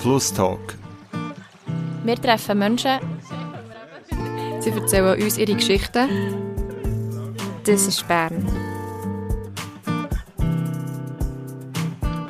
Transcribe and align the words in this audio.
Flusstalk. 0.00 0.78
Wir 2.04 2.16
treffen 2.16 2.58
Menschen. 2.58 3.00
Sie 4.60 4.70
erzählen 4.70 5.22
uns 5.22 5.36
ihre 5.36 5.54
Geschichten. 5.54 6.08
Das 7.66 7.86
ist 7.86 8.08
Bern. 8.08 8.46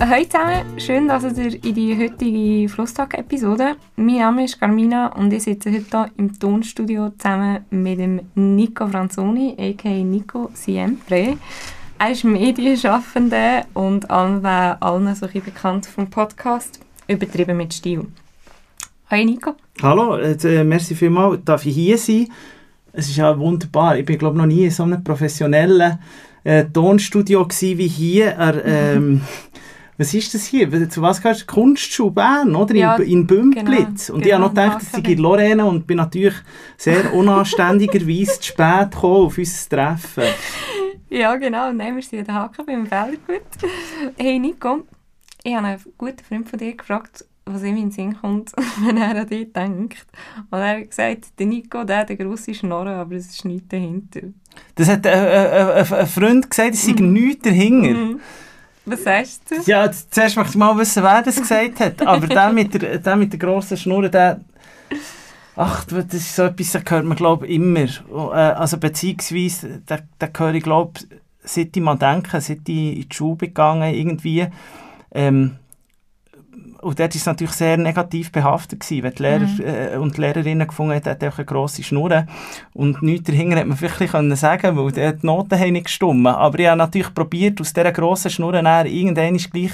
Hallo 0.01 0.25
zusammen, 0.25 0.81
schön, 0.81 1.07
dass 1.07 1.23
ihr 1.23 1.65
in 1.65 1.75
die 1.75 1.97
heutige 1.97 2.69
Flusstag-Episode. 2.69 3.77
Mein 3.95 4.19
Name 4.19 4.45
ist 4.47 4.59
Carmina 4.59 5.15
und 5.15 5.33
ich 5.33 5.45
sitze 5.45 5.71
heute 5.71 5.85
hier 5.91 6.11
im 6.17 6.37
Tonstudio 6.37 7.11
zusammen 7.11 7.65
mit 7.71 8.01
dem 8.01 8.21
Nico 8.35 8.89
Franzoni, 8.89 9.55
a.k.a. 9.57 10.03
Nico 10.03 10.51
Siempre. 10.55 11.39
Er 12.01 12.11
ist 12.11 12.25
Medienschaffender 12.25 13.67
und 13.75 14.11
allen, 14.11 14.45
allen 14.45 15.15
so 15.15 15.27
ein 15.27 15.43
bekannt 15.43 15.87
vom 15.87 16.11
Podcast 16.11 16.81
«Übertrieben 17.11 17.57
mit 17.57 17.75
Stil». 17.75 18.07
Hallo 19.11 19.25
Nico. 19.25 19.55
Hallo, 19.83 20.17
äh, 20.17 20.63
merci 20.63 20.95
vielmals, 20.95 21.41
darf 21.45 21.67
ich 21.67 21.75
hier 21.75 21.99
sein? 21.99 22.29
Es 22.93 23.09
ist 23.09 23.17
ja 23.17 23.37
wunderbar, 23.37 23.99
ich 23.99 24.05
bin 24.05 24.19
glaube 24.19 24.39
noch 24.39 24.47
nie 24.47 24.65
in 24.65 24.71
so 24.71 24.85
einem 24.85 25.03
professionellen 25.03 25.99
äh, 26.45 26.65
Tonstudio 26.67 27.47
wie 27.49 27.89
hier. 27.89 28.27
Er, 28.27 28.65
ähm, 28.95 29.23
was 29.99 30.15
ist 30.15 30.33
das 30.33 30.47
hier? 30.47 30.89
Zu 30.89 31.03
was 31.03 31.21
gehört 31.21 31.47
Kunstschule 31.47 32.13
Bern, 32.13 32.55
oder? 32.55 32.75
Ja, 32.75 32.95
in, 32.97 33.11
in 33.11 33.27
Bümplitz. 33.27 34.07
genau, 34.07 34.17
und 34.17 34.27
ich 34.27 34.33
habe 34.33 34.43
noch 34.45 34.55
genau, 34.55 34.65
gedacht, 34.65 34.83
das 34.93 35.03
sei 35.03 35.15
Lorena 35.15 35.65
und 35.65 35.87
bin 35.87 35.97
natürlich 35.97 36.37
sehr 36.77 37.13
unanständigerweise 37.13 38.41
zu 38.41 38.47
spät 38.47 38.93
gekommen 38.93 39.27
auf 39.27 39.37
unser 39.37 39.69
Treffen. 39.69 40.25
Ja, 41.13 41.35
genau. 41.35 41.73
Nein, 41.73 41.97
wir 41.97 42.03
sind 42.05 42.21
an 42.21 42.25
der 42.27 42.35
Haken 42.37 42.67
beim 42.67 42.87
Feldergut. 42.87 43.43
Hey 44.17 44.39
Nico, 44.39 44.85
ich 45.43 45.55
habe 45.55 45.67
einen 45.67 45.81
guten 45.99 46.25
Freund 46.25 46.49
von 46.49 46.59
dir 46.59 46.77
gefragt, 46.77 47.25
was 47.45 47.63
ihm 47.63 47.77
in 47.77 47.85
den 47.85 47.91
Sinn 47.91 48.17
kommt, 48.21 48.53
wenn 48.85 48.97
er 48.97 49.17
an 49.17 49.29
dich 49.29 49.53
denkt. 49.53 50.07
Und 50.51 50.59
er 50.59 50.79
hat 50.79 50.91
gesagt, 50.91 51.39
der 51.39 51.47
Nico, 51.47 51.85
der 51.85 51.99
hat 51.99 52.11
eine 52.11 52.19
grosse 52.19 52.55
Schnorre, 52.55 52.95
aber 52.95 53.15
es 53.15 53.31
ist 53.31 53.45
nichts 53.45 53.69
dahinter. 53.69 54.21
Das 54.75 54.89
hat 54.89 55.07
äh, 55.07 55.81
äh, 55.81 55.95
ein 55.95 56.07
Freund 56.07 56.51
gesagt, 56.51 56.75
es 56.75 56.85
sei 56.85 56.93
nichts 56.93 57.43
dahinter. 57.43 57.99
Mhm. 57.99 58.21
Was 58.87 59.05
sagst 59.05 59.43
du? 59.51 59.57
Ja, 59.71 59.91
zuerst 59.91 60.37
möchte 60.37 60.53
ich 60.53 60.57
mal 60.57 60.77
wissen, 60.79 61.03
wer 61.03 61.23
das 61.23 61.37
gesagt 61.37 61.81
hat. 61.81 62.07
Aber 62.07 62.27
der 62.27 62.53
mit 62.53 62.75
der, 62.75 62.99
der, 62.99 63.17
mit 63.17 63.33
der 63.33 63.39
grossen 63.39 63.77
Schnur, 63.77 64.09
der... 64.09 64.41
Ach, 65.57 65.85
das 65.85 66.15
ist 66.15 66.35
so 66.35 66.45
etwas, 66.45 66.73
das 66.73 66.83
hört 66.89 67.05
man, 67.05 67.17
glaube 67.17 67.47
ich, 67.47 67.57
immer. 67.57 67.81
Äh, 67.81 68.55
Also 68.55 68.79
beziehungsweise, 68.79 69.83
da, 69.85 69.99
da 70.19 70.29
höre 70.37 70.55
ich, 70.55 70.63
glaube 70.63 71.01
seit 71.43 71.77
ich 71.77 71.83
mal 71.83 71.97
denke, 71.97 72.41
seit 72.41 72.69
ich 72.69 72.99
in 73.03 73.09
die 73.09 73.09
Schule 73.13 73.37
gegangen 73.37 73.95
irgendwie, 73.95 74.47
ähm, 75.13 75.57
und 76.81 76.99
dort 76.99 77.15
war 77.15 77.17
es 77.17 77.27
natürlich 77.27 77.53
sehr 77.53 77.77
negativ 77.77 78.33
behaftet, 78.33 78.81
gewesen, 78.81 79.03
weil 79.05 79.11
die 79.13 79.23
Lehrer 79.23 79.47
Mhm. 79.47 79.61
äh, 79.65 79.97
und 79.99 80.17
die 80.17 80.21
Lehrerinnen 80.23 80.67
gefunden 80.67 80.95
haben, 80.95 81.05
hat 81.05 81.23
einfach 81.23 81.39
eine 81.39 81.45
grosse 81.45 81.83
Schnur. 81.83 82.27
Und 82.73 83.03
nichts 83.03 83.27
dahinter 83.27 83.57
hätte 83.57 83.69
man 83.69 83.77
vielleicht 83.77 84.13
können 84.13 84.35
sagen 84.35 84.77
weil 84.77 84.93
die 84.93 85.27
Noten 85.27 85.59
haben 85.59 85.73
nicht 85.73 85.85
gestimmt. 85.87 86.27
Aber 86.27 86.59
ich 86.59 86.67
habe 86.67 86.79
natürlich 86.79 87.13
probiert, 87.13 87.61
aus 87.61 87.75
dieser 87.75 87.93
grossen 87.93 88.31
Schnur 88.31 88.55
irgendwann 88.55 89.35
ist 89.35 89.53
gleich 89.53 89.73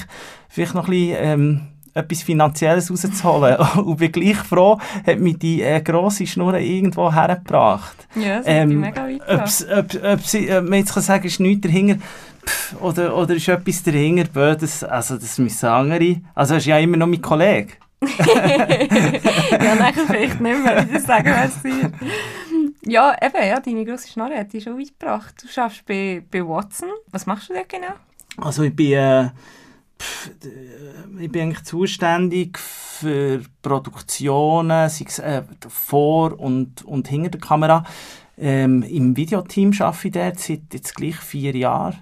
vielleicht 0.49 0.75
noch 0.75 0.89
ein 0.89 0.91
bisschen, 0.91 1.17
ähm, 1.21 1.61
etwas 1.97 2.23
Finanzielles 2.23 2.91
rauszuholen. 2.91 3.57
und 3.77 3.97
bin 3.97 4.13
gleich 4.13 4.37
froh, 4.37 4.79
hat 5.07 5.19
mich 5.19 5.39
die 5.39 5.63
äh, 5.63 5.81
grosse 5.81 6.27
Schnur 6.27 6.55
irgendwo 6.55 7.13
hergebracht. 7.13 8.07
Ja, 8.15 8.39
das 8.39 8.47
Ähm, 8.47 8.81
mega 8.81 9.05
weit 9.07 9.21
ob, 9.23 10.05
ob, 10.05 10.21
sie, 10.21 10.53
ob 10.53 10.65
man 10.65 10.79
jetzt 10.81 10.95
kann 10.95 11.03
sagen 11.03 11.27
ist 11.27 11.41
nichts 11.41 11.63
dahinter, 11.63 12.03
pff, 12.47 12.81
oder, 12.81 13.17
oder 13.17 13.35
ist 13.35 13.49
etwas 13.49 13.83
dahinter, 13.83 14.25
böses, 14.25 14.85
also 14.85 15.17
das 15.17 15.39
müssen 15.39 15.67
andere. 15.67 16.21
Also 16.35 16.57
ist 16.57 16.67
ja 16.67 16.79
immer 16.79 16.97
noch 16.97 17.07
mein 17.07 17.23
Kollege. 17.23 17.73
ja, 18.01 19.75
nachher 19.75 20.05
vielleicht 20.07 20.41
nicht 20.41 20.63
mehr, 20.63 20.77
wenn 20.77 20.87
ich 20.87 20.93
das 20.93 21.05
sagen 21.05 21.33
es 21.45 21.57
ist. 21.65 21.91
Ja, 22.89 23.17
eben, 23.21 23.45
ja, 23.45 23.59
deine 23.59 23.85
grosse 23.85 24.09
Schnorre 24.09 24.39
hat 24.39 24.53
dich 24.53 24.63
schon 24.63 24.79
weit 24.79 24.99
gebracht. 24.99 25.35
Du 25.43 25.61
arbeitest 25.61 25.87
bei, 25.87 26.23
bei 26.31 26.47
Watson. 26.47 26.89
Was 27.11 27.27
machst 27.27 27.49
du 27.49 27.55
da 27.55 27.63
genau? 27.67 27.95
Also 28.37 28.63
ich 28.63 28.77
bin, 28.77 28.93
äh, 28.93 29.25
äh, 29.25 29.29
ich 31.19 31.31
bin 31.31 31.43
eigentlich 31.43 31.65
zuständig 31.65 32.59
für 32.59 33.43
Produktionen, 33.63 34.89
sei 34.89 35.05
es 35.07 35.19
äh, 35.19 35.43
vor 35.69 36.39
und, 36.39 36.85
und 36.85 37.09
hinter 37.09 37.31
der 37.31 37.41
Kamera. 37.41 37.85
Ähm, 38.39 38.83
Im 38.83 39.17
Videoteam 39.17 39.73
arbeite 39.79 40.07
ich 40.09 40.13
dort 40.13 40.39
seit 40.39 40.75
jetzt 40.75 40.95
gleich 40.95 41.17
vier 41.17 41.57
Jahren. 41.57 41.99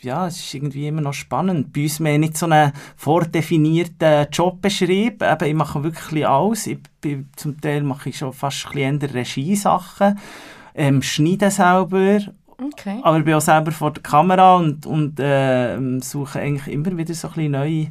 Ja, 0.00 0.26
es 0.26 0.38
ist 0.38 0.54
irgendwie 0.54 0.86
immer 0.86 1.00
noch 1.00 1.14
spannend. 1.14 1.72
Bei 1.72 1.84
uns 1.84 1.98
mehr 1.98 2.18
nicht 2.18 2.36
so 2.36 2.46
einen 2.46 2.72
vordefinierten 2.96 4.26
Jobbeschrieb. 4.30 5.22
Eben, 5.22 5.48
ich 5.48 5.54
mache 5.54 5.82
wirklich 5.82 6.28
alles. 6.28 6.66
Ich 6.66 6.78
bin, 7.00 7.30
zum 7.36 7.58
Teil 7.58 7.82
mache 7.82 8.10
ich 8.10 8.18
schon 8.18 8.34
fast 8.34 8.66
ein 8.74 8.98
bisschen 8.98 9.16
Regiesachen. 9.16 10.18
Ähm, 10.74 11.00
schneide 11.00 11.50
selber 11.50 12.18
Okay. 12.58 13.00
aber 13.02 13.18
ich 13.18 13.24
bin 13.24 13.34
auch 13.34 13.40
selber 13.40 13.72
vor 13.72 13.92
der 13.92 14.02
Kamera 14.02 14.56
und, 14.56 14.86
und 14.86 15.18
äh, 15.20 15.78
suche 16.00 16.40
eigentlich 16.40 16.72
immer 16.72 16.96
wieder 16.96 17.14
so 17.14 17.28
ein 17.34 17.50
neue, 17.50 17.88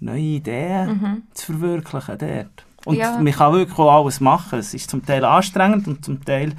neue 0.00 0.20
Ideen 0.20 0.88
Mhm. 0.88 1.22
zu 1.34 1.52
verwirklichen 1.52 2.18
dort. 2.18 2.66
Und 2.84 2.96
Ja. 2.96 3.16
man 3.18 3.32
kann 3.32 3.52
wirklich 3.52 3.78
auch 3.78 4.02
alles 4.02 4.18
machen. 4.20 4.58
Es 4.58 4.74
ist 4.74 4.90
zum 4.90 5.06
Teil 5.06 5.24
anstrengend 5.24 5.86
und 5.86 6.04
zum 6.04 6.24
Teil, 6.24 6.52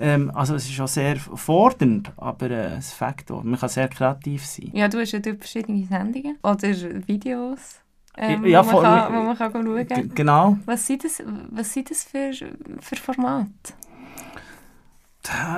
ähm, 0.00 0.32
also 0.34 0.56
es 0.56 0.68
ist 0.68 0.80
auch 0.80 0.88
sehr 0.88 1.16
fordernd, 1.16 2.10
aber 2.16 2.50
äh, 2.50 2.76
es 2.78 2.92
fängt 2.92 3.30
auch. 3.30 3.44
Man 3.44 3.60
kann 3.60 3.68
sehr 3.68 3.86
kreativ 3.88 4.44
sein. 4.44 4.70
Ja, 4.72 4.88
du 4.88 4.98
hast 4.98 5.12
ja 5.12 5.20
dort 5.20 5.38
verschiedene 5.38 5.86
Sendungen 5.86 6.36
oder 6.42 6.68
Videos, 7.06 7.76
ähm, 8.16 8.44
Ja, 8.46 8.66
wo, 8.66 8.72
man 8.72 8.82
kann, 8.82 9.14
wo 9.14 9.22
man 9.22 9.38
kann 9.38 9.52
schauen 9.52 10.14
genau. 10.16 10.58
Was 10.66 10.84
sind 10.84 11.04
das, 11.04 11.22
was 11.50 11.72
sind 11.72 11.90
das 11.92 12.02
für, 12.02 12.32
für 12.80 12.96
Formate? 12.96 13.52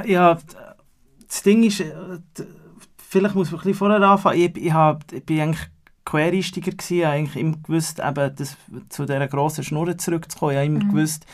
Ja, 0.05 0.37
das 1.31 1.43
Ding 1.43 1.63
ist, 1.63 1.81
äh, 1.81 1.93
vielleicht 3.09 3.35
muss 3.35 3.51
man 3.51 3.61
ein 3.61 3.63
bisschen 3.65 3.79
vorher 3.79 4.03
anfangen. 4.03 4.41
Ich, 4.41 4.57
ich, 4.57 4.73
hab, 4.73 5.11
ich 5.13 5.25
bin 5.25 5.41
eigentlich 5.41 5.69
Quereinsteiger 6.05 6.73
gewesen, 6.73 6.99
ich 6.99 7.05
habe 7.05 7.15
eigentlich 7.15 7.37
immer 7.43 7.57
gewusst, 7.63 8.01
eben, 8.01 8.35
das, 8.37 8.57
zu 8.89 9.07
dieser 9.07 9.29
grossen 9.29 9.63
Schnur 9.65 9.97
zurückzukommen. 9.97 10.53
Ich 10.53 10.57
habe 10.57 10.67
immer 10.67 10.85
Mhm. 10.85 10.89
gewusst, 10.91 11.25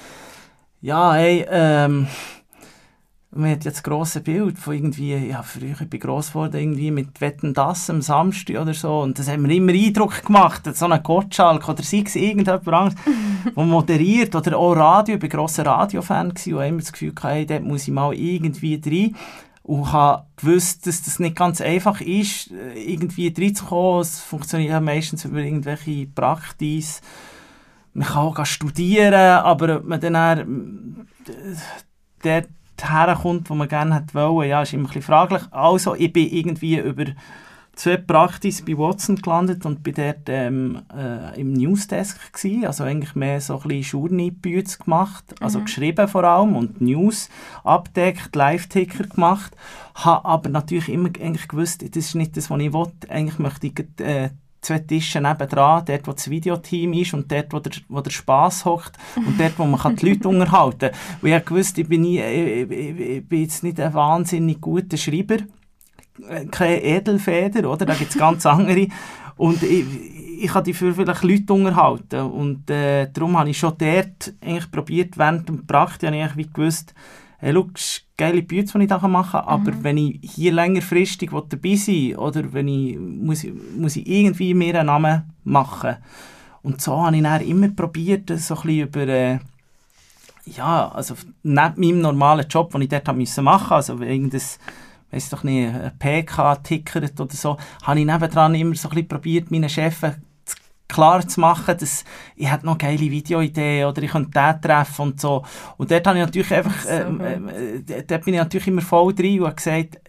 ja, 0.82 1.14
hey, 1.14 1.46
ähm, 1.48 2.06
man 3.30 3.50
hat 3.50 3.64
jetzt 3.64 3.76
das 3.78 3.82
grosse 3.82 4.20
Bild 4.20 4.58
von 4.58 4.74
irgendwie, 4.74 5.14
ja, 5.14 5.42
früher, 5.42 5.80
ich 5.80 5.90
bin 5.90 6.00
gross 6.00 6.28
geworden, 6.28 6.56
irgendwie 6.58 6.90
mit 6.90 7.20
Wetten, 7.20 7.54
das 7.54 7.90
am 7.90 8.00
Samstag 8.02 8.58
oder 8.60 8.72
so, 8.74 9.00
und 9.00 9.18
das 9.18 9.28
hat 9.28 9.38
mir 9.38 9.54
immer 9.54 9.72
Eindruck 9.72 10.24
gemacht, 10.24 10.62
so 10.74 10.86
ein 10.86 11.02
Gottschalk 11.02 11.68
oder 11.68 11.82
sei 11.82 12.02
es 12.06 12.16
irgendjemand 12.16 12.68
anderes, 12.68 12.94
der 13.56 13.64
moderiert, 13.64 14.34
oder 14.34 14.56
auch 14.56 14.74
Radio, 14.74 15.16
ich 15.16 15.22
war 15.22 15.28
grosser 15.28 15.66
Radiofan 15.66 16.30
und 16.30 16.38
habe 16.38 16.66
immer 16.66 16.80
das 16.80 16.92
Gefühl 16.92 17.14
gehabt, 17.14 17.34
hey, 17.34 17.46
dort 17.46 17.64
muss 17.64 17.82
ich 17.88 17.92
mal 17.94 18.14
irgendwie 18.14 18.80
rein, 18.84 19.16
und 19.66 19.92
habe 19.92 20.26
gewusst, 20.36 20.86
dass 20.86 21.02
das 21.02 21.18
nicht 21.18 21.34
ganz 21.34 21.60
einfach 21.60 22.00
ist, 22.00 22.52
äh, 22.52 22.78
irgendwie 22.80 23.34
reinzukommen, 23.36 24.00
es 24.00 24.20
funktioniert 24.20 24.70
ja 24.70 24.80
meistens 24.80 25.24
über 25.24 25.38
irgendwelche 25.38 26.06
Praktis, 26.06 27.00
man 27.92 28.06
kann 28.06 28.18
auch 28.18 28.46
studieren, 28.46 29.14
aber 29.14 29.78
ob 29.78 29.84
man 29.84 30.00
dann, 30.00 31.08
äh, 31.26 31.56
dort 32.22 32.48
herkommt, 32.80 33.50
wo 33.50 33.54
man 33.54 33.68
gerne 33.68 34.06
wollen, 34.12 34.48
ja, 34.48 34.62
ist 34.62 34.72
immer 34.72 34.84
ein 34.84 34.86
bisschen 34.86 35.02
fraglich. 35.02 35.42
Also, 35.50 35.96
ich 35.96 36.12
bin 36.12 36.30
irgendwie 36.30 36.78
über 36.78 37.06
zwei 37.76 37.98
Praktis 37.98 38.64
bei 38.64 38.76
Watson 38.76 39.16
gelandet 39.16 39.64
und 39.66 39.82
bin 39.82 39.94
dort 39.94 40.28
ähm, 40.28 40.82
äh, 40.96 41.38
im 41.40 41.52
Newsdesk 41.52 42.32
gewesen, 42.32 42.66
also 42.66 42.84
eigentlich 42.84 43.14
mehr 43.14 43.40
so 43.40 43.60
ein 43.60 43.68
bisschen 43.68 44.00
Journey-Büts 44.00 44.78
gemacht, 44.80 45.24
also 45.40 45.60
geschrieben 45.60 46.08
vor 46.08 46.24
allem 46.24 46.56
und 46.56 46.80
News 46.80 47.28
abdeckt, 47.62 48.34
Live-Ticker 48.34 49.04
gemacht, 49.04 49.54
habe 49.94 50.24
aber 50.24 50.48
natürlich 50.48 50.88
immer 50.88 51.10
eigentlich 51.20 51.48
gewusst, 51.48 51.82
das 51.82 52.06
ist 52.06 52.14
nicht 52.14 52.36
das, 52.36 52.50
was 52.50 52.60
ich 52.60 52.72
will, 52.72 52.90
eigentlich 53.08 53.38
möchte 53.38 53.66
ich 53.66 54.00
äh, 54.00 54.30
zwei 54.62 54.78
Tische 54.78 55.20
nebendran, 55.20 55.84
dort 55.84 56.08
wo 56.08 56.12
das 56.12 56.30
Videoteam 56.30 56.94
ist 56.94 57.12
und 57.12 57.30
dort 57.30 57.52
wo 57.52 57.60
der, 57.60 57.72
wo 57.88 58.00
der 58.00 58.10
Spass 58.10 58.64
hockt 58.64 58.96
und 59.14 59.38
dort 59.38 59.58
wo 59.58 59.64
man 59.64 59.96
die 59.96 60.08
Leute 60.08 60.28
unterhalten 60.30 60.90
kann. 60.90 61.18
Und 61.20 61.28
ich 61.28 61.34
habe 61.34 61.44
gewusst, 61.44 61.76
ich 61.78 61.86
bin, 61.86 62.00
nie, 62.00 62.20
ich, 62.20 62.70
ich, 62.70 63.00
ich 63.00 63.28
bin 63.28 63.42
jetzt 63.42 63.62
nicht 63.62 63.78
ein 63.78 63.92
wahnsinnig 63.92 64.60
guter 64.60 64.96
Schreiber, 64.96 65.36
keine 66.50 66.82
Edelfeder, 66.82 67.70
oder? 67.70 67.86
Da 67.86 67.94
gibt 67.94 68.10
es 68.10 68.18
ganz 68.18 68.46
andere. 68.46 68.88
Und 69.36 69.62
ich, 69.62 69.84
ich 70.42 70.48
kann 70.48 70.64
dafür 70.64 70.94
vielleicht 70.94 71.22
Leute 71.22 71.52
unterhalten. 71.52 72.20
Und 72.20 72.70
äh, 72.70 73.08
darum 73.12 73.38
habe 73.38 73.50
ich 73.50 73.58
schon 73.58 73.74
dort 73.78 74.34
eigentlich 74.40 74.70
probiert, 74.70 75.18
während 75.18 75.48
dem 75.48 75.66
Praktik 75.66 76.06
habe 76.06 76.16
ich 76.16 76.22
eigentlich 76.22 76.48
wie 76.48 76.52
gewusst, 76.52 76.94
hey, 77.38 77.52
schau, 77.52 77.68
geile 78.16 78.42
Bücher, 78.42 78.78
die 78.78 78.84
ich 78.84 78.88
da 78.88 78.98
machen 79.08 79.32
kann, 79.32 79.48
aber 79.48 79.72
wenn 79.82 79.98
ich 79.98 80.18
hier 80.22 80.52
längerfristig 80.52 81.30
dabei 81.30 81.74
sein 81.76 81.94
will, 81.94 82.16
oder 82.16 82.52
wenn 82.52 82.68
ich, 82.68 82.98
muss, 82.98 83.44
ich- 83.44 83.52
muss 83.76 83.96
ich 83.96 84.06
irgendwie 84.06 84.54
mir 84.54 84.80
einen 84.80 84.86
Namen 84.86 85.22
machen. 85.44 85.96
Und 86.62 86.80
so 86.80 86.98
habe 87.04 87.16
ich 87.16 87.22
dann 87.22 87.42
immer 87.42 87.68
probiert, 87.68 88.30
so 88.30 88.54
ein 88.54 88.62
bisschen 88.62 88.80
über... 88.88 89.06
Äh, 89.06 89.38
ja, 90.46 90.88
also 90.92 91.14
neben 91.42 91.80
meinem 91.80 92.00
normalen 92.00 92.46
Job, 92.48 92.70
den 92.70 92.82
ich 92.82 92.88
dort 92.88 93.08
machen 93.42 93.72
also 93.72 94.00
irgendein, 94.00 94.40
weiss 95.10 95.28
doch 95.28 95.44
nicht, 95.44 95.74
ein 95.74 95.92
PK 95.98 96.56
tickert 96.56 97.20
oder 97.20 97.34
so, 97.34 97.56
habe 97.82 98.00
ich 98.00 98.06
nebendran 98.06 98.54
immer 98.54 98.74
so 98.74 98.88
ein 98.88 98.94
bisschen 98.94 99.08
probiert, 99.08 99.50
meinen 99.50 99.68
Chefs 99.68 100.00
zu 100.00 100.56
klar 100.88 101.26
zu 101.26 101.40
machen, 101.40 101.76
dass 101.78 102.04
ich 102.36 102.50
hätte 102.50 102.66
noch 102.66 102.78
geile 102.78 102.98
Videoideen 102.98 103.86
oder 103.86 104.02
ich 104.02 104.10
könnte 104.10 104.30
den 104.30 104.62
treffen 104.62 105.02
und 105.02 105.20
so. 105.20 105.44
Und 105.76 105.90
dort 105.90 106.06
habe 106.06 106.18
ich 106.18 106.24
natürlich 106.24 106.54
einfach, 106.54 106.84
So 106.84 106.90
ähm, 106.90 107.48
äh, 107.48 108.02
dort 108.02 108.24
bin 108.24 108.34
ich 108.34 108.40
natürlich 108.40 108.68
immer 108.68 108.82
voll 108.82 109.14
drin 109.14 109.40
und 109.40 109.46
habe 109.46 109.56
gesagt, 109.56 110.00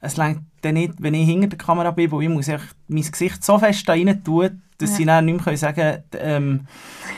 es 0.00 0.16
längt 0.16 0.42
dann 0.62 0.74
nicht, 0.74 0.94
wenn 0.98 1.14
ich 1.14 1.26
hinter 1.26 1.48
der 1.48 1.58
Kamera 1.58 1.90
bin, 1.90 2.10
wo 2.10 2.20
ich 2.20 2.28
muss 2.28 2.48
mein 2.48 3.02
Gesicht 3.02 3.44
so 3.44 3.58
fest 3.58 3.88
da 3.88 3.92
rein 3.92 4.22
tun, 4.22 4.62
dass 4.78 4.90
Ja. 4.90 4.96
sie 4.96 5.04
dann 5.04 5.24
nicht 5.26 5.44
mehr 5.46 5.56
sagen 5.56 5.74
können, 5.76 6.02
ähm, 6.20 6.60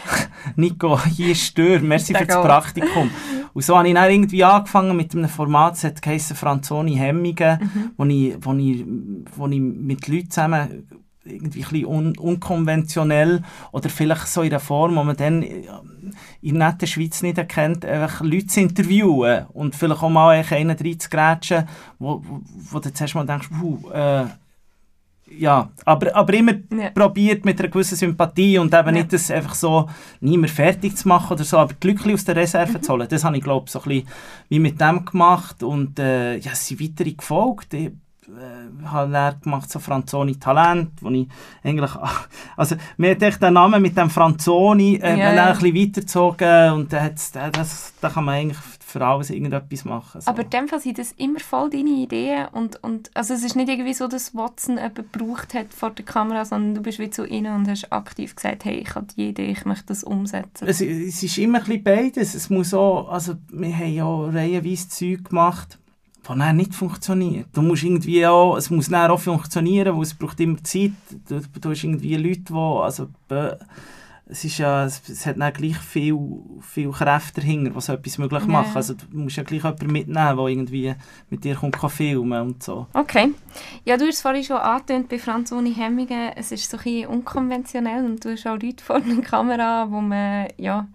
Nico, 0.57 1.03
hier 1.05 1.33
ist 1.33 1.43
Stör, 1.43 1.81
merci 1.81 2.15
für 2.15 2.27
das. 2.27 2.43
Praktikum. 2.43 3.11
Und 3.53 3.65
so 3.65 3.77
habe 3.77 3.89
ich 3.89 3.95
dann 3.95 4.11
irgendwie 4.11 4.45
angefangen 4.45 4.97
mit 4.97 5.15
einem 5.15 5.29
Format, 5.29 5.75
das 5.75 5.85
hat 5.85 6.03
geheissen 6.03 6.37
Franzoni 6.37 6.95
Hemmungen, 6.97 7.59
Mhm. 7.61 7.91
wo, 7.97 8.05
ich, 8.05 8.37
wo, 8.41 8.53
ich, 8.55 8.85
wo 9.37 9.47
ich 9.49 9.61
mit 9.61 10.07
Leuten 10.09 10.31
zusammen 10.31 10.87
irgendwie 11.25 11.65
ein 11.65 11.71
bisschen 11.71 11.87
un 11.87 12.17
unkonventionell 12.19 13.43
oder 13.73 13.89
vielleicht 13.89 14.29
so 14.29 14.43
in 14.43 14.51
der 14.51 14.61
Form, 14.61 14.95
wo 14.95 15.03
man 15.03 15.17
dann 15.17 15.43
in 15.43 15.65
der 16.59 16.69
netten 16.69 16.87
Schweiz 16.87 17.21
nicht 17.23 17.37
erkennt, 17.39 17.85
einfach 17.85 18.21
Leute 18.23 18.47
zu 18.47 18.61
interviewen 18.61 19.47
und 19.53 19.75
vielleicht 19.75 20.05
auch 20.05 20.09
mal 20.09 20.41
einen 20.49 20.71
reinzugrätschen, 20.71 21.65
wo, 21.99 22.23
wo, 22.25 22.41
wo 22.71 22.79
du 22.79 22.93
zuerst 22.95 23.17
mal 23.17 23.27
denkst, 23.27 23.49
puh, 23.59 23.91
äh, 23.91 24.27
ja, 25.29 25.69
aber, 25.85 26.15
aber 26.15 26.35
immer 26.35 26.53
Ja. 26.71 26.91
probiert 26.91 27.45
mit 27.45 27.59
einer 27.59 27.69
gewissen 27.69 27.97
Sympathie 27.97 28.59
und 28.59 28.73
eben 28.73 28.87
Ja. 28.87 28.93
nicht 28.93 29.13
das 29.13 29.31
einfach 29.31 29.55
so 29.55 29.89
nie 30.21 30.39
mehr 30.39 30.49
fertig 30.51 30.97
zu 30.97 31.09
machen 31.09 31.33
oder 31.33 31.45
so, 31.45 31.59
aber 31.59 31.75
glücklich 31.81 32.15
aus 32.15 32.25
der 32.25 32.37
Reserve 32.37 32.79
Mhm. 32.79 32.83
zu 32.83 32.93
holen. 32.93 33.09
Das 33.11 33.25
habe 33.25 33.37
ich, 33.37 33.43
glaube 33.43 33.69
so 33.71 33.81
ein 33.81 33.85
bisschen 33.89 34.09
wie 34.49 34.59
mit 34.61 34.81
dem 34.81 35.05
gemacht 35.05 35.63
und 35.63 35.99
äh, 35.99 36.37
ja, 36.37 36.53
es 36.53 36.67
sind 36.69 36.81
weitere 36.81 37.13
gefolgt. 37.13 37.75
Ich 37.75 37.87
äh, 38.29 38.87
habe 38.87 39.13
dann 39.13 39.41
gemacht 39.41 39.71
so 39.71 39.79
Franzoni 39.79 40.37
Talent, 40.37 40.91
wo 41.01 41.11
ich 41.11 41.29
eigentlich, 41.63 41.93
also 42.57 42.75
mir 42.97 43.13
hat 43.13 43.23
echt 43.23 43.41
der 43.43 43.51
Name 43.53 43.79
mit 43.81 43.97
dem 43.97 44.11
Franzoni 44.11 44.97
äh, 44.97 45.17
Ja, 45.19 45.33
ja. 45.33 45.47
ein 45.47 45.59
bisschen 45.59 45.75
weitergezogen 45.77 46.73
und 46.73 46.93
da, 46.93 47.03
hat's- 47.03 47.31
da, 47.33 47.51
das, 47.51 47.93
da 48.01 48.09
kann 48.11 48.25
man 48.25 48.35
eigentlich 48.37 48.59
für 48.97 49.05
alles 49.05 49.31
irgendetwas 49.31 49.85
machen. 49.85 50.21
So. 50.23 50.31
Aber 50.31 50.43
in 50.43 50.51
dem 50.51 50.69
Fall 50.69 50.81
sind 50.81 50.99
das 50.99 51.13
immer 51.13 51.39
voll 51.39 51.69
deine 51.69 51.91
Ideen 51.91 52.47
und, 52.53 52.83
und 52.83 53.11
also 53.15 53.35
es 53.35 53.45
ist 53.45 53.57
nicht 53.57 53.69
irgendwie 53.69 53.93
so, 53.93 54.09
dass 54.09 54.35
Watson 54.35 54.77
jemanden 54.77 54.95
gebraucht 55.13 55.53
hat 55.53 55.75
vor 55.75 55.91
der 55.91 56.05
Kamera, 56.05 56.45
sondern 56.45 56.75
du 56.75 56.81
bist 56.81 56.99
wie 56.99 57.11
zu 57.11 57.27
ihnen 57.27 57.55
und 57.55 57.69
hast 57.69 57.93
aktiv 57.93 58.35
gesagt, 58.35 58.65
hey, 58.65 58.79
ich 58.79 58.95
habe 58.95 59.07
die 59.15 59.29
Idee, 59.29 59.51
ich 59.51 59.67
möchte 59.67 59.87
das 59.89 60.03
umsetzen. 60.03 60.67
Es, 60.67 60.81
es 60.81 61.23
ist 61.23 61.39
immer 61.39 61.59
ein 61.59 61.65
bisschen 61.65 61.85
beides. 61.85 62.35
Es 62.35 62.49
muss 62.49 62.73
auch, 62.73 63.09
also 63.11 63.35
wir 63.51 63.77
haben 63.77 63.93
ja 63.93 64.07
reihenweise 64.07 64.89
Zeug 64.89 65.25
gemacht, 65.29 65.79
die 66.27 66.39
dann 66.39 66.57
nicht 66.57 66.75
funktioniert. 66.75 67.49
Du 67.53 67.61
musst 67.61 67.85
irgendwie 67.85 68.27
auch, 68.27 68.57
es 68.57 68.71
muss 68.71 68.89
dann 68.89 69.11
auch 69.11 69.21
funktionieren, 69.21 69.95
weil 69.95 70.03
es 70.03 70.15
braucht 70.15 70.41
immer 70.41 70.63
Zeit. 70.65 70.93
Du, 71.29 71.41
du 71.61 71.71
hast 71.71 71.85
irgendwie 71.85 72.17
Leute, 72.17 72.41
die, 72.41 72.55
also 72.55 73.09
es 74.29 74.43
ist 74.45 74.59
ja, 74.59 74.85
es, 74.85 75.09
es 75.09 75.25
hat 75.25 75.39
dann 75.39 75.53
gleich 75.53 75.77
viel, 75.79 76.19
viel 76.61 76.91
Kräfte 76.91 77.41
dahinter, 77.41 77.71
die 77.71 77.81
so 77.81 77.93
etwas 77.93 78.19
möglich 78.19 78.43
Ja. 78.43 78.49
machen. 78.49 78.75
Also 78.75 78.95
du 78.95 79.05
musst 79.13 79.37
ja 79.37 79.45
gleich 79.45 79.63
jemanden 79.63 79.87
mitnehmen, 79.93 80.37
der 80.37 80.47
irgendwie 80.47 80.95
mit 81.31 81.45
dir 81.45 81.55
kommt, 81.55 81.79
kann 81.79 81.91
filmen 81.91 82.43
und 82.43 82.63
so. 82.63 82.87
Okay. 82.93 83.33
Ja, 83.85 83.97
du 83.97 84.05
hast 84.07 84.17
es 84.17 84.21
vorhin 84.23 84.43
schon 84.43 84.57
angetönt 84.57 85.09
bei 85.09 85.19
Franz 85.21 85.53
ohne 85.53 85.73
Hemmungen. 85.75 86.33
Es 86.35 86.51
ist 86.51 86.69
so 86.69 86.77
ein 86.77 86.83
bisschen 86.83 87.07
unkonventionell 87.09 88.05
und 88.05 88.25
du 88.25 88.33
hast 88.33 88.47
auch 88.47 88.59
Leute 88.61 88.83
vor 88.83 89.01
der 89.01 89.23
Kamera, 89.23 89.87
wo 89.91 90.01
man, 90.01 90.49
ja, 90.57 90.89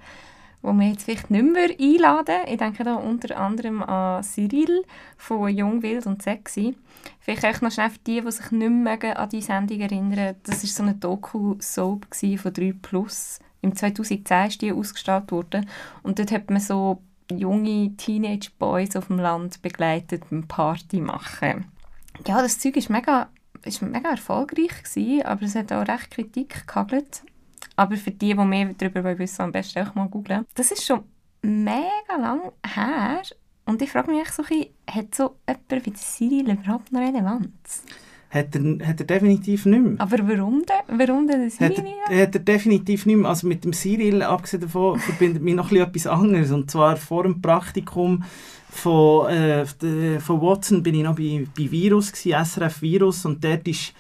wo 0.62 0.74
man 0.74 0.90
jetzt 0.92 1.04
vielleicht 1.06 1.32
nicht 1.32 1.46
mehr 1.46 1.70
einladen 1.80 2.36
Ich 2.48 2.58
denke 2.58 2.84
da 2.84 2.96
unter 2.96 3.38
anderem 3.40 3.82
an 3.82 4.24
Cyril 4.24 4.84
von 5.18 5.48
Jung, 5.50 5.82
Wild 5.82 6.06
und 6.06 6.22
Sexy. 6.22 6.76
Vielleicht 7.20 7.44
echt 7.44 7.62
noch 7.62 7.72
schnell 7.72 7.90
für 7.90 8.00
die, 8.00 8.22
die 8.22 8.32
sich 8.32 8.52
nicht 8.52 8.70
mehr 8.70 9.20
an 9.20 9.30
die 9.30 9.42
Sendung 9.42 9.80
erinnern. 9.80 10.36
Das 10.44 10.64
war 10.64 10.70
so 10.70 10.84
eine 10.84 10.96
Doku-Soap 10.96 12.08
von 12.14 12.54
3 12.54 12.74
Plus. 12.82 13.40
Im 13.62 13.76
2010 13.76 14.48
ist 14.48 14.62
die 14.62 14.72
ausgestrahlt 14.72 15.32
worden. 15.32 15.68
Und 16.04 16.20
dort 16.20 16.32
hat 16.32 16.50
man 16.50 16.60
so 16.60 17.02
junge 17.32 17.96
Teenage-Boys 17.96 18.96
auf 18.96 19.08
dem 19.08 19.20
Land 19.20 19.62
begleitet 19.62 20.30
beim 20.30 20.48
Party 20.48 21.00
machen. 21.00 21.66
Ja, 22.28 22.42
das 22.42 22.60
Zeug 22.60 22.76
ist 22.78 22.90
mega, 22.90 23.30
mega 23.82 24.10
erfolgreich 24.10 24.84
gewesen, 24.84 25.26
aber 25.26 25.44
es 25.44 25.56
hat 25.56 25.72
auch 25.72 25.88
recht 25.88 26.12
Kritik 26.12 26.68
gehagelt. 26.68 27.24
Aber 27.76 27.96
für 27.96 28.12
die, 28.12 28.36
die 28.36 28.46
mehr 28.46 28.74
darüber 28.78 29.18
wissen 29.18 29.40
wollen, 29.40 29.48
am 29.48 29.52
besten 29.54 29.88
auch 29.88 29.96
mal 29.96 30.10
googeln. 30.10 30.46
Das 30.56 30.72
ist 30.72 30.86
schon 30.86 31.04
mega 31.42 32.16
lang 32.20 32.52
her. 32.66 33.22
Und 33.66 33.82
ich 33.82 33.90
frage 33.92 34.12
mich 34.12 34.30
so 34.30 34.44
ein 34.44 34.48
bisschen, 34.50 34.68
hat 34.90 35.16
so 35.16 35.36
jemand 35.48 35.86
wie 35.86 35.94
Cyril 35.94 36.52
überhaupt 36.52 36.92
noch 36.92 37.00
Relevanz? 37.02 37.84
Hat 38.30 38.56
er, 38.56 38.88
hat 38.88 39.00
er 39.02 39.06
definitiv 39.06 39.66
nicht 39.66 39.84
mehr. 39.84 39.96
Aber 40.00 40.18
warum 40.28 40.64
denn? 40.66 41.00
Warum 41.00 41.28
denn 41.28 41.50
der 41.60 41.70
Hat 41.70 41.78
er, 42.10 42.22
hat 42.24 42.36
er 42.36 42.40
definitiv 42.42 43.06
nicht 43.06 43.18
mehr. 43.18 43.30
Also 43.30 43.46
mit 43.46 43.64
dem 43.66 43.74
Cyril, 43.74 44.24
abgesehen 44.24 44.62
davon, 44.62 44.98
verbindet 45.00 45.44
mich 45.44 45.54
noch 45.54 45.66
ein 45.70 45.70
bisschen 45.70 45.88
etwas 45.88 46.08
anderes. 46.08 46.52
Und 46.52 46.72
zwar 46.72 46.96
vor 46.96 47.24
dem 47.24 47.42
Praktikum 47.42 48.24
von, 48.70 49.28
äh, 49.30 49.66
de- 49.82 50.20
von 50.20 50.42
Watson 50.42 50.82
bin 50.82 50.96
ich 50.96 51.04
noch 51.04 51.16
bei, 51.18 51.46
bei 51.58 51.70
Virus, 51.70 52.12
gewesen, 52.14 52.46
SRF 52.46 52.82
Virus. 52.82 53.26
Und 53.26 53.44
dort 53.44 53.68
ist, 53.68 53.94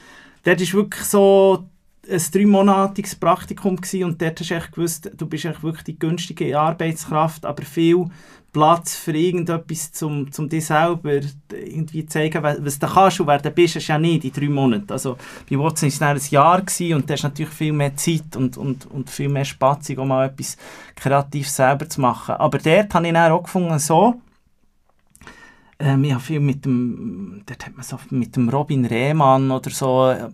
dort 0.43 0.61
ist 0.61 0.73
wirklich 0.73 1.03
so 1.03 1.65
ein 2.09 2.21
dreimonatiges 2.33 3.15
Praktikum 3.15 3.75
gewesen. 3.75 4.05
Und 4.05 4.21
dort 4.21 4.39
hast 4.39 4.49
du 4.49 4.55
echt 4.55 4.71
gewusst, 4.71 5.11
du 5.13 5.25
bist 5.25 5.43
echt 5.43 5.61
wirklich 5.61 5.83
die 5.83 5.99
günstige 5.99 6.57
Arbeitskraft, 6.57 7.45
aber 7.45 7.63
viel 7.63 8.05
Platz 8.51 8.95
für 8.95 9.15
irgendetwas, 9.15 9.91
zum, 9.91 10.31
zum 10.31 10.49
dir 10.49 10.61
selber 10.61 11.21
irgendwie 11.49 12.05
zeigen, 12.05 12.43
was 12.43 12.79
du 12.79 12.87
kannst 12.87 13.19
und 13.19 13.27
wer 13.27 13.39
du 13.39 13.49
bist, 13.49 13.77
ist 13.77 13.87
ja 13.87 13.97
nicht 13.97 14.25
in 14.25 14.33
drei 14.33 14.49
Monaten. 14.49 14.91
Also 14.91 15.17
bei 15.49 15.57
Watson 15.57 15.87
war 15.87 15.87
es 15.87 15.99
dann 15.99 16.17
ein 16.17 16.21
Jahr 16.29 16.61
gewesen 16.61 16.95
und 16.95 17.09
da 17.09 17.13
hast 17.13 17.23
natürlich 17.23 17.53
viel 17.53 17.73
mehr 17.73 17.95
Zeit 17.95 18.35
und, 18.35 18.57
und, 18.57 18.85
und 18.87 19.09
viel 19.09 19.29
mehr 19.29 19.45
Spatzung, 19.45 19.99
um 19.99 20.09
mal 20.09 20.27
etwas 20.27 20.57
kreativ 20.95 21.49
selber 21.49 21.87
zu 21.87 22.01
machen. 22.01 22.35
Aber 22.35 22.57
dort 22.57 22.93
habe 22.93 23.07
ich 23.07 23.13
dann 23.13 23.31
auch 23.31 23.43
gefunden, 23.43 23.79
so, 23.79 24.15
ähm, 25.81 26.03
ich 26.03 26.11
habe 26.11 26.21
viel 26.21 26.39
mit 26.39 26.65
dem, 26.65 27.41
dort 27.45 27.65
hat 27.65 27.75
man 27.75 27.83
so 27.83 27.99
mit 28.11 28.35
dem 28.35 28.49
Robin 28.49 28.85
Rehmann 28.85 29.49
oder 29.51 29.69
so, 29.69 30.09
äh, 30.09 30.29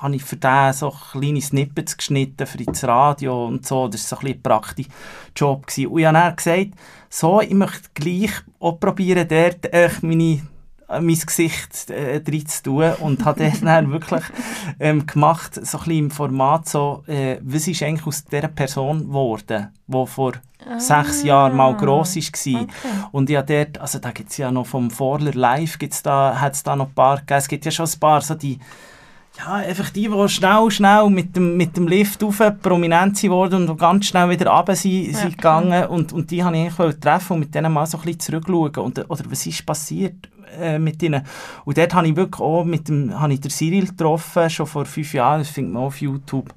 habe 0.00 0.16
ich 0.16 0.24
für 0.24 0.36
den 0.36 0.72
so 0.72 0.90
kleine 1.12 1.40
Snippets 1.40 1.96
geschnitten 1.96 2.46
für 2.46 2.58
das 2.58 2.84
Radio 2.84 3.46
und 3.46 3.66
so. 3.66 3.88
Das 3.88 4.10
war 4.10 4.18
so 4.18 4.20
ein 4.20 4.26
bisschen 4.26 4.42
praktischer 4.42 4.90
Job. 5.36 5.66
Gewesen. 5.66 5.86
Und 5.88 6.00
ich 6.00 6.06
habe 6.06 6.18
dann 6.18 6.36
gesagt, 6.36 6.70
so, 7.08 7.40
ich 7.40 7.50
möchte 7.50 7.90
gleich 7.94 8.32
auch 8.58 8.80
probieren, 8.80 9.28
dort 9.28 9.72
echt 9.72 10.02
meine 10.02 10.24
äh, 10.24 10.40
mein 10.90 11.18
Gesicht 11.18 11.90
äh, 11.90 12.20
drin 12.20 12.46
zu 12.46 12.62
tun 12.62 12.92
und 13.00 13.24
habe 13.24 13.44
das 13.44 13.60
dann 13.62 13.92
wirklich 13.92 14.22
ähm, 14.78 15.06
gemacht, 15.06 15.54
so 15.54 15.78
ein 15.78 15.84
bisschen 15.84 15.98
im 15.98 16.10
Format 16.10 16.68
so, 16.68 17.04
äh, 17.06 17.38
was 17.42 17.68
ist 17.68 17.82
eigentlich 17.82 18.06
aus 18.06 18.24
dieser 18.24 18.48
Person 18.48 19.06
geworden, 19.06 19.68
die 19.86 20.06
vor 20.06 20.32
sechs 20.78 21.22
Jahren 21.22 21.56
mal 21.56 21.74
gross 21.76 22.16
war. 22.16 22.62
Okay. 22.62 22.68
Und 23.12 23.30
ja, 23.30 23.42
dort, 23.42 23.78
also 23.78 23.98
da 23.98 24.10
gibt 24.10 24.30
es 24.30 24.36
ja 24.36 24.50
noch 24.50 24.66
vom 24.66 24.90
Vorler 24.90 25.32
Live, 25.32 25.78
gibt's 25.78 26.02
da, 26.02 26.38
hat 26.40 26.54
es 26.54 26.62
da 26.62 26.76
noch 26.76 26.88
ein 26.88 26.94
paar 26.94 27.18
gegeben. 27.18 27.38
Es 27.38 27.48
gibt 27.48 27.64
ja 27.64 27.70
schon 27.70 27.86
ein 27.86 28.00
paar, 28.00 28.20
so 28.20 28.34
die, 28.34 28.58
ja, 29.38 29.54
einfach 29.54 29.90
die, 29.90 30.08
die 30.08 30.28
schnell, 30.28 30.70
schnell 30.70 31.08
mit 31.08 31.36
dem, 31.36 31.56
mit 31.56 31.76
dem 31.76 31.86
Lift 31.86 32.22
rauf 32.22 32.42
prominent 32.60 33.16
sind 33.16 33.30
worden 33.30 33.68
und 33.68 33.78
ganz 33.78 34.06
schnell 34.06 34.28
wieder 34.28 34.50
runter 34.50 34.74
sind, 34.74 35.12
Ja, 35.12 35.18
sind 35.18 35.36
gegangen. 35.36 35.86
Und, 35.86 36.12
und 36.12 36.30
die 36.30 36.42
habe 36.42 36.56
ich 36.56 36.78
eigentlich 36.78 37.00
treffen 37.00 37.34
und 37.34 37.40
mit 37.40 37.54
denen 37.54 37.72
mal 37.72 37.86
so 37.86 37.98
ein 37.98 38.04
bisschen 38.04 38.20
zurückschauen. 38.20 38.76
Und, 38.76 38.98
oder 39.10 39.24
was 39.28 39.46
ist 39.46 39.64
passiert 39.64 40.28
äh, 40.60 40.78
mit 40.78 41.02
ihnen? 41.02 41.22
Und 41.64 41.78
dort 41.78 41.94
habe 41.94 42.08
ich 42.08 42.16
wirklich 42.16 42.40
auch 42.40 42.64
mit 42.64 42.88
dem, 42.88 43.18
habe 43.18 43.32
ich 43.32 43.40
den 43.40 43.50
Cyril 43.50 43.86
getroffen, 43.86 44.50
schon 44.50 44.66
vor 44.66 44.84
fünf 44.84 45.14
Jahren, 45.14 45.40
das 45.40 45.48
findet 45.48 45.74
man 45.74 45.84
auf 45.84 46.00
YouTube. 46.00 46.52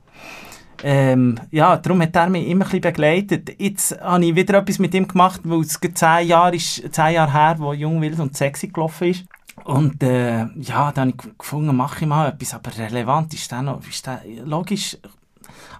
Ähm, 0.86 1.40
ja, 1.52 1.78
darum 1.78 2.02
hat 2.02 2.16
er 2.16 2.30
mich 2.30 2.46
immer 2.48 2.66
ein 2.66 2.72
bisschen 2.72 2.82
begleitet. 2.82 3.56
Jetzt 3.58 3.98
habe 4.02 4.26
ich 4.26 4.36
wieder 4.36 4.58
etwas 4.58 4.80
mit 4.80 4.94
ihm 4.94 5.08
gemacht, 5.08 5.40
weil 5.46 5.62
es 5.62 5.80
zehn 5.80 6.28
Jahre, 6.28 6.56
ist, 6.56 6.94
zehn 6.94 7.14
Jahre 7.14 7.32
her, 7.32 7.56
wo 7.60 7.72
Jung, 7.72 8.02
Wild 8.02 8.20
und 8.20 8.36
Sexy 8.36 8.68
gelaufen 8.68 9.08
ist. 9.08 9.24
Und 9.64 10.02
äh, 10.04 10.46
ja, 10.56 10.92
dann 10.92 11.12
habe 11.12 11.24
ich 11.28 11.38
gefunden, 11.38 11.76
mache 11.76 12.02
ich 12.02 12.08
mal 12.08 12.30
etwas, 12.30 12.54
aber 12.54 12.76
relevant 12.78 13.34
ist 13.34 13.52
das 13.52 13.62
noch, 13.62 13.86
ist 13.88 14.06
das, 14.06 14.20
logisch, 14.44 14.98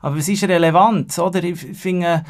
aber 0.02 0.18
was 0.18 0.28
ist 0.28 0.44
relevant, 0.44 1.18
oder? 1.18 1.44
Ich 1.44 1.60
finde, 1.60 2.24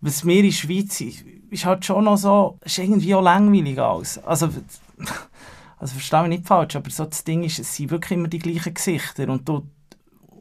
was 0.00 0.24
mir 0.24 0.36
in 0.36 0.44
der 0.44 0.52
Schweiz 0.52 1.00
ist, 1.00 1.24
ist 1.50 1.64
halt 1.64 1.84
schon 1.84 2.04
noch 2.04 2.16
so, 2.16 2.58
ist 2.64 2.78
irgendwie 2.78 3.14
auch 3.14 3.22
langweilig 3.22 3.78
alles. 3.78 4.18
Also, 4.18 4.48
also 5.78 5.94
verstehe 5.94 6.22
mich 6.22 6.38
nicht 6.38 6.46
falsch, 6.46 6.76
aber 6.76 6.90
so 6.90 7.04
das 7.04 7.24
Ding 7.24 7.42
ist, 7.42 7.58
es 7.58 7.74
sind 7.74 7.90
wirklich 7.90 8.18
immer 8.18 8.28
die 8.28 8.38
gleichen 8.38 8.74
Gesichter 8.74 9.28
und 9.28 9.48
du, 9.48 9.66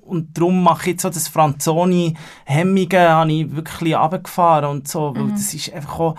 und 0.02 0.38
darum 0.38 0.62
mache 0.62 0.82
ich 0.82 0.88
jetzt 0.88 1.04
so 1.04 1.10
das 1.10 1.30
Franzoni 1.30 2.16
Hemmungen 2.44 3.10
habe 3.10 3.32
ich 3.32 3.56
wirklich 3.56 3.96
runtergefahren 3.96 4.70
und 4.70 4.88
so, 4.88 5.16
weil 5.16 5.32
das 5.32 5.54
ist 5.54 5.72
einfach 5.74 6.00
auch 6.00 6.16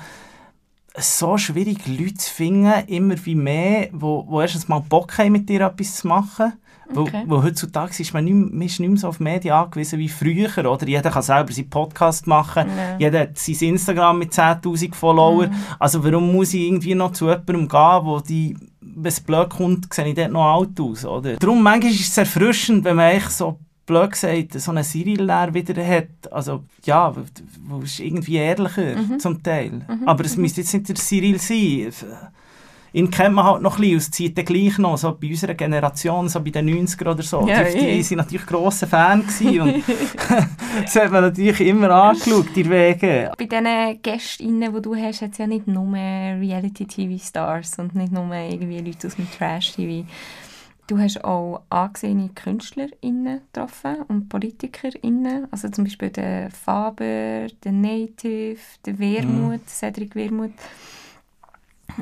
so 0.97 1.37
schwierig, 1.39 1.87
Leute 1.87 2.15
zu 2.15 2.31
finden, 2.33 2.73
immer 2.87 3.15
wie 3.25 3.35
mehr, 3.35 3.89
wo, 3.93 4.25
wo 4.29 4.41
erstens 4.41 4.69
mal 4.69 4.81
Bock 4.81 5.19
haben, 5.19 5.33
mit 5.33 5.49
dir 5.49 5.63
etwas 5.63 5.97
zu 5.97 6.09
machen. 6.09 6.53
Okay. 6.95 7.23
Weil, 7.27 7.31
weil 7.31 7.43
heutzutage 7.45 7.95
ist 7.99 8.13
man 8.13 8.25
nicht, 8.25 8.35
man 8.35 8.63
ist 8.63 8.79
nicht 8.79 8.89
mehr 8.91 8.99
so 8.99 9.09
auf 9.09 9.19
Medien 9.19 9.55
angewiesen 9.55 9.99
wie 9.99 10.09
früher. 10.09 10.51
Oder? 10.71 10.87
Jeder 10.87 11.11
kann 11.11 11.23
selber 11.23 11.53
seinen 11.53 11.71
Podcast 11.71 12.27
machen, 12.27 12.69
Ja. 12.77 12.97
jeder 12.99 13.21
hat 13.21 13.39
sein 13.39 13.57
Instagram 13.71 14.19
mit 14.19 14.33
10'000 14.33 14.95
Follower. 14.95 15.49
Also 15.79 16.05
warum 16.05 16.31
muss 16.33 16.55
ich 16.55 16.63
irgendwie 16.63 16.95
noch 16.95 17.13
zu 17.13 17.25
jemandem 17.27 17.69
gehen, 17.69 18.01
wo 18.05 18.21
die, 18.21 18.57
wenn 18.81 19.07
es 19.07 19.21
blöd 19.21 19.49
kommt, 19.49 19.93
sehe 19.93 20.07
ich 20.09 20.15
dort 20.15 20.31
noch 20.31 20.45
alt 20.45 20.79
aus. 20.79 21.05
Oder? 21.07 21.37
Darum 21.37 21.63
manchmal 21.63 21.93
ist 21.93 22.09
es 22.09 22.19
erfrischend, 22.19 22.85
wenn 22.85 22.97
man 22.97 23.13
echt 23.13 23.33
so 23.33 23.59
blöd 23.87 24.12
gesagt, 24.12 24.61
so 24.61 24.71
einen 24.71 24.85
Cyril 24.85 25.29
wieder 25.53 25.87
hat. 25.87 26.33
Also, 26.33 26.64
ja, 26.85 27.14
wo 27.67 27.81
ist 27.81 28.00
irgendwie 28.00 28.37
ehrlicher 28.37 28.97
Mhm. 28.97 29.19
zum 29.19 29.43
Teil. 29.43 29.83
Mhm, 29.88 30.07
Aber 30.09 30.25
es 30.25 30.37
mhm. 30.37 30.43
müsste 30.43 30.61
jetzt 30.62 30.73
nicht 30.75 30.88
der 30.88 30.97
Cyril 30.97 31.38
sein. 31.38 31.93
Ihn 32.95 33.11
kennt 33.11 33.35
man 33.35 33.45
halt 33.45 33.61
noch 33.61 33.76
ein 33.76 33.81
bisschen, 33.81 34.12
zieht 34.12 34.38
dann 34.38 34.45
gleich 34.45 34.79
noch, 34.79 34.97
so 34.97 35.19
bei 35.21 35.26
unserer 35.29 35.55
Generation, 35.55 36.29
so 36.29 36.41
bei 36.41 36.50
den 36.50 36.87
90er 36.87 37.11
oder 37.11 37.25
so. 37.25 37.45
Ja, 37.45 37.64
die, 37.64 37.76
eh. 37.76 38.03
sind 38.03 38.19
natürlich 38.19 38.47
grosser 38.47 38.87
Fan 38.87 39.23
und 39.23 39.83
das 40.85 40.95
hat 40.95 41.11
man 41.11 41.23
natürlich 41.25 41.61
immer 41.62 41.91
angeschaut, 41.91 42.47
die 42.55 42.71
Wege. 42.71 43.33
Bei 43.37 43.47
diesen 43.47 44.00
Gästinnen, 44.00 44.73
die 44.73 44.81
du 44.81 44.95
hast, 44.95 45.23
hat 45.23 45.33
es 45.33 45.38
ja 45.38 45.49
nicht 45.49 45.67
nur 45.67 45.93
Reality-TV-Stars 45.93 47.81
und 47.81 47.97
nicht 47.97 48.12
nur 48.12 48.33
irgendwie 48.33 48.79
Leute 48.79 49.09
aus 49.09 49.17
dem 49.17 49.26
Trash-TV. 49.29 50.05
Du 50.87 50.99
hast 50.99 51.25
auch 51.25 51.62
angesehene 51.71 52.29
KünstlerInnen 52.35 53.41
getroffen 53.53 54.03
und 54.09 54.29
PolitikerInnen. 54.29 55.49
Also 55.50 55.71
zum 55.71 55.85
Beispiel 55.85 56.11
den 56.11 56.50
Faber, 56.50 57.47
den 57.64 57.81
Native, 57.81 58.59
den 58.85 58.99
Wermuth, 58.99 59.67
Cedric 59.67 60.14
Wermuth, 60.14 60.53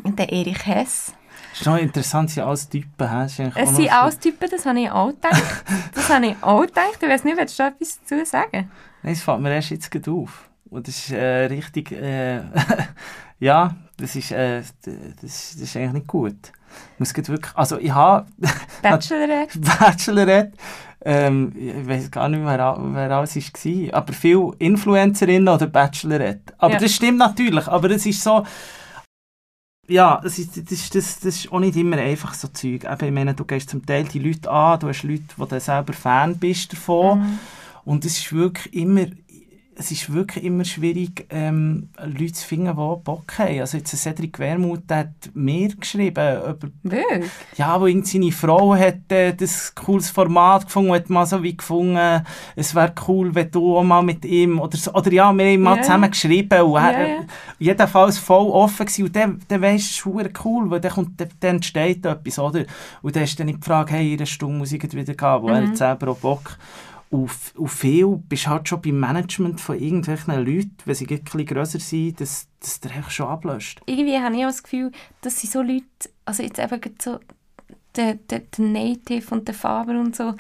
und 0.03 0.19
den 0.19 0.29
Erich 0.29 0.67
Hess. 0.67 1.13
Das 1.51 1.61
ist 1.61 1.67
noch 1.67 1.77
interessant, 1.77 2.31
sie 2.31 2.35
sind 2.37 2.45
alles 2.45 2.69
Typen. 2.69 3.25
Es 3.25 3.37
sind 3.77 3.93
alles 3.93 4.19
Typen, 4.19 4.51
das 4.51 4.67
habe 4.67 4.81
ich 4.81 4.91
auch 4.91 5.11
gedacht. 5.11 5.65
Das 5.95 6.09
habe 6.09 6.27
ich 6.27 6.43
auch 6.43 6.63
gedacht. 6.63 6.99
Ich 7.01 7.09
weiß 7.09 7.25
nicht, 7.25 7.37
willst 7.37 7.59
du 7.59 7.63
etwas 7.63 8.01
dazu 8.01 8.25
sagen? 8.25 8.71
Nein, 9.03 9.13
es 9.13 9.23
fällt 9.23 9.41
mir 9.41 9.55
erst 9.55 9.71
jetzt 9.71 9.91
gerade 9.91 10.11
auf. 10.11 10.49
Und 10.71 10.89
das 10.89 10.97
ist 10.97 11.13
äh, 11.13 11.45
richtig, 11.45 11.93
äh, 11.93 12.41
ja, 13.39 13.77
das 13.97 14.17
ist, 14.17 14.33
äh, 14.33 14.63
das, 14.63 14.75
das 15.21 15.55
ist 15.55 15.77
eigentlich 15.77 15.93
nicht 15.93 16.07
gut. 16.07 16.53
Muss 16.99 17.15
wirklich, 17.17 17.57
also 17.57 17.79
ich 17.79 17.93
habe 17.93 18.27
Bachelorette. 18.83 19.59
Bachelorette, 19.79 20.53
ähm, 21.05 21.53
ich 21.57 21.89
weiß 21.89 22.11
gar 22.11 22.29
nicht 22.29 22.41
mehr, 22.41 22.59
wer, 22.59 22.77
wer 22.95 23.11
alles 23.11 23.37
war, 23.37 23.95
aber 23.95 24.13
viele 24.13 24.51
Influencerinnen 24.59 25.49
oder 25.49 25.67
Bachelorette. 25.67 26.55
Aber 26.59 26.75
Ja. 26.75 26.79
das 26.79 26.95
stimmt 26.95 27.19
natürlich, 27.19 27.67
aber 27.67 27.91
es 27.91 28.07
ist 28.07 28.23
so, 28.23 28.45
ja, 29.89 30.21
das 30.23 30.39
ist, 30.39 30.57
das, 30.57 30.71
ist, 30.71 30.95
das, 30.95 31.21
das 31.21 31.37
ist 31.37 31.53
auch 31.53 31.59
nicht 31.59 31.77
immer 31.77 31.99
einfach 31.99 32.35
so 32.35 32.49
Zeug. 32.49 32.85
Eben, 32.85 33.05
ich 33.07 33.13
meine, 33.13 33.35
du 33.35 33.45
gehst 33.45 33.71
zum 33.71 33.85
Teil 33.85 34.05
die 34.05 34.21
Leute 34.21 34.51
an, 34.51 34.79
du 34.81 34.89
hast 34.89 35.03
Leute, 35.03 35.25
wo 35.37 35.45
du 35.45 35.59
selber 35.61 35.93
Fan 35.93 36.37
bist 36.39 36.73
davon. 36.73 37.19
Mhm. 37.21 37.39
Und 37.85 38.05
es 38.05 38.17
ist 38.19 38.33
wirklich 38.33 38.73
immer, 38.75 39.07
es 39.85 39.91
ist 39.91 40.13
wirklich 40.13 40.45
immer 40.45 40.65
schwierig, 40.65 41.27
ähm, 41.31 41.89
Leute 42.05 42.33
zu 42.35 42.47
finden, 42.47 42.67
die 42.69 42.73
Bock 43.05 43.37
haben. 43.39 43.59
Also 43.61 43.79
jetzt 43.79 43.97
Cedric 43.97 44.39
Wermuth, 44.39 44.89
der 44.89 44.99
hat 44.99 45.09
mir 45.35 45.69
geschrieben, 45.75 46.37
über, 46.39 46.69
Wirklich? 46.85 47.31
ja, 47.57 47.81
wo 47.81 47.89
seine 48.05 48.31
Frau 48.31 48.77
hat 48.77 49.11
äh, 49.11 49.35
das 49.35 49.75
cooles 49.75 50.09
Format 50.11 50.67
gefunden 50.67 50.91
und 50.91 50.97
hat 50.97 51.11
mal 51.11 51.27
so 51.27 51.43
wie 51.43 51.57
gefunden, 51.57 52.23
es 52.55 52.75
wäre 52.75 52.93
cool, 53.09 53.35
wenn 53.35 53.51
du 53.51 53.77
auch 53.77 53.83
mal 53.83 54.03
mit 54.03 54.25
ihm, 54.25 54.61
oder, 54.61 54.77
so, 54.77 54.93
oder 54.95 55.13
ja, 55.13 55.33
wir 55.33 55.45
haben 55.53 55.63
mal 55.63 55.77
Ja. 55.77 55.83
zusammen 55.83 56.11
geschrieben 56.11 56.63
und 56.63 56.77
er, 56.77 56.93
Ja, 57.01 57.07
ja. 57.09 57.25
jedenfalls 57.59 58.19
voll 58.19 58.51
offen 58.51 58.87
gewesen. 58.87 59.05
Und 59.07 59.17
dann, 59.17 59.41
dann 59.49 59.63
weisst 59.63 60.05
du, 60.05 60.21
es 60.21 60.27
ist 60.27 60.45
cool, 60.45 60.71
weil 60.71 60.81
dann, 60.81 60.93
kommt, 60.93 61.21
dann, 61.21 61.29
dann 61.41 61.57
entsteht 61.57 62.07
etwas, 62.07 62.39
oder? 62.39 62.65
Und 63.03 63.17
dann 63.17 63.25
ist 63.25 63.39
dann 63.39 63.47
nicht 63.47 63.59
die 63.63 63.67
Frage, 63.67 63.93
hey, 63.95 64.13
in 64.13 64.19
einer 64.21 64.27
Stunde 64.27 64.59
muss 64.59 64.71
ich 64.71 64.83
wieder 64.83 65.15
gehen, 65.15 65.43
wo 65.43 65.49
er 65.49 65.61
Mhm. 65.63 65.69
hat 65.71 65.77
selber 65.77 66.13
auch 66.13 66.19
Bock. 66.19 66.57
Und, 66.57 66.92
f- 67.13 67.55
und 67.57 67.69
viel 67.69 68.17
bist 68.29 68.47
halt 68.47 68.69
schon 68.69 68.81
beim 68.81 68.99
Management 68.99 69.61
von 69.61 69.79
irgendwelchen 69.79 70.35
Leuten, 70.35 70.77
wenn 70.85 70.95
sie 70.95 71.07
bisschen 71.07 71.47
grösser 71.47 71.79
sind, 71.79 72.21
dass, 72.21 72.49
dass 72.61 72.81
der 72.81 72.97
echt 72.97 73.13
schon 73.13 73.29
ablöscht. 73.29 73.83
irgendwie 73.87 74.19
habe 74.19 74.35
ich 74.35 74.43
auch 74.43 74.49
das 74.49 74.63
Gefühl, 74.63 74.93
dass 75.21 75.41
sie 75.41 75.47
so 75.47 75.61
Leute, 75.61 75.85
also 76.25 76.43
jetzt 76.43 76.59
eben 76.59 76.81
so 77.01 77.19
der, 77.97 78.15
der, 78.15 78.41
der 78.41 78.65
Native 78.65 79.35
und 79.35 79.47
der 79.47 79.55
Faber 79.55 79.93
und 79.93 80.17
so, 80.17 80.35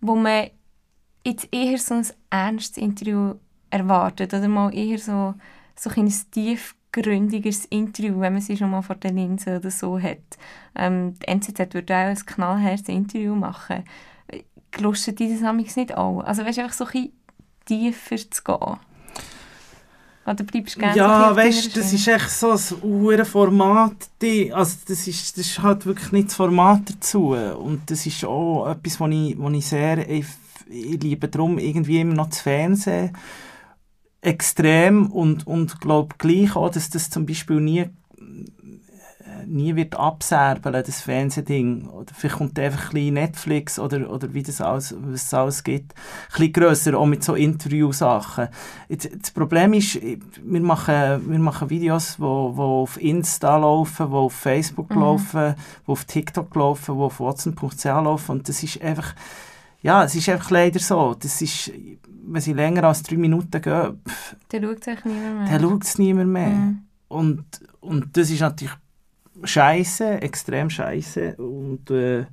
wo 0.00 0.14
man 0.14 0.50
jetzt 1.24 1.48
eher 1.50 1.78
so 1.78 1.94
ein 1.94 2.06
ernstes 2.30 2.76
Interview 2.76 3.34
erwartet 3.70 4.34
oder 4.34 4.48
mal 4.48 4.74
eher 4.74 4.98
so, 4.98 5.34
so 5.76 5.90
ein 5.90 6.12
tiefgründiges 6.30 7.66
Interview, 7.66 8.20
wenn 8.20 8.34
man 8.34 8.42
sie 8.42 8.56
schon 8.56 8.70
mal 8.70 8.82
vor 8.82 8.96
der 8.96 9.12
Linse 9.12 9.56
oder 9.56 9.70
so 9.70 10.00
hat. 10.00 10.18
Ähm, 10.74 11.14
die 11.20 11.28
NZZ 11.28 11.74
würde 11.74 11.94
auch 11.94 12.08
ein 12.08 12.16
knallhartes 12.16 12.88
Interview 12.88 13.34
machen. 13.34 13.84
Gelustet 14.70 15.18
die 15.18 15.32
das 15.32 15.42
amigs 15.42 15.76
nicht 15.76 15.96
auch? 15.96 16.20
Also 16.20 16.44
weißt 16.44 16.58
du, 16.58 16.62
einfach 16.62 16.74
so 16.76 16.84
ein 16.84 16.90
bisschen 16.92 17.12
tiefer 17.64 18.16
zu 18.30 18.42
gehen? 18.44 18.76
Oder 20.26 20.44
bleibst 20.44 20.76
du 20.76 20.80
gerne 20.80 20.94
so 20.94 21.00
Ja, 21.00 21.30
auf 21.30 21.36
weißt 21.38 21.76
du, 21.76 21.80
das 21.80 21.92
ist 21.92 22.06
echt 22.06 22.30
so 22.30 22.50
ein 22.52 22.82
hure 22.82 23.24
Format. 23.24 23.94
die- 24.20 24.52
Also 24.52 24.76
das 24.86 25.06
ist, 25.08 25.38
das 25.38 25.46
ist 25.46 25.62
halt 25.62 25.86
wirklich 25.86 26.12
nicht 26.12 26.28
das 26.28 26.34
Format 26.34 26.82
dazu. 26.90 27.28
Und 27.30 27.90
das 27.90 28.04
ist 28.04 28.24
auch 28.24 28.68
etwas, 28.68 29.00
was 29.00 29.10
ich, 29.10 29.38
was 29.38 29.52
ich 29.54 29.66
sehr... 29.66 30.08
Ich, 30.10 30.26
ich 30.68 31.02
liebe 31.02 31.28
darum 31.28 31.58
irgendwie 31.58 32.00
immer 32.00 32.12
noch 32.12 32.28
das 32.28 32.42
Fernsehen 32.42 33.16
extrem 34.20 35.06
und, 35.10 35.46
und 35.46 35.80
glaube 35.80 36.16
gleich 36.18 36.56
auch, 36.56 36.70
dass 36.70 36.90
das 36.90 37.08
zum 37.08 37.24
Beispiel 37.24 37.60
nie 37.60 37.86
nie 39.48 39.74
wird 39.76 39.96
abserbeln, 39.96 40.82
das 40.86 41.00
Fernsehding. 41.00 41.88
Oder 41.88 42.12
vielleicht 42.14 42.36
kommt 42.36 42.58
einfach 42.58 42.86
ein 42.90 42.94
bisschen 42.94 43.14
Netflix 43.14 43.78
oder, 43.78 44.10
oder 44.10 44.32
wie 44.34 44.42
das 44.42 44.60
alles, 44.60 44.94
was 44.98 45.22
es 45.22 45.34
alles 45.34 45.64
gibt, 45.64 45.94
ein 45.94 46.30
bisschen 46.32 46.52
grösser, 46.52 46.98
auch 46.98 47.06
mit 47.06 47.24
so 47.24 47.34
Interviewsachen. 47.34 48.48
Jetzt, 48.88 49.08
das 49.20 49.30
Problem 49.30 49.72
ist, 49.72 49.98
wir 50.02 50.60
machen, 50.60 51.30
wir 51.30 51.38
machen 51.38 51.70
Videos, 51.70 52.16
die 52.16 52.22
wo, 52.22 52.52
wo 52.56 52.82
auf 52.82 53.00
Insta 53.00 53.56
laufen, 53.56 54.06
die 54.08 54.14
auf 54.14 54.32
Facebook 54.34 54.90
Mhm. 54.94 55.00
laufen, 55.00 55.54
die 55.86 55.90
auf 55.90 56.04
TikTok 56.04 56.54
laufen, 56.54 56.94
die 56.96 57.00
auf 57.02 57.20
Watson.ch 57.20 57.84
laufen 57.84 58.30
und 58.32 58.48
das 58.48 58.62
ist 58.62 58.80
einfach, 58.82 59.14
ja, 59.82 60.04
es 60.04 60.14
ist 60.14 60.28
einfach 60.28 60.50
leider 60.50 60.78
so. 60.80 61.14
Das 61.18 61.40
ist, 61.40 61.70
wenn 62.26 62.40
sie 62.40 62.52
länger 62.52 62.84
als 62.84 63.02
drei 63.02 63.16
Minuten 63.16 63.60
gehen, 63.62 64.00
pff, 64.06 64.36
Der 64.52 64.60
schaut 64.62 64.84
sich 64.84 65.04
niemand 65.04 65.38
mehr. 65.38 65.48
dann 65.58 65.60
schaut 65.62 65.84
es 65.84 65.98
niemand 65.98 66.30
mehr. 66.30 66.48
Mhm. 66.48 66.78
Und, 67.08 67.44
und 67.80 68.16
das 68.16 68.28
ist 68.30 68.40
natürlich 68.40 68.74
scheiße, 69.42 70.22
extrem 70.22 70.70
scheiße. 70.70 71.36
Und 71.36 71.90
äh, 71.90 72.26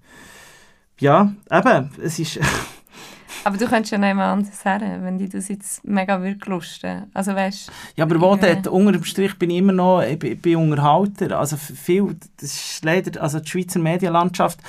ja, 0.99 1.33
eben, 1.51 1.91
es 2.01 2.19
ist. 2.19 2.39
Aber 3.43 3.57
du 3.57 3.67
könntest 3.67 3.91
ja 3.91 3.99
noch 3.99 4.07
einmal 4.07 4.31
anders 4.31 4.65
her, 4.65 4.81
wenn 5.01 5.19
die 5.19 5.29
das 5.29 5.49
jetzt 5.49 5.85
mega 5.85 6.19
wirklich 6.19 6.47
lusten. 6.47 7.03
Also 7.13 7.35
weißt 7.35 7.71
ja, 7.95 8.03
aber 8.03 8.19
wo 8.19 8.35
dort, 8.35 8.65
unter 8.65 8.91
dem 8.91 9.03
Strich 9.03 9.37
bin 9.37 9.51
ich 9.51 9.57
immer 9.57 9.71
noch 9.71 10.01
ich 10.01 10.17
bin, 10.17 10.31
ich 10.31 10.41
bin 10.41 10.55
Unterhalter. 10.55 11.37
Also 11.37 11.55
viel, 11.55 12.15
das 12.37 12.53
ist 12.53 12.83
leider, 12.83 13.21
also 13.21 13.39
die 13.39 13.47
Schweizer 13.47 13.79
Medienlandschaft, 13.79 14.59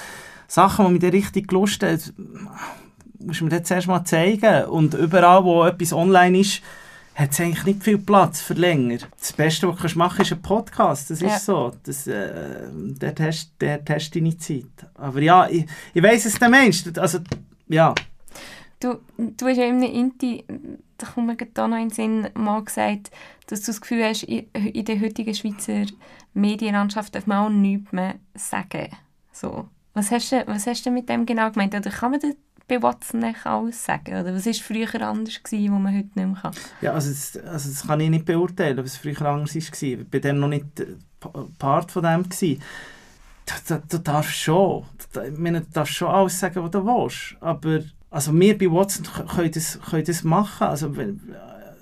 Sachen, 0.46 0.84
die 0.86 0.92
mich 0.92 1.00
dann 1.00 1.10
richtig 1.10 1.48
gelustet 1.48 2.12
haben, 2.28 2.50
musst 3.18 3.40
du 3.40 3.46
mir 3.46 3.52
jetzt 3.52 3.70
erst 3.70 3.88
mal 3.88 4.04
zeigen. 4.04 4.66
Und 4.66 4.92
überall, 4.92 5.42
wo 5.42 5.64
etwas 5.64 5.94
online 5.94 6.40
ist, 6.40 6.60
hat 7.16 7.32
es 7.32 7.40
eigentlich 7.40 7.64
nicht 7.64 7.82
viel 7.82 7.96
Platz 7.96 8.42
für 8.42 8.52
länger. 8.52 8.98
Das 9.18 9.32
Beste, 9.32 9.66
was 9.66 9.92
du 9.92 9.98
machen 9.98 10.18
kannst, 10.18 10.32
ist 10.32 10.36
ein 10.36 10.42
Podcast. 10.42 11.10
Das 11.10 11.22
ist 11.22 11.30
Ja. 11.30 11.38
so. 11.38 11.72
Das, 11.82 12.06
äh, 12.06 12.68
dort, 12.98 13.20
hast, 13.20 13.52
dort 13.58 13.88
hast 13.88 14.10
du 14.10 14.20
deine 14.20 14.36
Zeit. 14.36 14.66
Aber 14.94 15.22
ja, 15.22 15.48
ich, 15.48 15.64
ich 15.94 16.02
weiss 16.02 16.26
es, 16.26 16.38
der 16.38 16.50
Mensch. 16.50 16.84
Also, 16.98 17.20
ja. 17.68 17.94
du, 18.80 18.98
du 19.16 19.46
hast 19.46 19.56
ja 19.56 19.64
in 19.64 19.82
einem 19.82 19.94
Inti, 19.94 20.44
da 20.98 21.06
kommt 21.06 21.26
mir 21.26 21.36
gerade 21.36 21.70
noch 21.70 21.78
in 21.78 21.88
den 21.88 21.90
Sinn, 21.90 22.28
mal 22.34 22.62
gesagt, 22.62 23.10
dass 23.46 23.62
du 23.62 23.66
das 23.68 23.80
Gefühl 23.80 24.04
hast, 24.04 24.24
in, 24.24 24.84
der 24.84 25.00
heutigen 25.00 25.34
Schweizer 25.34 25.86
Medienlandschaft 26.34 27.14
darf 27.14 27.26
man 27.26 27.38
auch 27.38 27.48
nichts 27.48 27.92
mehr 27.92 28.16
sagen. 28.34 28.90
So. 29.32 29.70
Was 29.94 30.10
hast 30.10 30.32
du, 30.32 30.46
was 30.46 30.66
hast 30.66 30.84
du 30.84 30.90
mit 30.90 31.08
dem 31.08 31.24
genau 31.24 31.50
gemeint? 31.50 31.74
Oder 31.74 31.88
kann 31.88 32.10
man 32.10 32.20
das 32.20 32.34
bei 32.68 32.82
Watson 32.82 33.20
nicht 33.20 33.46
alles 33.46 33.84
sagen? 33.84 34.14
Oder 34.20 34.34
was 34.34 34.46
war 34.46 34.52
früher 34.54 35.02
anders, 35.02 35.42
gewesen, 35.42 35.72
wo 35.72 35.78
man 35.78 35.94
heute 35.96 36.08
nicht 36.14 36.16
mehr 36.16 36.38
kann? 36.40 36.52
Ja, 36.80 36.92
also 36.92 37.10
das, 37.10 37.36
also 37.44 37.68
das 37.70 37.86
kann 37.86 38.00
ich 38.00 38.10
nicht 38.10 38.24
beurteilen, 38.24 38.78
was 38.84 38.96
früher 38.96 39.22
anders 39.22 39.54
war. 39.54 39.62
Ich 39.62 39.98
war 40.12 40.20
dann 40.20 40.40
noch 40.40 40.48
nicht 40.48 40.80
äh, 40.80 40.86
Pa- 41.20 41.46
Part 41.58 41.92
von 41.92 42.02
dem. 42.02 42.22
Gewesen. 42.24 42.60
Du, 43.46 43.74
du, 43.74 43.82
du 43.88 43.98
darfst 43.98 44.34
schon, 44.36 44.84
du, 45.12 45.20
ich 45.20 45.38
meine, 45.38 45.60
du 45.60 45.66
darfst 45.72 45.94
schon 45.94 46.08
alles 46.08 46.38
sagen, 46.40 46.62
was 46.64 46.70
du 46.72 46.84
willst. 46.84 47.36
Aber 47.40 47.80
also 48.10 48.32
wir 48.38 48.58
bei 48.58 48.66
Watson 48.70 49.06
können 49.28 49.52
das, 49.52 49.78
können 49.88 50.04
das 50.04 50.24
machen. 50.24 50.66
Also, 50.66 50.92
äh, 50.94 51.14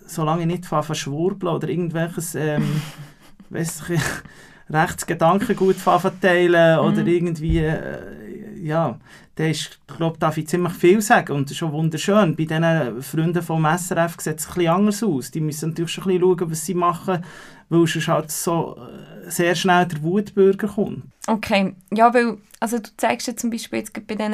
solange 0.06 0.42
ich 0.42 0.46
nicht 0.46 0.66
von 0.66 0.82
schwurbeln 0.94 1.54
oder 1.54 1.68
irgendwelches 1.68 2.34
ähm, 2.34 2.82
weiss 3.50 3.82
ich, 3.88 4.00
Rechtsgedankengut 4.70 5.76
verteilen 5.76 6.78
oder 6.78 7.02
Mhm. 7.02 7.06
irgendwie, 7.06 7.58
äh, 7.58 8.33
ja, 8.64 8.98
da 9.34 9.44
ist, 9.44 9.78
glaube, 9.86 10.18
darf 10.18 10.38
ich 10.38 10.48
ziemlich 10.48 10.72
viel 10.72 11.02
sagen 11.02 11.32
und 11.32 11.44
das 11.44 11.52
ist 11.52 11.58
schon 11.58 11.72
wunderschön. 11.72 12.34
Bei 12.34 12.44
diesen 12.44 13.02
Freunden 13.02 13.42
vom 13.42 13.64
SRF 13.64 14.16
sieht 14.18 14.38
es 14.38 14.48
ein 14.48 14.54
bisschen 14.54 14.72
anders 14.72 15.02
aus. 15.02 15.30
Die 15.30 15.40
müssen 15.40 15.70
natürlich 15.70 15.92
schon 15.92 16.04
ein 16.04 16.18
bisschen 16.18 16.38
schauen, 16.38 16.50
was 16.50 16.64
sie 16.64 16.74
machen, 16.74 17.24
weil 17.68 17.86
sonst 17.86 18.08
halt 18.08 18.30
so 18.30 18.78
äh, 18.78 19.30
sehr 19.30 19.54
schnell 19.54 19.86
der 19.86 20.02
Wutbürger 20.02 20.68
kommt. 20.68 21.02
Okay, 21.26 21.74
ja, 21.92 22.12
weil 22.14 22.38
also 22.58 22.78
du 22.78 22.88
zeigst 22.96 23.26
ja 23.26 23.36
zum 23.36 23.50
Beispiel 23.50 23.80
jetzt 23.80 23.92
bei 23.92 24.14
diesen, 24.14 24.32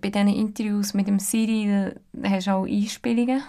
bei 0.00 0.08
diesen 0.08 0.28
Interviews 0.28 0.92
mit 0.92 1.06
dem 1.06 1.20
Siri, 1.20 1.92
da 2.12 2.30
hast 2.30 2.48
du 2.48 2.50
auch 2.50 2.66
Einspielungen 2.66 3.42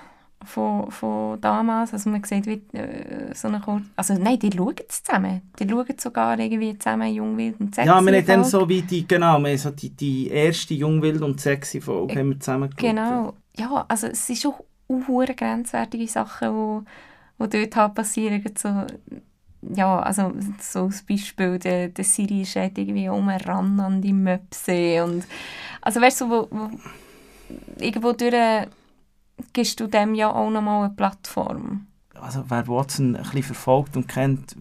von, 0.45 0.91
von 0.91 1.39
damals. 1.41 1.93
Also 1.93 2.09
man 2.09 2.23
sieht 2.23 2.45
wie 2.45 2.61
äh, 2.77 3.33
so 3.33 3.47
eine 3.47 3.59
Kur 3.59 3.81
Also 3.95 4.13
nein, 4.15 4.39
die 4.39 4.51
schauen 4.55 4.75
zusammen. 4.87 5.41
Die 5.59 5.69
schauen 5.69 5.97
sogar 5.97 6.39
irgendwie 6.39 6.77
zusammen 6.77 7.13
Jungwild 7.13 7.59
und 7.59 7.75
Sexy. 7.75 7.87
Ja, 7.87 8.01
wir 8.01 8.17
haben 8.17 8.25
dann 8.25 8.43
so 8.43 8.67
wie 8.67 8.81
die, 8.81 9.07
genau, 9.07 9.39
wir 9.39 9.57
so 9.57 9.71
die, 9.71 9.89
die 9.89 10.29
erste 10.29 10.73
Jungwild 10.73 11.21
und 11.21 11.39
Sexy 11.39 11.81
Folge 11.81 12.19
haben 12.19 12.29
wir 12.29 12.39
zusammen 12.39 12.69
geschaut. 12.69 12.89
Genau. 12.89 13.33
Ja, 13.57 13.85
also 13.87 14.07
es 14.07 14.25
sind 14.25 14.39
schon 14.39 14.53
hure 15.07 15.33
grenzwertige 15.33 16.07
Sachen, 16.07 16.85
die, 17.39 17.47
die 17.47 17.59
dort 17.59 17.75
halt 17.75 17.95
passieren. 17.95 18.43
So, 18.57 18.69
ja, 19.75 19.99
also 19.99 20.33
so 20.59 20.85
als 20.85 21.03
Beispiel, 21.03 21.59
der, 21.59 21.89
der 21.89 22.03
Siri 22.03 22.41
ist 22.41 22.55
halt 22.55 22.77
irgendwie 22.77 23.09
umran 23.09 23.79
an 23.79 24.01
die 24.01 24.13
Möpse 24.13 25.03
und 25.03 25.25
also 25.81 26.01
weißt 26.01 26.21
du, 26.21 26.29
wo, 26.29 26.47
wo, 26.49 26.69
irgendwo 27.79 28.13
durch 28.13 28.67
gibst 29.53 29.79
du 29.79 29.87
dem 29.87 30.15
ja 30.15 30.31
auch 30.31 30.49
nochmal 30.49 30.85
eine 30.85 30.93
Plattform. 30.93 31.87
Also 32.19 32.43
wer 32.47 32.67
Watson 32.67 33.15
ein 33.15 33.23
bisschen 33.23 33.43
verfolgt 33.43 33.95
und 33.95 34.07
kennt, 34.07 34.55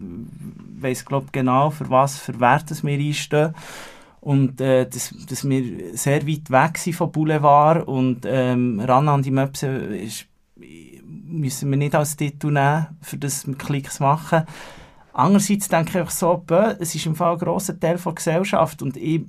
weiß 0.81 1.05
glaube 1.05 1.29
genau, 1.33 1.71
für 1.71 1.91
was 1.91 2.19
für 2.19 2.41
Werte 2.41 2.75
wir 2.83 2.99
einstehen 2.99 3.55
und 4.21 4.61
äh, 4.61 4.87
dass, 4.87 5.15
dass 5.29 5.49
wir 5.49 5.97
sehr 5.97 6.27
weit 6.27 6.51
weg 6.51 6.79
sind 6.79 6.95
vom 6.95 7.11
Boulevard 7.11 7.87
und 7.87 8.25
ähm, 8.27 8.81
ran 8.81 9.09
an 9.09 9.23
die 9.23 9.31
Möpse 9.31 9.67
ist, 9.67 10.27
müssen 11.03 11.71
wir 11.71 11.79
nicht 11.79 11.95
als 11.95 12.17
Titel 12.17 12.51
nehmen, 12.51 12.87
für 13.01 13.17
das 13.17 13.47
wir 13.47 13.57
Klicks 13.57 14.01
machen. 14.01 14.45
Andererseits 15.13 15.69
denke 15.69 15.91
ich 15.91 15.97
einfach 15.97 16.13
so, 16.13 16.45
es 16.79 16.95
ist 16.95 17.07
im 17.07 17.17
Fall 17.17 17.33
ein 17.33 17.39
grosser 17.39 17.79
Teil 17.79 17.99
der 17.99 18.13
Gesellschaft 18.13 18.83
und 18.83 18.97
ich, 18.97 19.23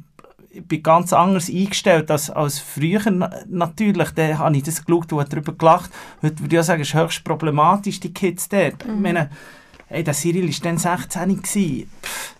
ich 0.54 0.66
bin 0.66 0.84
ganz 0.84 1.14
anders 1.14 1.50
eingestellt 1.50 2.12
als, 2.12 2.30
als 2.30 2.60
früher 2.60 3.02
natürlich. 3.48 4.12
Da 4.12 4.38
habe 4.38 4.58
ich 4.58 4.64
das 4.64 4.84
geschaut 4.86 5.14
und 5.14 5.34
darüber 5.34 5.54
gelacht. 5.54 5.92
Heute 6.22 6.40
würde 6.42 6.60
ich 6.60 6.66
sagen, 6.66 6.82
es 6.82 6.90
ist 6.90 6.94
höchst 6.94 7.24
problematisch, 7.24 8.00
die 8.00 8.14
Kids 8.14 8.50
dort. 8.50 8.86
Mhm. 8.86 8.94
Ich 8.96 9.00
meine, 9.00 9.30
hey, 9.88 10.04
der 10.04 10.14
Cyril 10.14 10.48
war 10.48 10.60
dann 10.64 10.78
16 10.78 11.42
gewesen. 11.42 11.90
Pff, 12.04 12.36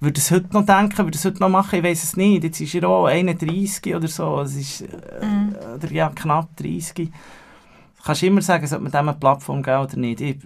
würde 0.00 0.18
es 0.18 0.30
heute 0.30 0.48
noch 0.52 0.64
denken, 0.64 0.98
würde 0.98 1.16
es 1.16 1.24
heute 1.24 1.40
noch 1.40 1.50
machen, 1.50 1.78
ich 1.78 1.84
weiß 1.84 2.04
es 2.04 2.16
nicht. 2.16 2.42
Jetzt 2.42 2.60
ist 2.60 2.74
er 2.74 2.88
auch 2.88 3.06
31 3.06 3.94
oder 3.94 4.08
so, 4.08 4.40
es 4.40 4.56
ist, 4.56 4.80
äh, 4.82 5.24
mhm. 5.24 5.54
oder 5.76 5.92
ja, 5.92 6.08
knapp 6.08 6.56
30. 6.56 6.94
Du 6.94 8.04
kannst 8.04 8.22
immer 8.22 8.40
sagen, 8.40 8.66
sollte 8.66 8.82
man 8.82 8.92
dem 8.92 9.08
eine 9.08 9.18
Plattform 9.18 9.62
geben 9.62 9.82
oder 9.82 9.96
nicht. 9.96 10.20
Ich, 10.22 10.36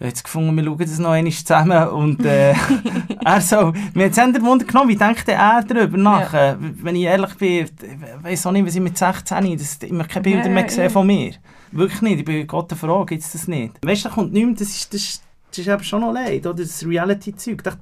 jetzt 0.00 0.22
gefunden, 0.22 0.56
wir 0.56 0.64
schauen 0.64 0.78
das 0.78 0.98
noch 0.98 1.10
einmal 1.10 1.32
zusammen 1.32 1.88
und 1.88 2.24
äh, 2.24 2.54
er 3.24 3.40
so, 3.40 3.72
mir 3.94 4.06
hat 4.06 4.12
es 4.12 4.42
Wunder 4.42 4.64
genommen, 4.64 4.90
wie 4.90 4.96
denkt 4.96 5.28
er 5.28 5.62
darüber 5.62 5.98
nach? 5.98 6.32
Ja. 6.32 6.52
Äh, 6.52 6.56
wenn 6.58 6.96
ich 6.96 7.02
ehrlich 7.02 7.34
bin, 7.34 7.64
ich 7.64 8.24
weiß 8.24 8.46
auch 8.46 8.52
nicht, 8.52 8.66
was 8.66 8.76
ich 8.76 8.80
mit 8.80 8.96
16, 8.96 9.58
das, 9.58 9.78
ich 9.82 9.92
habe 9.92 10.04
keine 10.04 10.22
Bilder 10.22 10.46
ja, 10.46 10.50
mehr 10.50 10.62
gesehen 10.64 10.84
ja. 10.84 10.90
von 10.90 11.06
mir. 11.06 11.32
Wirklich 11.72 12.00
nicht, 12.02 12.20
ich 12.20 12.24
bin 12.24 12.46
Gott 12.46 12.72
froh, 12.72 13.04
gibt 13.04 13.22
es 13.22 13.32
das 13.32 13.48
nicht. 13.48 13.74
Weißt 13.84 14.04
du, 14.04 14.08
da 14.08 14.14
kommt 14.14 14.32
nichts, 14.32 14.60
das 14.60 14.68
ist, 14.68 14.94
das, 14.94 15.22
das 15.50 15.58
ist 15.58 15.68
eben 15.68 15.84
schon 15.84 16.00
noch 16.00 16.12
leid, 16.12 16.46
oder? 16.46 16.62
das 16.62 16.86
Reality-Zeug. 16.86 17.62
Das, 17.64 17.76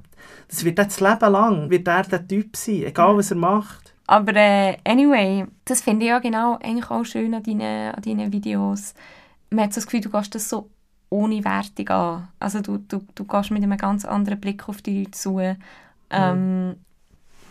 das 0.47 0.65
wird 0.65 0.79
das 0.79 0.99
Leben 0.99 1.31
lang, 1.31 1.69
wird 1.69 1.87
er 1.87 2.03
der 2.03 2.27
Typ 2.27 2.55
sein, 2.55 2.83
egal 2.83 3.15
was 3.15 3.31
er 3.31 3.37
macht. 3.37 3.93
Aber 4.07 4.35
äh, 4.35 4.77
anyway, 4.85 5.45
das 5.65 5.81
finde 5.81 6.05
ich 6.05 6.09
ja 6.09 6.19
genau 6.19 6.57
eigentlich 6.63 6.89
auch 6.89 7.03
schön 7.03 7.33
an 7.33 7.43
deinen, 7.43 7.93
an 7.93 8.01
deinen 8.01 8.31
Videos. 8.31 8.93
Man 9.49 9.65
hat 9.65 9.73
so 9.73 9.81
das 9.81 9.85
Gefühl, 9.85 10.01
du 10.01 10.09
gehst 10.09 10.33
das 10.33 10.49
so 10.49 10.69
ohne 11.09 11.43
Wertung 11.43 11.89
an. 11.89 12.27
Also 12.39 12.61
du, 12.61 12.77
du, 12.77 13.01
du 13.15 13.23
gehst 13.23 13.51
mit 13.51 13.63
einem 13.63 13.77
ganz 13.77 14.05
anderen 14.05 14.39
Blick 14.39 14.67
auf 14.67 14.81
die 14.81 14.99
Leute 14.99 15.11
zu. 15.11 15.39
Ähm, 16.09 16.67
mhm. 16.67 16.75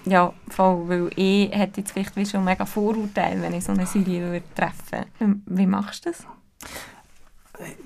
Ja, 0.06 0.32
voll, 0.48 0.88
weil 0.88 1.10
ich 1.16 1.50
hätte 1.50 1.80
jetzt 1.80 1.90
vielleicht 1.90 2.14
wie 2.14 2.25
schon 2.25 2.44
mega 2.44 2.64
Vorurteile, 2.64 3.42
wenn 3.42 3.54
ich 3.54 3.64
so 3.64 3.72
eine 3.72 3.86
Serie 3.86 4.22
würde 4.22 4.42
treffen 4.54 5.06
würde. 5.18 5.40
Wie 5.46 5.66
machst 5.66 6.06
du 6.06 6.10
das? 6.10 6.25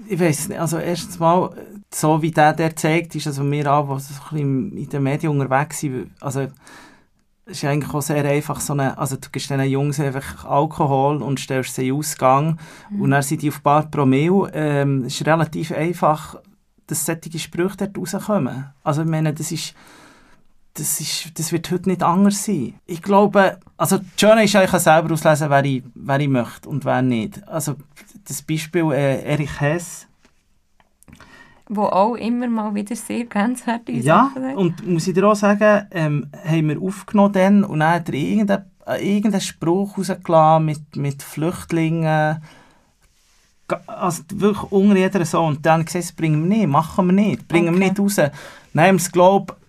Ich 0.07 0.21
weiß 0.21 0.49
nicht, 0.49 0.61
also 0.61 0.79
erstens 0.79 1.19
mal, 1.19 1.51
so 1.95 2.21
wie 2.21 2.31
der 2.31 2.53
der 2.53 2.75
zeigt, 2.77 3.15
ist 3.15 3.27
also 3.27 3.49
wir 3.49 3.73
auch, 3.73 3.97
die 3.97 4.03
so 4.03 4.37
in 4.37 4.89
den 4.89 5.03
Medien 5.03 5.33
unterwegs 5.33 5.81
sind, 5.81 6.11
also 6.21 6.49
ist 7.51 7.65
eigentlich 7.65 7.93
auch 7.93 8.01
sehr 8.01 8.25
einfach 8.25 8.61
so 8.61 8.73
eine, 8.73 8.97
also 8.99 9.17
du 9.17 9.29
gibst 9.31 9.51
diesen 9.51 9.65
Jungs 9.65 10.01
einfach 10.01 10.45
Alkohol 10.45 11.23
und 11.23 11.41
stellst 11.41 11.75
sie 11.75 11.89
in 11.89 11.95
Ausgang 11.95 12.59
mhm. 12.91 13.03
und 13.03 13.11
dann 13.11 13.23
sind 13.23 13.43
die 13.43 13.49
auf 13.51 13.61
Bar 13.61 13.91
Promille. 13.91 14.51
Ähm, 14.53 15.05
es 15.05 15.21
ist 15.21 15.27
relativ 15.27 15.73
einfach, 15.73 16.37
dass 16.87 17.07
solche 17.07 17.39
Sprüche 17.39 17.77
dort 17.77 17.99
rauskommen. 17.99 18.67
Also 18.83 19.03
ich 19.03 19.09
meine, 19.09 19.33
das 19.33 19.53
ist, 19.53 19.75
das, 20.75 21.01
ist, 21.01 21.39
das 21.39 21.53
wird 21.53 21.71
heute 21.71 21.89
nicht 21.89 22.03
anders 22.03 22.45
sein. 22.45 22.75
Ich 22.87 23.03
glaube, 23.03 23.59
also 23.77 23.99
das 23.99 24.07
Schöne 24.17 24.45
ist 24.45 24.57
eigentlich 24.57 24.83
selber 24.83 25.13
auslesen, 25.13 25.51
wer 25.51 25.65
ich, 25.65 25.83
wer 25.95 26.21
ich 26.21 26.29
möchte 26.29 26.69
und 26.69 26.85
wer 26.85 27.03
nicht. 27.03 27.47
Also 27.49 27.77
das 28.27 28.43
Beispiel 28.43 28.93
äh, 28.93 29.23
Erich 29.23 29.61
Hess, 29.61 30.07
wo 31.73 31.85
auch 31.85 32.17
immer 32.17 32.49
mal 32.49 32.75
wieder 32.75 32.97
sehr 32.97 33.25
grenzwertige 33.25 34.01
ja, 34.01 34.31
Sachen 34.35 34.51
Ja, 34.51 34.57
und 34.57 34.87
muss 34.87 35.07
ich 35.07 35.15
dir 35.15 35.29
auch 35.29 35.37
sagen, 35.37 35.87
ähm, 35.93 36.27
haben 36.45 36.69
wir 36.69 36.83
aufgenommen 36.83 37.33
dann 37.33 37.65
und 37.65 37.79
dann 37.79 37.95
hat 37.95 38.09
er 38.09 38.15
irgendeinen 38.15 38.65
äh, 38.87 39.17
irgendein 39.17 39.41
Spruch 39.41 39.97
rausgelassen 39.97 40.65
mit, 40.65 40.97
mit 40.97 41.23
Flüchtlingen, 41.23 42.43
also 43.87 44.23
wirklich 44.35 44.73
unter 44.73 44.97
jeder 44.97 45.25
so. 45.25 45.43
Und 45.43 45.65
dann 45.65 45.85
gesagt, 45.85 46.05
das 46.05 46.13
bringen 46.13 46.43
wir 46.43 46.59
nicht, 46.59 46.67
machen 46.67 47.07
wir 47.07 47.13
nicht, 47.13 47.47
bringen 47.47 47.69
okay. 47.69 47.79
wir 47.79 47.89
nicht 47.89 48.01
raus. 48.01 48.17
Dann 48.17 48.33
haben 48.75 48.97
wir 48.97 49.03
es, 49.03 49.13
glaube 49.13 49.55
ich 49.55 49.61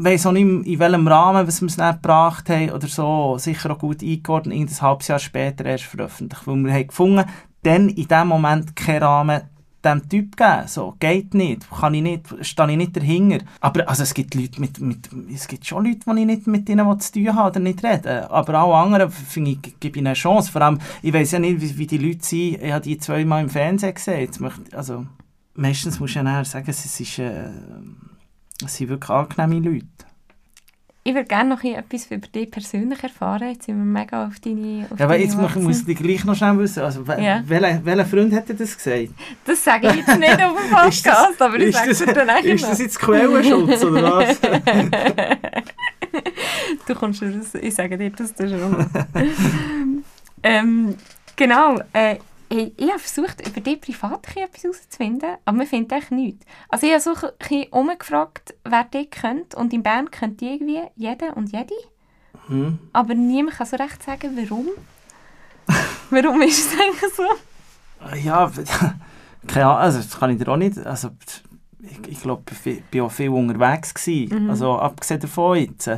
weiss 0.00 0.26
auch 0.26 0.32
nicht, 0.32 0.66
in 0.66 0.78
welchem 0.78 1.08
Rahmen 1.08 1.46
was 1.46 1.60
wir 1.60 1.66
es 1.66 1.76
nicht 1.76 2.02
gebracht 2.02 2.48
haben 2.48 2.70
oder 2.70 2.86
so, 2.86 3.36
sicher 3.38 3.72
auch 3.72 3.78
gut 3.78 4.02
eingeordnet, 4.02 4.54
irgendein 4.54 4.80
halbes 4.80 5.08
Jahr 5.08 5.18
später 5.18 5.64
erst 5.64 5.84
veröffentlicht. 5.84 6.46
Weil 6.46 6.64
wir 6.64 6.72
haben 6.72 6.86
gefunden, 6.86 7.24
dann 7.64 7.88
in 7.88 8.06
dem 8.06 8.28
Moment 8.28 8.76
keinen 8.76 9.02
Rahmen, 9.02 9.42
dem 9.84 10.08
Typ 10.08 10.36
geben. 10.36 10.66
So, 10.66 10.94
geht 10.98 11.34
nicht, 11.34 11.68
kann 11.70 11.94
ich 11.94 12.02
nicht, 12.02 12.26
stehe 12.42 12.70
ich 12.70 12.76
nicht 12.76 12.96
dahinter. 12.96 13.44
Aber 13.60 13.88
also, 13.88 14.02
es 14.02 14.14
gibt 14.14 14.34
Leute 14.34 14.60
mit, 14.60 14.80
mit, 14.80 15.08
es 15.32 15.46
gibt 15.46 15.66
schon 15.66 15.84
Leute, 15.84 16.00
die 16.06 16.20
ich 16.20 16.26
nicht 16.26 16.46
mit 16.46 16.68
denen 16.68 17.00
zu 17.00 17.12
tun 17.12 17.34
habe 17.34 17.50
oder 17.50 17.60
nicht 17.60 17.84
reden. 17.84 18.24
Aber 18.24 18.62
auch 18.62 18.74
andere, 18.74 19.10
finde 19.10 19.52
ich, 19.52 19.80
gebe 19.80 19.98
ich 19.98 20.06
eine 20.06 20.14
Chance. 20.14 20.50
Vor 20.50 20.62
allem, 20.62 20.78
ich 21.02 21.12
weiß 21.12 21.32
ja 21.32 21.38
nicht, 21.38 21.60
wie, 21.60 21.78
wie 21.78 21.86
die 21.86 21.98
Leute 21.98 22.24
sind. 22.24 22.62
Ich 22.62 22.72
habe 22.72 22.82
die 22.82 22.98
zweimal 22.98 23.42
im 23.42 23.50
Fernsehen 23.50 23.94
gesehen. 23.94 24.20
Jetzt 24.20 24.40
möchte, 24.40 24.76
also, 24.76 25.06
meistens 25.54 26.00
muss 26.00 26.10
ich 26.10 26.16
ja 26.16 26.44
sagen, 26.44 26.66
es, 26.68 27.00
ist, 27.00 27.18
äh, 27.18 27.50
es 28.64 28.76
sind 28.76 28.88
wirklich 28.88 29.10
angenehme 29.10 29.70
Leute. 29.70 30.07
Ich 31.08 31.14
würde 31.14 31.26
gerne 31.26 31.54
noch 31.54 31.64
etwas 31.64 32.10
über 32.10 32.26
dich 32.26 32.50
persönlich 32.50 33.02
erfahren. 33.02 33.52
Jetzt 33.52 33.64
sind 33.64 33.78
wir 33.78 33.82
mega 33.82 34.26
auf 34.26 34.38
deine 34.40 34.86
auf 34.90 34.98
Ja, 34.98 35.06
aber 35.06 35.18
jetzt 35.18 35.38
muss, 35.38 35.54
muss 35.54 35.88
ich 35.88 35.96
gleich 35.96 36.22
noch 36.26 36.34
schnell 36.34 36.58
wissen. 36.58 36.82
Also, 36.82 37.02
ja. 37.18 37.42
welcher, 37.46 37.82
welcher 37.82 38.04
Freund 38.04 38.34
hat 38.34 38.50
dir 38.50 38.54
das 38.54 38.76
gesagt? 38.76 39.08
Das 39.46 39.64
sage 39.64 39.88
ich 39.88 39.96
jetzt 39.96 40.18
nicht 40.18 40.42
auf 40.42 40.54
dem 40.54 40.70
Podcast, 40.70 41.02
das, 41.02 41.40
aber 41.40 41.58
ich 41.60 41.74
sage 41.74 41.92
es 41.92 41.98
dir 41.98 42.12
dann 42.12 42.44
Ist 42.44 42.62
das 42.62 42.78
jetzt 42.78 43.00
Quellenschutz 43.00 43.84
oder 43.84 44.02
was? 44.02 44.38
du 46.86 46.94
kommst 46.94 47.22
das, 47.22 47.54
ich 47.54 47.74
sage 47.74 47.96
dir 47.96 48.10
das 48.10 48.34
schon. 48.36 48.86
ähm, 50.42 50.94
genau, 51.36 51.80
äh, 51.94 52.16
Hey, 52.50 52.72
ich 52.78 52.88
habe 52.88 52.98
versucht, 52.98 53.46
über 53.46 53.60
dich 53.60 53.80
privat 53.80 54.26
etwas 54.34 54.62
herauszufinden, 54.62 55.36
aber 55.44 55.56
man 55.58 55.66
findet 55.66 55.92
echt 55.92 56.10
nichts. 56.10 56.46
Also 56.70 56.86
ich 56.86 56.92
habe 56.92 57.02
so 57.02 57.14
ein 57.14 57.32
bisschen 57.38 57.72
umgefragt, 57.72 58.54
wer 58.64 58.84
dich 58.84 59.10
kennt. 59.10 59.54
Und 59.54 59.72
in 59.74 59.82
Bern 59.82 60.10
kennt 60.10 60.40
irgendwie 60.40 60.80
jeder 60.96 61.36
und 61.36 61.52
jede. 61.52 61.74
Hm. 62.46 62.78
Aber 62.94 63.14
niemand 63.14 63.56
kann 63.56 63.66
so 63.66 63.76
recht 63.76 64.02
sagen, 64.02 64.36
warum. 64.36 64.68
warum 66.10 66.40
ist 66.40 66.72
es 66.72 66.80
eigentlich 66.80 67.14
so? 67.14 67.24
Ja, 68.24 68.50
keine 69.46 69.66
Ahnung, 69.66 69.78
also 69.78 69.98
das 69.98 70.18
kann 70.18 70.30
ich 70.30 70.38
dir 70.38 70.48
auch 70.48 70.56
nicht. 70.56 70.78
Also, 70.78 71.10
ich, 71.80 72.08
ich 72.08 72.22
glaube, 72.22 72.42
ich 72.64 72.82
war 72.92 73.04
auch 73.04 73.12
viel 73.12 73.28
unterwegs. 73.28 73.92
Gewesen. 73.92 74.44
Mhm. 74.44 74.50
Also 74.50 74.78
abgesehen 74.78 75.20
davon 75.20 75.58
jetzt 75.58 75.90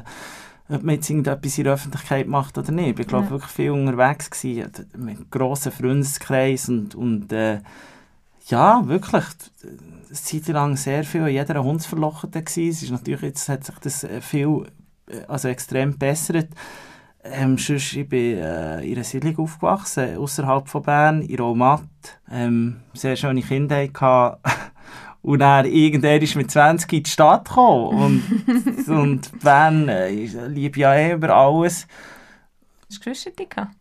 ob 0.70 0.82
man 0.82 0.94
jetzt 0.96 1.10
irgendetwas 1.10 1.58
in 1.58 1.64
der 1.64 1.74
Öffentlichkeit 1.74 2.26
macht 2.28 2.56
oder 2.56 2.70
nicht. 2.72 2.98
Ich 2.98 3.06
glaube, 3.06 3.26
ja. 3.26 3.30
wirklich 3.30 3.50
viel 3.50 3.70
unterwegs 3.72 4.30
gewesen, 4.30 4.70
mit 4.96 5.16
einem 5.16 5.30
grossen 5.30 5.72
Freundeskreis 5.72 6.68
und, 6.68 6.94
und 6.94 7.32
äh, 7.32 7.60
ja, 8.46 8.86
wirklich, 8.86 9.24
eine 9.62 10.12
Zeit 10.12 10.48
lang 10.48 10.76
sehr 10.76 11.04
viel 11.04 11.22
in 11.22 11.34
jeder 11.34 11.62
Hundsverlochete 11.62 12.42
gewesen. 12.42 12.70
Es 12.70 12.82
ist 12.82 12.90
natürlich, 12.90 13.22
jetzt 13.22 13.48
hat 13.48 13.64
sich 13.64 13.78
das 13.78 14.04
äh, 14.04 14.20
viel, 14.20 14.66
äh, 15.06 15.22
also 15.28 15.48
extrem 15.48 15.98
bessert. 15.98 16.48
Ähm, 17.22 17.58
sonst, 17.58 17.94
ich 17.94 18.08
bin 18.08 18.38
äh, 18.38 18.80
in 18.80 18.94
einer 18.94 19.04
Siedlung 19.04 19.38
aufgewachsen, 19.38 20.16
außerhalb 20.16 20.68
von 20.68 20.82
Bern, 20.82 21.22
in 21.22 21.38
Romat. 21.38 21.82
Ähm, 22.30 22.80
sehr 22.94 23.16
schöne 23.16 23.42
Kindheit 23.42 23.92
gehabt. 23.92 24.40
Und 25.22 25.40
dann 25.40 25.66
irgendwann 25.66 26.22
ist 26.22 26.34
mit 26.34 26.50
20 26.50 26.92
in 26.92 27.02
die 27.02 27.10
Stadt 27.10 27.48
gekommen. 27.48 28.22
Und, 28.48 28.88
und 28.88 29.42
Ben 29.42 29.88
äh, 29.88 30.10
liebe 30.48 30.80
ja 30.80 30.94
eh 30.94 31.12
über 31.12 31.34
alles. 31.34 31.86
Hast 32.88 33.04
du 33.04 33.10
Geschwister 33.10 33.44
gehabt? 33.44 33.74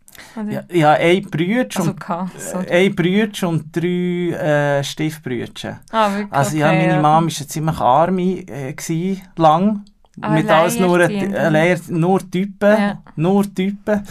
Ja, 0.49 0.63
ja, 0.71 0.91
ein 0.93 1.21
Brütsch 1.23 1.77
also 1.77 1.91
und, 1.91 2.69
ein 2.69 2.95
Brütsch 2.95 3.43
und 3.43 3.75
drei 3.75 4.79
äh, 4.79 4.83
Stiefbrütchen. 4.83 5.79
Ah, 5.91 6.11
wirklich? 6.11 6.33
Also 6.33 6.57
ja, 6.57 6.67
meine 6.67 6.87
ja. 6.95 7.01
Mama 7.01 7.27
war 7.27 7.47
ziemlich 7.47 7.79
arm, 7.79 8.19
äh, 8.19 8.73
gewesen, 8.73 9.21
lang. 9.37 9.85
Ah, 10.21 10.29
mit 10.31 10.49
alles 10.49 10.79
nur, 10.79 10.99
äh, 10.99 11.77
nur 11.89 12.19
Typen. 12.31 12.69
Ja. 12.69 13.03
Nur 13.15 13.53
Typen. 13.53 14.03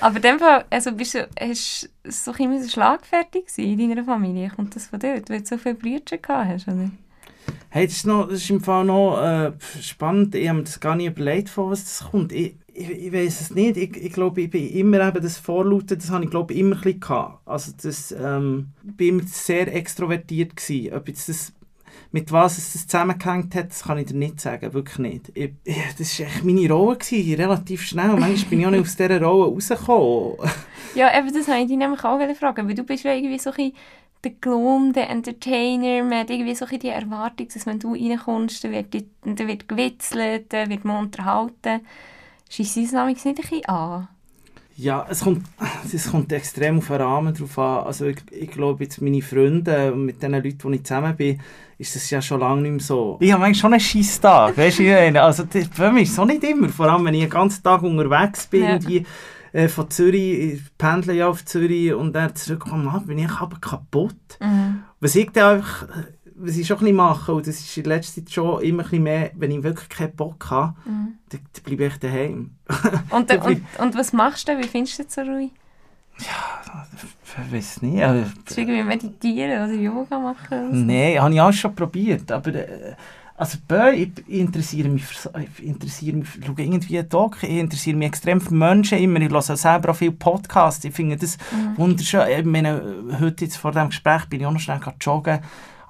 Aber 0.00 0.16
in 0.16 0.22
dem 0.22 0.38
Fall, 0.38 0.64
also 0.70 0.92
bist 0.92 1.14
du, 1.14 1.28
hast 1.38 1.90
so 2.04 2.32
immer 2.32 2.66
schlagfertig 2.66 3.44
in 3.56 3.78
deiner 3.78 4.04
Familie? 4.04 4.50
Kommt 4.54 4.74
das 4.76 4.86
von 4.86 4.98
dort, 4.98 5.28
weil 5.28 5.40
du 5.40 5.46
so 5.46 5.58
viele 5.58 5.74
Brüder 5.74 6.18
gehabt 6.18 6.48
hast? 6.48 6.68
Oder? 6.68 6.90
Hey, 7.68 7.86
das 7.86 7.96
ist, 7.96 8.06
noch, 8.06 8.28
das 8.28 8.38
ist 8.38 8.50
im 8.50 8.60
Fall 8.60 8.84
noch 8.84 9.20
äh, 9.22 9.52
spannend. 9.80 10.34
Ich 10.34 10.48
habe 10.48 10.58
mir 10.58 10.64
das 10.64 10.80
gar 10.80 10.96
nicht 10.96 11.06
überlegt, 11.06 11.48
von 11.48 11.70
was 11.70 11.84
das 11.84 12.10
kommt. 12.10 12.32
Ich, 12.32 12.54
ich, 12.72 12.90
ich 12.90 13.12
weiß 13.12 13.40
es 13.40 13.50
nicht. 13.50 13.76
Ich, 13.76 13.96
ich 13.96 14.12
glaube, 14.12 14.42
ich 14.42 14.50
bin 14.50 14.68
immer 14.70 15.06
eben 15.06 15.22
das 15.22 15.38
Vorlauten, 15.38 15.98
das 15.98 16.10
habe 16.10 16.24
ich 16.24 16.30
glaube 16.30 16.54
immer 16.54 16.76
ein 16.76 16.82
bisschen 16.82 17.00
gehabt. 17.00 17.46
Also 17.46 17.72
das, 17.80 18.12
ähm, 18.12 18.68
bin 18.82 19.20
immer 19.20 19.22
sehr 19.26 19.72
extrovertiert 19.74 20.56
gewesen. 20.56 20.94
Ob 20.94 21.08
jetzt 21.08 21.28
das 21.28 21.52
mit 22.12 22.32
was 22.32 22.58
es 22.58 22.72
das 22.72 22.86
zusammengehängt 22.86 23.54
hat, 23.54 23.70
das 23.70 23.84
kann 23.84 23.98
ich 23.98 24.06
dir 24.06 24.16
nicht 24.16 24.40
sagen, 24.40 24.72
wirklich 24.72 24.98
nicht. 24.98 25.32
Ich, 25.34 25.52
ich, 25.64 25.76
das 25.98 26.18
war 26.18 26.26
echt 26.26 26.44
meine 26.44 26.70
Rolle, 26.70 26.96
gewesen, 26.96 27.34
relativ 27.34 27.82
schnell. 27.82 28.08
Manchmal 28.08 28.50
bin 28.50 28.60
ich 28.60 28.66
auch 28.66 28.70
nicht 28.70 28.82
aus 28.82 28.96
dieser 28.96 29.22
Rolle 29.22 29.52
rausgekommen. 29.52 30.36
ja, 30.94 31.18
eben 31.18 31.32
das 31.32 31.48
wollte 31.48 31.60
ich 31.62 31.68
dich 31.68 31.76
nämlich 31.76 32.04
auch 32.04 32.34
fragen, 32.36 32.68
weil 32.68 32.74
du 32.74 32.82
bist 32.84 33.04
ja 33.04 33.12
irgendwie 33.12 33.38
so 33.38 33.50
ein 33.56 33.72
der 34.22 34.32
Clown, 34.32 34.92
der 34.92 35.08
Entertainer, 35.08 36.04
man 36.04 36.20
hat 36.20 36.30
irgendwie 36.30 36.54
so 36.54 36.66
die 36.66 36.88
Erwartung, 36.88 37.48
dass 37.52 37.66
wenn 37.66 37.78
du 37.78 37.94
reinkommst, 37.94 38.62
dann 38.64 38.72
wird, 38.72 38.94
dann 39.24 39.48
wird 39.48 39.68
gewitzelt, 39.68 40.52
dann 40.52 40.68
wird 40.68 40.84
man 40.84 41.04
unterhalten. 41.04 41.80
Schießt 42.50 42.76
das 42.76 42.92
nämlich 42.92 43.24
nicht 43.24 43.26
ein 43.26 43.34
bisschen 43.34 43.64
an? 43.66 44.08
Ja, 44.76 45.06
es 45.08 45.20
kommt, 45.20 45.46
es 45.92 46.10
kommt 46.10 46.32
extrem 46.32 46.78
auf 46.78 46.88
den 46.88 46.96
Rahmen 46.96 47.34
drauf 47.34 47.58
an. 47.58 47.84
Also 47.84 48.06
ich, 48.06 48.18
ich 48.30 48.50
glaube, 48.50 48.84
jetzt 48.84 49.00
meine 49.00 49.22
Freunde 49.22 49.92
und 49.92 50.06
mit 50.06 50.22
den 50.22 50.32
Leuten, 50.32 50.58
die 50.72 50.76
ich 50.76 50.84
zusammen 50.84 51.16
bin, 51.16 51.40
ist 51.80 51.96
das 51.96 52.10
ja 52.10 52.20
schon 52.20 52.40
lange 52.40 52.60
nicht 52.60 52.70
mehr 52.72 52.80
so. 52.80 53.16
Ich 53.20 53.32
habe 53.32 53.44
eigentlich 53.44 53.58
schon 53.58 53.72
einen 53.72 53.80
scheiß 53.80 54.20
Tag, 54.20 54.56
weißt 54.56 54.80
du? 54.80 55.22
Also 55.22 55.44
für 55.46 55.90
mich 55.90 56.04
ist 56.04 56.12
es 56.12 56.18
auch 56.18 56.26
nicht 56.26 56.44
immer, 56.44 56.68
vor 56.68 56.86
allem 56.90 57.06
wenn 57.06 57.14
ich 57.14 57.22
den 57.22 57.30
ganzen 57.30 57.62
Tag 57.62 57.82
unterwegs 57.82 58.46
bin, 58.46 58.62
ja. 58.62 58.78
die, 58.78 59.06
äh, 59.52 59.66
von 59.66 59.90
Zürich, 59.90 60.38
ich 60.38 60.60
pendle 60.76 61.14
ja 61.14 61.28
auf 61.28 61.44
Zürich 61.44 61.94
und 61.94 62.12
dann 62.12 62.36
zurückkomme, 62.36 63.02
bin 63.06 63.18
ich 63.18 63.30
aber 63.30 63.58
kaputt. 63.58 64.14
Mhm. 64.40 64.82
Was 65.00 65.14
ich 65.14 65.30
dann 65.30 65.56
einfach 65.56 65.86
was 66.42 66.56
ich 66.56 66.66
schon 66.66 66.78
ein 66.78 66.80
bisschen 66.80 66.96
mache, 66.96 67.34
und 67.34 67.46
das 67.46 67.60
ist 67.60 67.76
in 67.76 67.84
letzter 67.84 68.22
Zeit 68.22 68.32
schon 68.32 68.62
immer 68.62 68.82
ein 68.82 68.84
bisschen 68.84 69.02
mehr, 69.02 69.30
wenn 69.34 69.50
ich 69.50 69.62
wirklich 69.62 69.88
keinen 69.88 70.16
Bock 70.16 70.50
habe, 70.50 70.74
mhm. 70.86 71.18
dann, 71.28 71.40
dann 71.52 71.62
bleibe 71.64 71.84
ich 71.86 71.98
daheim. 71.98 72.56
und, 73.10 73.30
und, 73.44 73.62
und, 73.78 73.94
was 73.94 74.12
machst 74.12 74.48
du? 74.48 74.58
Wie 74.58 74.66
findest 74.66 74.98
du 74.98 75.04
das 75.04 75.14
so 75.14 75.20
ruhig? 75.20 75.50
Ja, 76.18 76.86
ich 77.38 77.52
weiß 77.54 77.82
nicht. 77.82 78.00
Das 78.00 78.50
ist 78.50 78.58
irgendwie 78.58 78.82
meditieren 78.82 79.64
oder 79.64 79.72
Yoga 79.72 80.18
machen? 80.18 80.70
So. 80.72 80.76
Nein, 80.76 81.20
habe 81.20 81.34
ich 81.34 81.40
auch 81.40 81.52
schon 81.52 81.74
probiert, 81.74 82.30
aber... 82.30 82.54
Äh, 82.54 82.94
also 83.40 83.56
ich, 83.94 84.10
interessiere 84.28 84.90
mich 84.90 85.02
ich 85.40 85.64
interessiere 85.64 86.18
mich 86.18 86.28
für, 86.28 86.40
irgendwie 86.58 87.02
Doc, 87.04 87.38
ich 87.42 87.48
interessiere 87.48 87.96
mich 87.96 88.08
extrem 88.08 88.38
für 88.38 88.52
Menschen 88.52 88.98
immer, 88.98 89.18
ich 89.18 89.30
höre 89.30 89.40
selber 89.40 89.92
auch 89.92 89.96
viele 89.96 90.12
Podcasts, 90.12 90.84
ich 90.84 90.92
finde 90.92 91.16
das 91.16 91.38
mhm. 91.50 91.78
wunderschön. 91.78 92.20
Ich 92.38 92.44
meine, 92.44 92.82
heute 93.18 93.46
jetzt 93.46 93.56
vor 93.56 93.72
dem 93.72 93.88
Gespräch 93.88 94.26
bin 94.26 94.40
ich 94.40 94.46
auch 94.46 94.52
noch 94.52 94.60
schnell 94.60 94.80
joggen 95.00 95.40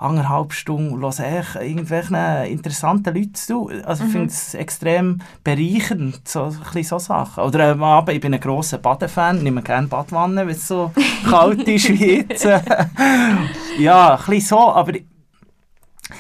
anderthalb 0.01 0.55
Stunden 0.55 0.95
und 0.95 1.19
höre 1.19 1.39
echt 1.41 1.57
irgendwelchen 1.57 2.15
interessanten 2.47 3.15
Leuten 3.15 3.35
zu. 3.35 3.71
Also 3.85 4.05
ich 4.05 4.09
mhm. 4.09 4.13
finde 4.13 4.27
es 4.29 4.55
extrem 4.55 5.19
bereichernd, 5.45 6.27
so, 6.27 6.55
ein 6.75 6.83
so 6.85 6.99
Sachen. 6.99 7.45
Oder 7.45 7.73
am 7.73 7.83
Abend, 7.83 8.15
ich 8.15 8.21
bin 8.21 8.33
ein 8.33 8.41
grosser 8.41 8.79
Badefan, 8.79 9.43
nehme 9.43 9.63
gerne 9.63 9.89
Badwanne, 9.89 10.47
wenn 10.47 10.55
es 10.55 10.67
so 10.67 10.91
kalt 11.29 11.69
ist 11.69 11.91
wie 11.91 12.17
jetzt. 12.17 12.45
ja, 13.79 14.15
ein 14.15 14.25
bisschen 14.25 14.41
so, 14.41 14.73
aber 14.73 14.95
ich, 14.95 15.05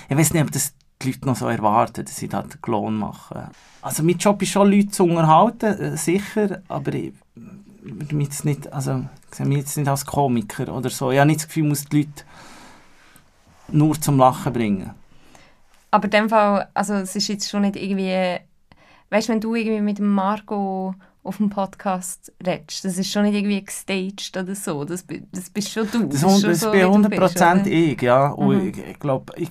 ich 0.09 0.17
weiß 0.17 0.35
nicht, 0.35 0.43
ob 0.43 0.53
das 0.53 0.75
die 1.01 1.09
Leute 1.09 1.27
noch 1.27 1.37
so 1.37 1.49
erwarten, 1.49 2.05
dass 2.05 2.21
ich 2.21 2.29
da 2.29 2.43
den 2.43 2.61
Klon 2.61 2.99
mache. 2.99 3.49
Also 3.81 4.03
mein 4.03 4.19
Job 4.19 4.43
ist 4.43 4.51
schon, 4.51 4.71
Leute 4.71 4.91
zu 4.91 5.05
unterhalten, 5.05 5.81
äh, 5.81 5.97
sicher, 5.97 6.61
aber 6.69 6.93
ich 6.93 7.15
würde 7.83 8.15
mich 8.15 8.29
jetzt 8.29 8.45
nicht, 8.45 8.71
also, 8.75 9.07
ich 9.31 9.37
sehe 9.37 9.47
mich 9.47 9.59
jetzt 9.59 9.79
nicht 9.79 9.89
als 9.89 10.05
Komiker 10.05 10.71
oder 10.75 10.91
so. 10.91 11.11
Ich 11.11 11.19
habe 11.19 11.29
nicht 11.29 11.41
das 11.41 11.49
Gefühl, 11.49 11.63
ich 11.63 11.69
muss 11.71 11.85
die 11.87 11.97
Leute 11.97 12.25
nur 13.73 14.01
zum 14.01 14.19
Lachen 14.19 14.53
bringen. 14.53 14.91
Aber 15.91 16.05
in 16.05 16.11
dem 16.11 16.29
Fall, 16.29 16.69
also 16.75 16.95
es 16.95 17.17
ist 17.17 17.29
jetzt 17.29 17.51
schon 17.51 17.63
nicht 17.63 17.77
irgendwie, 17.77 18.39
weißt 19.11 19.29
du, 19.29 19.33
wenn 19.33 19.41
du 19.41 19.55
irgendwie 19.55 19.81
mit 19.81 19.99
Marco 19.99 20.95
auf 21.23 21.37
dem 21.37 21.51
Podcast 21.51 22.33
redest, 22.45 22.85
das 22.85 22.97
ist 22.97 23.11
schon 23.11 23.25
nicht 23.25 23.35
irgendwie 23.35 23.65
gestaged 23.65 24.37
oder 24.37 24.55
so, 24.55 24.85
das, 24.85 25.05
das 25.33 25.51
bist 25.51 25.71
schon 25.71 25.89
du. 25.91 26.07
Das, 26.07 26.21
das, 26.21 26.43
das 26.43 26.61
so, 26.61 26.71
bin 26.71 26.87
100% 26.87 27.67
ich, 27.67 28.01
ja. 28.03 28.29
Und 28.29 28.57
mhm. 28.57 28.69
ich, 28.69 28.79
ich 28.79 28.99
glaube, 28.99 29.33
ich, 29.37 29.51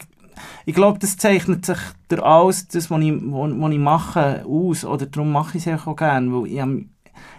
ich 0.66 0.74
glaube, 0.74 1.00
das 1.00 1.18
zeichnet 1.18 1.66
sich 1.66 1.78
durch 2.08 2.24
alles, 2.24 2.68
das, 2.68 2.90
was 2.90 3.02
ich, 3.02 3.14
was, 3.14 3.52
was 3.60 3.72
ich 3.72 3.80
mache, 3.80 4.46
aus. 4.46 4.86
Oder 4.86 5.06
darum 5.06 5.32
mache 5.32 5.58
ich 5.58 5.68
es 5.68 5.88
auch 5.88 5.96
gerne, 5.96 6.32
weil 6.32 6.48
ich 6.48 6.60
habe, 6.60 6.86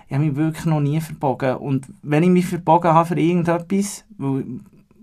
ich 0.08 0.14
habe 0.14 0.24
mich 0.24 0.36
wirklich 0.36 0.66
noch 0.66 0.80
nie 0.80 1.00
verbogen. 1.00 1.56
Und 1.56 1.86
wenn 2.02 2.22
ich 2.22 2.30
mich 2.30 2.46
verbogen 2.46 2.92
habe 2.92 3.08
für 3.08 3.18
irgendetwas, 3.18 4.04
weil 4.18 4.44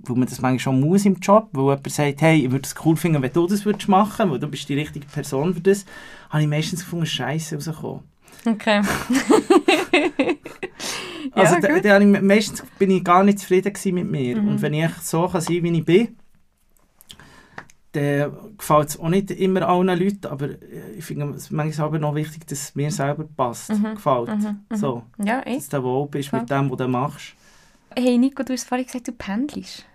weil 0.09 0.17
man 0.17 0.27
das 0.27 0.41
manchmal 0.41 0.59
schon 0.59 0.79
muss 0.79 1.05
im 1.05 1.15
Job, 1.15 1.49
weil 1.53 1.75
jemand 1.75 1.91
sagt, 1.91 2.21
hey, 2.21 2.45
ich 2.45 2.51
würde 2.51 2.65
es 2.65 2.75
cool 2.85 2.95
finden, 2.95 3.21
wenn 3.21 3.33
du 3.33 3.47
das 3.47 3.65
würdest 3.65 3.87
machen, 3.87 4.31
weil 4.31 4.39
du 4.39 4.47
bist 4.47 4.67
die 4.69 4.75
richtige 4.75 5.05
Person 5.05 5.53
für 5.53 5.61
das, 5.61 5.85
habe 6.29 6.43
ich 6.43 6.49
meistens 6.49 6.81
gefunden, 6.81 7.05
Scheiße 7.05 7.55
rausgekommen. 7.55 8.03
Okay. 8.45 8.81
also 11.31 11.55
ja, 11.55 11.79
da, 11.81 11.99
da, 11.99 12.05
meistens 12.21 12.63
bin 12.77 12.91
ich 12.91 13.03
gar 13.03 13.23
nicht 13.23 13.39
zufrieden 13.39 13.73
mit 13.93 14.09
mir. 14.09 14.41
Mhm. 14.41 14.47
Und 14.47 14.61
wenn 14.61 14.73
ich 14.73 14.91
so 15.01 15.27
kann 15.27 15.41
sein 15.41 15.63
wie 15.63 15.77
ich 15.77 15.85
bin, 15.85 16.15
dann 17.91 18.31
gefällt 18.57 18.89
es 18.89 18.99
auch 18.99 19.09
nicht 19.09 19.31
immer 19.31 19.67
allen 19.67 19.87
Leuten, 19.87 20.27
aber 20.27 20.49
ich 20.95 21.03
finde 21.03 21.29
es 21.31 21.49
manchmal 21.51 21.87
aber 21.87 21.99
noch 21.99 22.15
wichtig, 22.15 22.45
dass 22.47 22.59
es 22.59 22.75
mir 22.75 22.91
selber 22.91 23.25
passt, 23.25 23.71
mhm. 23.71 23.95
gefällt. 23.95 24.29
Mhm. 24.29 24.59
mhm. 24.69 24.75
So, 24.75 25.03
ja, 25.23 25.45
eh. 25.45 25.55
Dass 25.55 25.69
du 25.69 25.83
wohl 25.83 26.07
bist 26.07 26.31
ja. 26.31 26.39
mit 26.39 26.49
dem, 26.49 26.69
was 26.69 26.77
du 26.77 26.87
machst. 26.87 27.35
Hey 27.97 28.17
Nico, 28.17 28.43
du 28.43 28.53
hast 28.53 28.67
vorhin 28.67 28.85
gesagt, 28.85 29.07
du 29.07 29.11
pendelst 29.13 29.85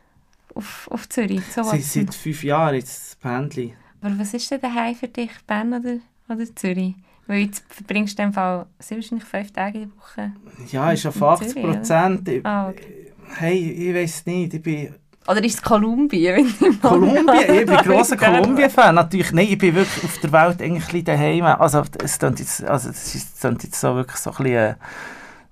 auf, 0.54 0.88
auf 0.90 1.08
Zürich? 1.08 1.42
So 1.52 1.62
seit, 1.62 1.82
seit 1.82 2.14
fünf 2.14 2.44
Jahren 2.44 2.76
jetzt 2.76 3.20
pendle 3.20 3.72
Aber 4.00 4.18
was 4.18 4.34
ist 4.34 4.50
denn 4.50 4.60
daheim 4.60 4.94
für 4.94 5.08
dich, 5.08 5.30
Bern 5.46 5.72
oder, 5.72 5.98
oder 6.28 6.54
Zürich? 6.54 6.94
Weil 7.26 7.42
jetzt 7.42 7.64
verbringst 7.68 8.18
du 8.18 8.22
in 8.22 8.28
dem 8.28 8.34
Fall 8.34 8.66
wahrscheinlich 8.76 9.24
fünf 9.24 9.52
Tage 9.52 9.78
in 9.78 9.90
der 9.90 9.96
Woche. 9.96 10.32
Ja, 10.70 10.90
ist 10.92 11.06
auf 11.06 11.22
80 11.22 11.62
Prozent. 11.62 12.28
Ah, 12.44 12.68
okay. 12.68 13.12
Hey, 13.36 13.70
ich 13.70 13.94
weiß 13.94 14.26
nicht, 14.26 14.54
ich 14.54 14.62
bin... 14.62 14.94
Oder 15.28 15.44
ist 15.44 15.54
es 15.54 15.62
Kolumbien? 15.62 16.52
Kolumbien? 16.82 17.28
ich 17.48 17.64
bin 17.64 17.76
großer 17.84 18.16
Kolumbien-Fan. 18.16 18.96
Natürlich, 18.96 19.30
nein, 19.32 19.46
ich 19.48 19.56
bin 19.56 19.74
wirklich 19.74 20.04
auf 20.04 20.18
der 20.18 20.32
Welt 20.32 20.60
eigentlich 20.60 21.04
daheim. 21.04 21.44
Also, 21.44 21.84
es 22.02 22.18
klingt 22.18 22.40
jetzt, 22.40 22.64
also, 22.64 22.90
es 22.90 23.14
jetzt 23.14 23.74
so 23.74 23.94
wirklich 23.94 24.18
so 24.18 24.30
ein 24.30 24.42
bisschen... 24.42 24.76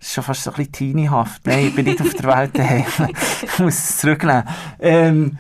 Das 0.01 0.09
ist 0.09 0.15
schon 0.15 0.25
fast 0.25 0.45
so 0.45 0.51
ein 0.51 0.57
bisschen 0.57 0.73
teenyhaft. 0.73 1.47
Nein, 1.47 1.67
ich 1.67 1.75
bin 1.75 1.85
nicht 1.85 2.01
auf 2.01 2.15
der 2.15 2.37
Welt 2.37 2.59
daheim. 2.59 2.85
ich 3.43 3.59
muss 3.59 3.75
es 3.75 3.99
zurücknehmen. 3.99 4.45
Ähm, 4.79 5.39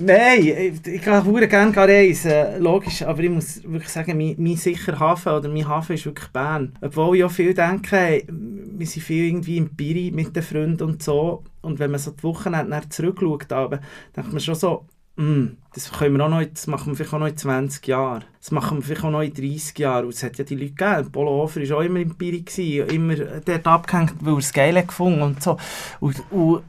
nein, 0.00 0.40
ich, 0.40 0.84
ich 0.84 1.02
gehe 1.02 1.22
sehr 1.22 1.46
gerne 1.46 1.76
reisen, 1.76 2.60
logisch, 2.60 3.02
aber 3.02 3.22
ich 3.22 3.30
muss 3.30 3.62
wirklich 3.62 3.88
sagen, 3.88 4.18
mein, 4.18 4.34
mein 4.36 4.56
sicherer 4.56 4.98
Hafen 4.98 5.32
oder 5.32 5.48
mein 5.48 5.68
Hafen 5.68 5.94
ist 5.94 6.06
wirklich 6.06 6.28
Bern. 6.30 6.72
Obwohl 6.80 7.18
ich 7.18 7.24
auch 7.24 7.30
viel 7.30 7.54
denke, 7.54 8.24
wir 8.26 8.86
sind 8.86 9.02
viel 9.02 9.26
irgendwie 9.26 9.58
im 9.58 9.76
Piri 9.76 10.10
mit 10.10 10.34
den 10.34 10.42
Freunden 10.42 10.82
und 10.82 11.02
so. 11.04 11.44
Und 11.60 11.78
wenn 11.78 11.92
man 11.92 12.00
so 12.00 12.10
die 12.10 12.22
Wochenende 12.24 12.80
zurückschaut, 12.88 13.48
denkt 13.48 14.32
man 14.32 14.40
schon 14.40 14.56
so, 14.56 14.86
Mm, 15.20 15.58
das, 15.74 15.92
können 15.92 16.16
wir 16.16 16.24
auch 16.24 16.30
noch, 16.30 16.42
das 16.42 16.66
machen 16.66 16.86
wir 16.86 16.96
vielleicht 16.96 17.12
auch 17.12 17.18
noch 17.18 17.26
in 17.26 17.36
20 17.36 17.86
Jahren. 17.86 18.24
Das 18.38 18.52
machen 18.52 18.78
wir 18.78 18.82
vielleicht 18.82 19.04
auch 19.04 19.10
noch 19.10 19.20
in 19.20 19.34
30 19.34 19.78
Jahren. 19.78 20.06
Und 20.06 20.14
es 20.14 20.22
hat 20.22 20.38
ja 20.38 20.44
die 20.44 20.54
Leute 20.54 20.72
gegeben. 20.72 21.12
Polo 21.12 21.30
Hofer 21.30 21.60
war 21.60 21.76
auch 21.76 21.82
immer 21.82 22.00
im 22.00 22.16
Piri, 22.16 22.78
immer 22.88 23.14
dort 23.16 23.66
abgehängt, 23.66 24.14
weil 24.20 24.32
er 24.32 24.38
es 24.38 24.52
geil 24.52 24.82
gefunden 24.82 25.20
und 25.20 25.42
so. 25.42 25.58
Und, 26.00 26.22
und 26.32 26.62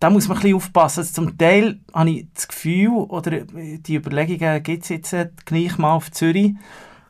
da 0.00 0.10
muss 0.10 0.26
man 0.26 0.36
ein 0.38 0.42
bisschen 0.42 0.56
aufpassen. 0.56 1.00
Also 1.00 1.12
zum 1.12 1.38
Teil 1.38 1.78
habe 1.92 2.10
ich 2.10 2.26
das 2.34 2.48
Gefühl, 2.48 2.88
oder 2.88 3.42
die 3.42 3.94
Überlegungen 3.94 4.62
gibt 4.64 4.82
es 4.82 4.88
jetzt 4.88 5.12
äh, 5.12 5.30
gleich 5.44 5.78
mal 5.78 5.94
auf 5.94 6.10
Zürich, 6.10 6.54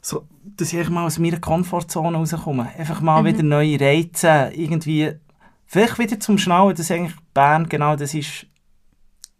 so, 0.03 0.27
dass 0.42 0.70
ich 0.70 0.90
mal 0.90 1.07
aus 1.07 1.18
meiner 1.18 1.40
Komfortzone 1.40 2.18
rauskomme. 2.18 2.68
Einfach 2.77 3.01
mal 3.01 3.23
mhm. 3.23 3.27
wieder 3.27 3.42
neue 3.42 3.81
Reize, 3.81 4.53
irgendwie, 4.55 5.12
vielleicht 5.64 5.99
wieder 5.99 6.20
zum 6.20 6.37
Schnauen, 6.37 6.75
dass 6.75 6.90
eigentlich 6.90 7.16
Bern 7.33 7.70
genau 7.70 7.97
das 7.97 8.12
ist, 8.12 8.47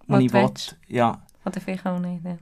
was 0.07 0.23
ich 0.23 0.33
will. 0.33 0.51
Ja. 0.89 1.21
Oder 1.45 1.61
vielleicht 1.61 1.87
auch 1.87 1.99
nicht. 1.99 2.25
Ja. 2.25 2.39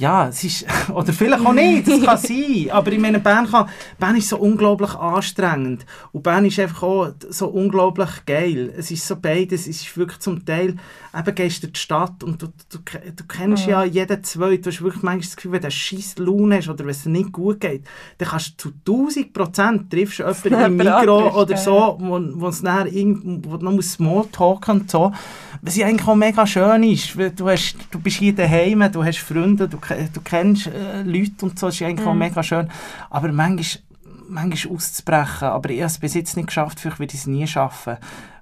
Ja, 0.00 0.28
es 0.28 0.42
ist, 0.44 0.64
oder 0.94 1.12
vielleicht 1.12 1.44
auch 1.44 1.52
nicht, 1.52 1.86
das 1.86 2.02
kann 2.02 2.16
sein. 2.16 2.70
Aber 2.70 2.90
ich 2.90 2.98
meine, 2.98 3.20
Bern, 3.20 3.46
kann, 3.46 3.68
Bern 3.98 4.16
ist 4.16 4.30
so 4.30 4.38
unglaublich 4.38 4.94
anstrengend. 4.94 5.84
Und 6.12 6.22
Bern 6.22 6.46
ist 6.46 6.58
einfach 6.58 6.82
auch 6.82 7.08
so 7.28 7.48
unglaublich 7.48 8.08
geil. 8.24 8.72
Es 8.78 8.90
ist 8.90 9.06
so 9.06 9.16
beides. 9.16 9.68
Es 9.68 9.82
ist 9.82 9.96
wirklich 9.98 10.18
zum 10.20 10.42
Teil, 10.46 10.76
eben 11.14 11.34
gehst 11.34 11.62
du 11.62 11.66
in 11.66 11.72
die 11.74 11.78
Stadt 11.78 12.24
und 12.24 12.40
du, 12.40 12.46
du, 12.70 12.78
du 12.78 13.24
kennst 13.28 13.66
ja, 13.66 13.84
ja 13.84 13.92
jeden 13.92 14.24
Zweiten. 14.24 14.62
Du 14.62 14.70
hast 14.70 14.80
wirklich 14.80 15.02
manchmal 15.02 15.20
das 15.20 15.36
Gefühl, 15.36 15.52
wenn 15.52 15.60
du 15.60 15.70
scheiß 15.70 16.14
Laune 16.16 16.56
hast 16.56 16.68
oder 16.70 16.84
wenn 16.84 16.90
es 16.90 17.04
nicht 17.04 17.32
gut 17.32 17.60
geht, 17.60 17.84
dann 18.16 18.28
kannst 18.28 18.64
du 18.64 18.70
zu 18.70 19.02
1000 19.02 19.32
Prozent 19.34 19.90
triffst 19.90 20.20
du 20.20 20.22
jemanden 20.22 20.64
im 20.64 20.76
Mikro 20.78 21.42
oder 21.42 21.58
so, 21.58 21.98
wo, 22.00 22.18
wo 22.40 22.48
es 22.48 22.62
nachher 22.62 22.86
irgend, 22.86 23.44
wo 23.46 23.56
noch 23.56 23.82
Smalltalk 23.82 24.66
und 24.68 24.90
so. 24.90 25.12
Was 25.60 25.76
ja 25.76 25.86
eigentlich 25.86 26.08
auch 26.08 26.14
mega 26.14 26.46
schön 26.46 26.84
ist. 26.84 27.14
Du, 27.36 27.48
hast, 27.48 27.76
du 27.90 27.98
bist 27.98 28.16
hier 28.16 28.34
daheim, 28.34 28.90
du 28.90 29.04
hast 29.04 29.18
Freunde, 29.18 29.68
du, 29.68 29.76
du 29.90 30.20
kennst 30.22 30.66
äh, 30.66 31.02
Leute 31.02 31.44
und 31.44 31.58
so, 31.58 31.66
das 31.66 31.76
ist 31.76 31.82
eigentlich 31.82 32.06
mm. 32.06 32.08
auch 32.08 32.12
mhm. 32.12 32.18
mega 32.18 32.42
schön. 32.42 32.70
Aber 33.08 33.32
manchmal, 33.32 33.82
manchmal 34.28 34.76
auszubrechen, 34.76 35.48
aber 35.48 35.70
ich 35.70 35.78
habe 35.78 35.86
es 35.86 35.98
bis 35.98 36.14
jetzt 36.14 36.36
nicht 36.36 36.46
geschafft, 36.46 36.80
vielleicht 36.80 37.00
werde 37.00 37.14
ich 37.14 37.20
es 37.20 37.26
nie 37.26 37.46
schaffen. 37.46 37.96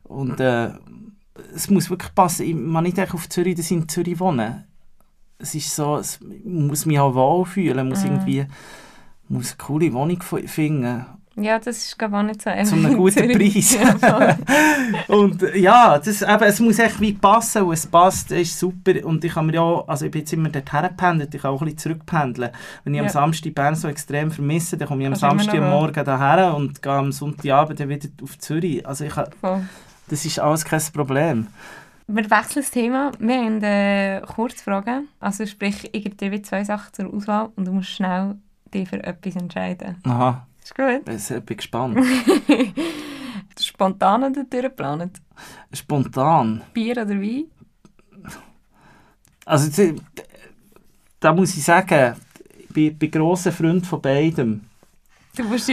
Und 0.04 0.40
äh, 0.40 0.70
es 1.54 1.70
muss 1.70 1.90
wirklich 1.90 2.14
passen. 2.14 2.46
Ich 2.46 2.54
man 2.54 2.84
nicht 2.84 2.98
auf 3.14 3.28
Zürich, 3.28 3.54
dass 3.54 3.66
ich 3.66 3.76
in 3.76 3.88
Zürich 3.88 4.18
wohne. 4.18 4.66
Es 5.38 5.54
ist 5.54 5.74
so, 5.74 5.96
es 5.96 6.18
muss 6.44 6.86
mich 6.86 6.98
auch 6.98 7.14
wohlfühlen, 7.14 7.88
muss 7.88 8.02
Mhm. 8.02 8.10
irgendwie 8.10 8.46
muss 9.28 9.50
eine 9.50 9.58
coole 9.58 9.92
Wohnung 9.92 10.22
finden. 10.22 11.04
Ja, 11.40 11.58
das 11.58 11.78
ist 11.78 12.02
auch 12.02 12.22
nicht 12.22 12.42
so 12.42 12.50
einfach. 12.50 12.70
Zu 12.70 12.74
einem 12.76 12.92
in 12.92 12.96
guten. 12.96 13.32
Preis. 13.32 13.78
Und 15.08 15.42
ja, 15.54 15.98
das, 15.98 16.22
eben, 16.22 16.42
es 16.42 16.60
muss 16.60 16.78
echt 16.78 17.00
wie 17.00 17.12
passen 17.12 17.62
und 17.62 17.72
es 17.72 17.86
passt, 17.86 18.30
ist 18.32 18.58
super. 18.58 18.92
Und 19.04 19.24
ich 19.24 19.34
mir 19.36 19.54
ja 19.54 19.84
also 19.86 20.06
ich 20.06 20.10
bin 20.10 20.20
jetzt 20.20 20.32
immer 20.32 20.48
dorthin 20.48 20.82
gependelt, 20.82 21.34
ich 21.34 21.42
kann 21.42 21.50
auch 21.52 21.60
ein 21.60 21.64
bisschen 21.66 21.78
zurückpendeln. 21.78 22.50
Wenn 22.84 22.94
ich 22.94 23.00
am 23.00 23.06
Ja. 23.06 23.12
Samstag 23.12 23.54
Bern 23.54 23.74
so 23.74 23.88
extrem 23.88 24.30
vermisse, 24.30 24.76
dann 24.76 24.88
komme 24.88 25.02
ich 25.02 25.06
am 25.06 25.12
immer 25.12 25.18
Samstag 25.18 25.54
am. 25.54 25.70
Morgen 25.70 26.04
daher 26.04 26.54
und 26.54 26.82
gehe 26.82 26.92
am 26.92 27.12
Sonntagabend 27.12 27.80
dann 27.80 27.88
wieder 27.88 28.08
auf 28.22 28.38
Zürich. 28.38 28.86
Also 28.86 29.04
ich 29.04 29.12
Voll. 29.12 29.62
das 30.08 30.24
ist 30.24 30.38
alles 30.38 30.64
kein 30.64 30.82
Problem. 30.92 31.46
Wir 32.06 32.24
wechseln 32.30 32.62
das 32.62 32.70
Thema. 32.70 33.12
Wir 33.18 33.36
haben 33.36 33.62
äh, 33.62 34.22
Kurzfragen. 34.22 35.08
Also 35.20 35.44
sprich, 35.44 35.90
ich 35.92 36.04
gebe 36.04 36.16
dir 36.16 36.42
zwei 36.42 36.64
Sachen 36.64 36.92
zur 36.94 37.12
Auswahl 37.12 37.50
und 37.54 37.66
du 37.66 37.72
musst 37.72 37.90
schnell 37.90 38.36
dich 38.72 38.88
für 38.88 39.02
etwas 39.04 39.36
entscheiden. 39.36 39.96
Aha, 40.04 40.46
Ist 40.68 40.74
gut? 40.74 41.38
ich 41.38 41.44
bin 41.44 41.56
gespannt. 41.56 41.98
Spontan 43.58 44.24
oder 44.24 44.44
durchgeplant? 44.44 45.20
Spontan. 45.72 46.62
Bier 46.74 46.92
oder 46.92 47.10
Wein? 47.20 47.44
Also 49.46 49.70
d- 49.70 50.00
da 51.20 51.32
muss 51.32 51.56
ich 51.56 51.64
sagen, 51.64 52.14
ich 52.58 52.68
bin, 52.68 52.98
bin 52.98 53.10
grosser 53.10 53.50
Freund 53.50 53.86
von 53.86 54.00
beidem. 54.00 54.60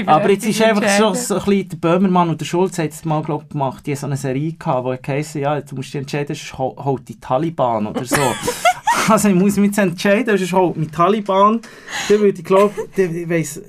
Aber 0.05 0.29
jetzt 0.29 0.45
ist 0.45 0.61
einfach 0.61 0.83
so, 0.83 1.07
entscheiden. 1.07 1.15
so 1.15 1.35
ein 1.35 1.45
bisschen, 1.45 1.69
der 1.69 1.77
Böhmermann 1.77 2.29
und 2.29 2.39
der 2.39 2.45
Schulz 2.45 2.77
haben 2.77 2.87
es 2.87 3.03
mal 3.03 3.21
glaub, 3.23 3.49
gemacht, 3.49 3.85
die 3.85 3.91
haben 3.91 3.97
so 3.97 4.05
eine 4.05 4.17
Serie 4.17 4.53
gehabt, 4.53 4.85
wo 4.85 4.95
geheißen, 4.95 5.41
ja, 5.41 5.59
du 5.59 5.75
musst 5.75 5.93
dich 5.93 6.01
entscheiden, 6.01 6.35
holt 6.57 7.09
die 7.09 7.19
Taliban 7.19 7.87
oder 7.87 8.05
so. 8.05 8.21
also 9.09 9.27
ich 9.27 9.35
muss 9.35 9.57
mich 9.57 9.67
jetzt 9.67 9.79
entscheiden, 9.79 10.37
sonst 10.37 10.53
holt 10.53 10.77
mich 10.77 10.91
Taliban. 10.91 11.61
Dann 12.07 12.19
würde 12.19 12.37
ich 12.39 12.45
glaube, 12.45 12.73
ich 12.95 13.29
weiss, 13.29 13.59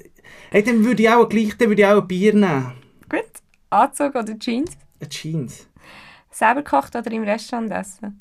hey, 0.51 0.63
dann 0.63 0.85
würde 0.85 1.03
ich 1.03 1.11
auch 1.11 1.29
gleich, 1.29 1.57
dann 1.57 1.69
würde 1.69 1.83
ich 1.83 1.89
auch 1.89 2.01
ein 2.03 2.09
Bier 2.09 2.35
nehmen. 2.35 2.73
Gut. 3.09 3.25
Anzug 3.71 4.15
oder 4.15 4.39
Jeans? 4.39 4.73
Eine 5.01 5.09
Jeans. 5.09 5.69
Selber 6.31 6.63
gekocht 6.63 6.95
oder 6.95 7.11
im 7.11 7.23
Restaurant 7.25 7.71
essen? 7.73 8.19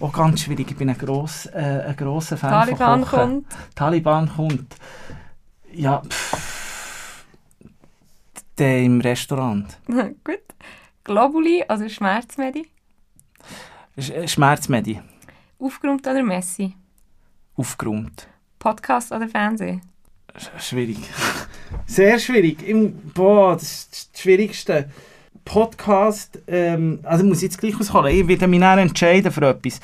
Auch 0.00 0.12
ganz 0.12 0.42
schwierig, 0.42 0.70
ich 0.70 0.76
bin 0.76 0.88
ein, 0.90 0.98
gross, 0.98 1.46
äh, 1.46 1.84
ein 1.86 1.96
grosser 1.96 2.36
Fan 2.36 2.50
Taliban 2.50 3.04
von 3.04 3.10
Kochen. 3.10 3.30
kommt. 3.44 3.46
Taliban 3.74 4.28
kommt. 4.34 4.76
Ja, 5.72 6.02
pff. 6.02 7.24
Der 8.58 8.82
im 8.82 9.00
Restaurant. 9.00 9.78
Gut. 9.88 10.40
Globuli 11.02 11.64
oder 11.68 11.88
Schmerzmedi? 11.88 12.66
Sch 13.98 14.10
äh, 14.10 14.28
Schmerzmedi. 14.28 15.00
Aufgeräumt 15.58 16.06
oder 16.06 16.22
Messi? 16.22 16.74
Aufgeräumt. 17.56 18.28
Podcast 18.64 19.12
oder 19.12 19.28
Fernsehen? 19.28 19.82
Sch- 20.38 20.58
Schwierig. 20.58 20.96
Sehr 21.86 22.18
schwierig. 22.18 22.56
Boah, 23.12 23.52
das 23.52 23.62
ist 23.64 24.10
das 24.14 24.22
Schwierigste. 24.22 24.88
Podcast, 25.44 26.38
ähm, 26.46 27.00
also 27.02 27.24
muss 27.24 27.38
ich 27.38 27.42
jetzt 27.50 27.58
gleich 27.58 27.78
ausholen. 27.78 28.16
Ich 28.16 28.26
werde 28.26 28.46
mich 28.46 28.60
dann 28.60 28.78
entscheiden 28.78 29.30
für 29.30 29.46
etwas. 29.50 29.80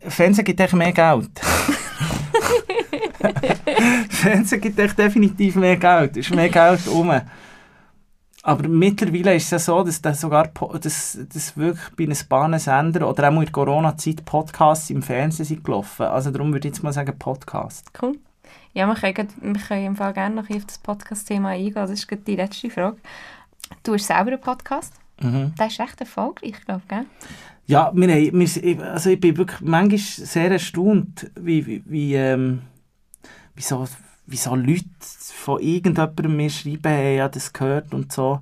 Fernsehen 0.00 0.46
gibt 0.46 0.58
echt 0.58 0.72
mehr 0.72 0.92
Geld. 0.92 1.28
Fernsehen 4.08 4.60
gibt 4.62 4.78
echt 4.78 4.98
definitiv 4.98 5.56
mehr 5.56 5.76
Geld. 5.76 6.16
Es 6.16 6.30
ist 6.30 6.34
mehr 6.34 6.48
Geld 6.48 6.80
rum. 6.88 7.12
Aber 8.42 8.68
mittlerweile 8.68 9.34
ist 9.34 9.46
es 9.46 9.50
ja 9.50 9.58
so, 9.58 9.82
dass 9.82 10.00
das 10.00 10.20
sogar 10.20 10.48
dass, 10.80 11.18
dass 11.32 11.56
wirklich 11.56 11.88
bei 11.96 12.04
einem 12.04 12.16
Bahnensender 12.28 13.08
oder 13.08 13.28
auch 13.28 13.32
in 13.32 13.40
der 13.40 13.50
Corona-Zeit 13.50 14.24
Podcasts 14.24 14.90
im 14.90 15.02
Fernsehen 15.02 15.44
sind 15.44 15.64
gelaufen. 15.64 16.06
Also 16.06 16.30
darum 16.30 16.52
würde 16.52 16.68
ich 16.68 16.74
jetzt 16.74 16.82
mal 16.82 16.92
sagen 16.92 17.18
Podcast. 17.18 17.90
Cool. 18.00 18.16
Ja, 18.74 18.86
wir 18.86 19.12
können, 19.12 19.28
wir 19.40 19.60
können 19.60 19.86
im 19.86 19.96
Fall 19.96 20.12
gerne 20.12 20.36
noch 20.36 20.50
auf 20.50 20.64
das 20.64 20.78
Podcast-Thema 20.78 21.50
eingehen. 21.50 21.74
Das 21.74 21.90
ist 21.90 22.06
die 22.26 22.36
letzte 22.36 22.70
Frage. 22.70 22.98
Du 23.82 23.94
hast 23.94 24.06
selber 24.06 24.30
einen 24.30 24.40
Podcast. 24.40 24.94
Mhm. 25.20 25.54
Der 25.58 25.66
ist 25.66 25.80
recht 25.80 26.00
erfolgreich, 26.00 26.64
glaube 26.64 26.82
ich, 26.84 26.88
gell? 26.88 27.06
Ja, 27.66 27.90
wir 27.94 28.08
haben, 28.08 28.40
wir, 28.40 28.92
also 28.92 29.10
ich 29.10 29.20
bin 29.20 29.36
wirklich 29.36 29.60
manchmal 29.60 29.98
sehr 29.98 30.50
erstaunt, 30.50 31.30
wie, 31.34 31.66
wie, 31.66 31.82
wie, 31.84 32.14
ähm, 32.14 32.62
wie, 33.54 33.62
so, 34.28 34.32
wie 34.32 34.36
so 34.36 34.54
Leute 34.54 34.84
von 35.34 35.60
irgendjemandem 35.60 36.36
mir 36.36 36.50
schreiben, 36.50 36.80
hey, 36.84 37.16
ja, 37.16 37.28
das 37.28 37.52
gehört 37.52 37.92
und 37.94 38.12
so. 38.12 38.40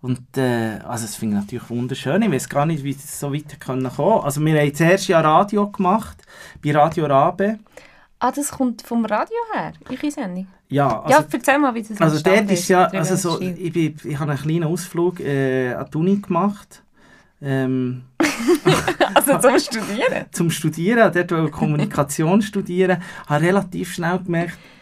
Und 0.00 0.36
äh, 0.36 0.78
also 0.86 1.06
das 1.06 1.16
finde 1.16 1.36
ich 1.36 1.42
natürlich 1.42 1.70
wunderschön. 1.70 2.22
Ich 2.22 2.30
weiß 2.30 2.48
gar 2.48 2.66
nicht, 2.66 2.84
wie 2.84 2.90
es 2.90 3.18
so 3.18 3.32
weit 3.32 3.60
kommen 3.60 3.90
können. 3.90 4.20
Also 4.20 4.40
wir 4.44 4.60
haben 4.60 4.74
zuerst 4.74 5.08
ja 5.08 5.20
Radio 5.20 5.68
gemacht, 5.70 6.22
bei 6.64 6.72
Radio 6.72 7.06
Rabe. 7.06 7.58
Ah, 8.20 8.32
das 8.32 8.50
kommt 8.50 8.82
vom 8.82 9.04
Radio 9.04 9.36
her, 9.52 9.72
eure 9.88 10.10
Sendung? 10.10 10.46
Ja, 10.68 11.02
also, 11.02 11.20
ja, 11.20 11.26
erzähl 11.30 11.58
mal, 11.58 11.74
wie 11.74 11.82
das 11.82 12.00
also 12.00 12.20
dort 12.20 12.50
ist 12.50 12.68
ja, 12.68 12.86
also 12.86 13.16
so, 13.16 13.40
ich, 13.40 13.72
bin, 13.72 13.96
ich 14.04 14.18
habe 14.18 14.32
einen 14.32 14.40
kleinen 14.40 14.64
Ausflug 14.64 15.20
äh, 15.20 15.72
an 15.72 15.86
die 15.92 15.96
Uni 15.96 16.16
gemacht. 16.16 16.82
Ähm, 17.40 18.02
Also 19.14 19.38
zum 19.38 19.58
Studieren? 19.58 20.26
zum 20.30 20.50
Studieren, 20.50 21.12
dort 21.12 21.30
wollte 21.30 21.46
ich 21.46 21.52
Kommunikation 21.52 22.42
studieren, 22.42 23.02
habe 23.26 23.44
relativ 23.44 23.94
schnell 23.94 24.18
gemerkt, 24.18 24.54
«Hm, 24.54 24.77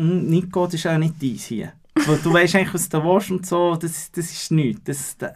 Nico, 0.00 0.66
das 0.66 0.74
ist 0.74 0.86
auch 0.86 0.98
nicht 0.98 1.22
deins 1.22 1.44
hier. 1.44 1.72
Weil 2.06 2.18
du 2.18 2.32
weißt 2.32 2.54
eigentlich, 2.56 2.72
was 2.74 2.88
du 2.88 3.02
willst 3.04 3.30
und 3.30 3.44
so, 3.46 3.76
das, 3.76 4.10
das 4.12 4.30
ist 4.30 4.50
nichts. 4.52 4.80
Das, 4.84 5.16
da, 5.18 5.30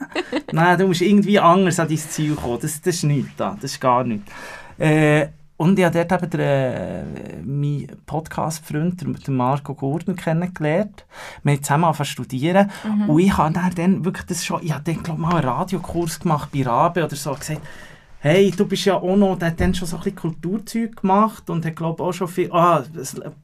nein, 0.53 0.79
du 0.79 0.87
musst 0.87 1.03
irgendwie 1.03 1.39
anders 1.39 1.79
an 1.79 1.89
dein 1.89 1.99
Ziel 1.99 2.35
kommen. 2.35 2.59
Das, 2.61 2.81
das 2.81 2.95
ist 2.97 3.03
nichts 3.05 3.31
da, 3.37 3.57
das 3.61 3.73
ist 3.73 3.81
gar 3.81 4.03
nichts. 4.05 4.31
Äh, 4.79 5.27
und 5.57 5.79
ich 5.79 5.85
habe 5.85 6.05
dort 6.05 6.23
eben 6.23 6.31
den, 6.31 6.41
äh, 6.41 7.05
meinen 7.45 7.97
Podcast-Freund, 8.07 9.01
den- 9.03 9.37
Marco 9.37 9.75
Gurtner, 9.75 10.15
kennengelernt. 10.15 11.05
Wir 11.43 11.53
haben 11.55 11.63
zusammen 11.63 11.85
angefangen 11.85 12.07
zu 12.07 12.13
studieren. 12.13 12.71
Und 13.07 13.19
ich 13.21 13.37
habe 13.37 13.53
dann, 13.53 13.71
dann 13.75 14.05
wirklich 14.05 14.27
das 14.27 14.45
schon, 14.45 14.63
ich 14.63 14.73
habe 14.73 14.83
dann, 14.85 15.03
glaube 15.03 15.21
ich, 15.21 15.27
mal 15.29 15.37
einen 15.37 15.49
Radiokurs 15.49 16.19
gemacht 16.21 16.49
bei 16.53 16.63
Rabe 16.65 17.05
oder 17.05 17.15
so, 17.15 17.33
gesagt, 17.35 17.61
hey, 18.25 18.51
du 18.51 18.65
bist 18.65 18.87
ja 18.87 18.95
auch 18.95 19.17
noch, 19.17 19.39
der 19.39 19.49
hat 19.49 19.61
dann 19.61 19.75
schon 19.75 19.87
so 19.87 19.97
ein 19.97 20.03
bisschen 20.03 20.17
Kulturzeug 20.17 20.97
gemacht 20.97 21.51
und 21.51 21.67
hat, 21.67 21.77
glaube 21.77 22.03
auch 22.03 22.13
schon 22.15 22.27
viel, 22.27 22.51
ah, 22.53 22.83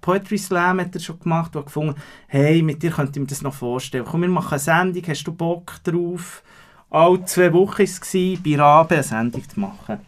Poetry 0.01 0.39
Slam 0.39 0.81
hat 0.81 0.95
er 0.95 1.01
schon 1.03 1.21
gemacht 1.21 1.55
und 1.55 1.61
hat 1.61 1.67
gefunden, 1.67 1.95
hey, 2.29 2.63
mit 2.63 2.83
dir 2.83 2.91
könnte 2.91 3.13
ich 3.13 3.21
mir 3.21 3.27
das 3.27 3.43
noch 3.43 3.53
vorstellen. 3.53 4.07
Komm, 4.09 4.23
wir 4.23 4.31
machen 4.31 4.53
eine 4.53 4.59
Sendung, 4.59 5.03
hast 5.07 5.25
du 5.25 5.33
Bock 5.33 5.75
drauf? 5.85 6.43
Alle 6.89 7.23
zwei 7.27 7.53
Wochen 7.53 7.79
war 7.79 7.85
es, 7.85 8.01
bei 8.43 8.57
Rabe 8.57 8.95
eine 8.95 9.03
Sendung 9.03 9.47
zu 9.47 9.61
machen. 9.61 9.99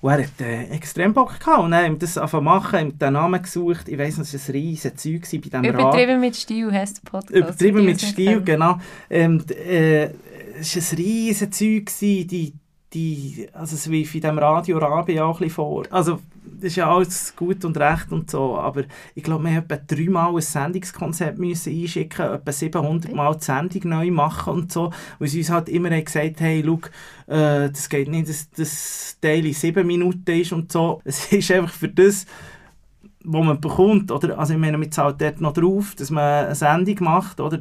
Und 0.00 0.10
er 0.10 0.18
hat 0.18 0.40
äh, 0.40 0.64
extrem 0.68 1.12
Bock 1.12 1.40
gehabt. 1.40 1.58
Und 1.58 1.72
dann 1.72 1.98
das 1.98 2.16
angefangen 2.16 2.44
machen, 2.44 2.78
haben 2.78 2.98
den 2.98 3.12
Namen 3.14 3.42
gesucht. 3.42 3.88
Ich 3.88 3.98
weiss 3.98 4.16
noch, 4.16 4.24
es 4.24 4.32
war 4.32 4.54
ein 4.54 4.60
riesiges 4.60 4.94
Zeug 5.02 5.22
bei 5.22 5.38
diesem. 5.38 5.64
Übertrieben 5.64 6.20
mit 6.20 6.36
Stil 6.36 6.72
heisst 6.72 7.02
der 7.04 7.10
Podcast. 7.10 7.34
Übertrieben 7.34 7.84
mit 7.84 8.00
Stil, 8.00 8.40
genau. 8.42 8.78
Ähm, 9.10 9.42
äh, 9.50 10.10
es 10.60 10.76
war 10.76 10.82
ein 10.82 11.04
riesiges 11.04 11.50
Zeug, 11.50 11.90
die, 12.00 12.54
die, 12.92 13.48
also 13.52 13.76
es 13.76 13.86
lief 13.86 14.14
in 14.14 14.20
diesem 14.20 14.38
Radio 14.38 14.78
Rabi 14.78 15.20
auch 15.20 15.36
ein 15.36 15.44
bisschen 15.44 15.50
vor. 15.50 15.84
Also, 15.90 16.20
das 16.42 16.70
ist 16.70 16.76
ja 16.76 16.92
alles 16.92 17.34
gut 17.36 17.64
und 17.64 17.78
recht 17.78 18.10
und 18.12 18.30
so, 18.30 18.58
aber 18.58 18.84
ich 19.14 19.22
glaube, 19.22 19.44
wir 19.44 19.52
mussten 19.52 19.72
etwa 19.72 19.94
dreimal 19.94 20.34
ein 20.34 20.40
Sendungskonzept 20.40 21.38
müssen 21.38 21.72
einschicken, 21.72 22.26
etwa 22.34 22.52
700 22.52 23.14
Mal 23.14 23.36
die 23.36 23.44
Sendung 23.44 23.90
neu 23.90 24.10
machen 24.10 24.54
und 24.54 24.72
so, 24.72 24.90
weil 25.18 25.28
sie 25.28 25.38
uns 25.38 25.50
halt 25.50 25.68
immer 25.68 25.90
gesagt 26.00 26.40
hey, 26.40 26.62
schau, 26.64 26.80
äh, 27.32 27.70
das 27.70 27.88
geht 27.88 28.08
nicht, 28.08 28.28
dass 28.28 28.50
das 28.50 29.16
Daily 29.20 29.52
7 29.52 29.86
Minuten 29.86 30.30
ist 30.40 30.52
und 30.52 30.72
so. 30.72 31.00
Es 31.04 31.32
ist 31.32 31.50
einfach 31.52 31.72
für 31.72 31.88
das, 31.88 32.26
was 33.22 33.44
man 33.44 33.60
bekommt, 33.60 34.10
oder? 34.10 34.38
Also 34.38 34.54
ich 34.54 34.58
meine, 34.58 34.78
man 34.78 34.90
zahlt 34.90 35.20
dort 35.20 35.40
noch 35.40 35.52
drauf, 35.52 35.94
dass 35.96 36.10
man 36.10 36.46
eine 36.46 36.54
Sendung 36.54 36.96
macht, 37.04 37.40
oder? 37.40 37.60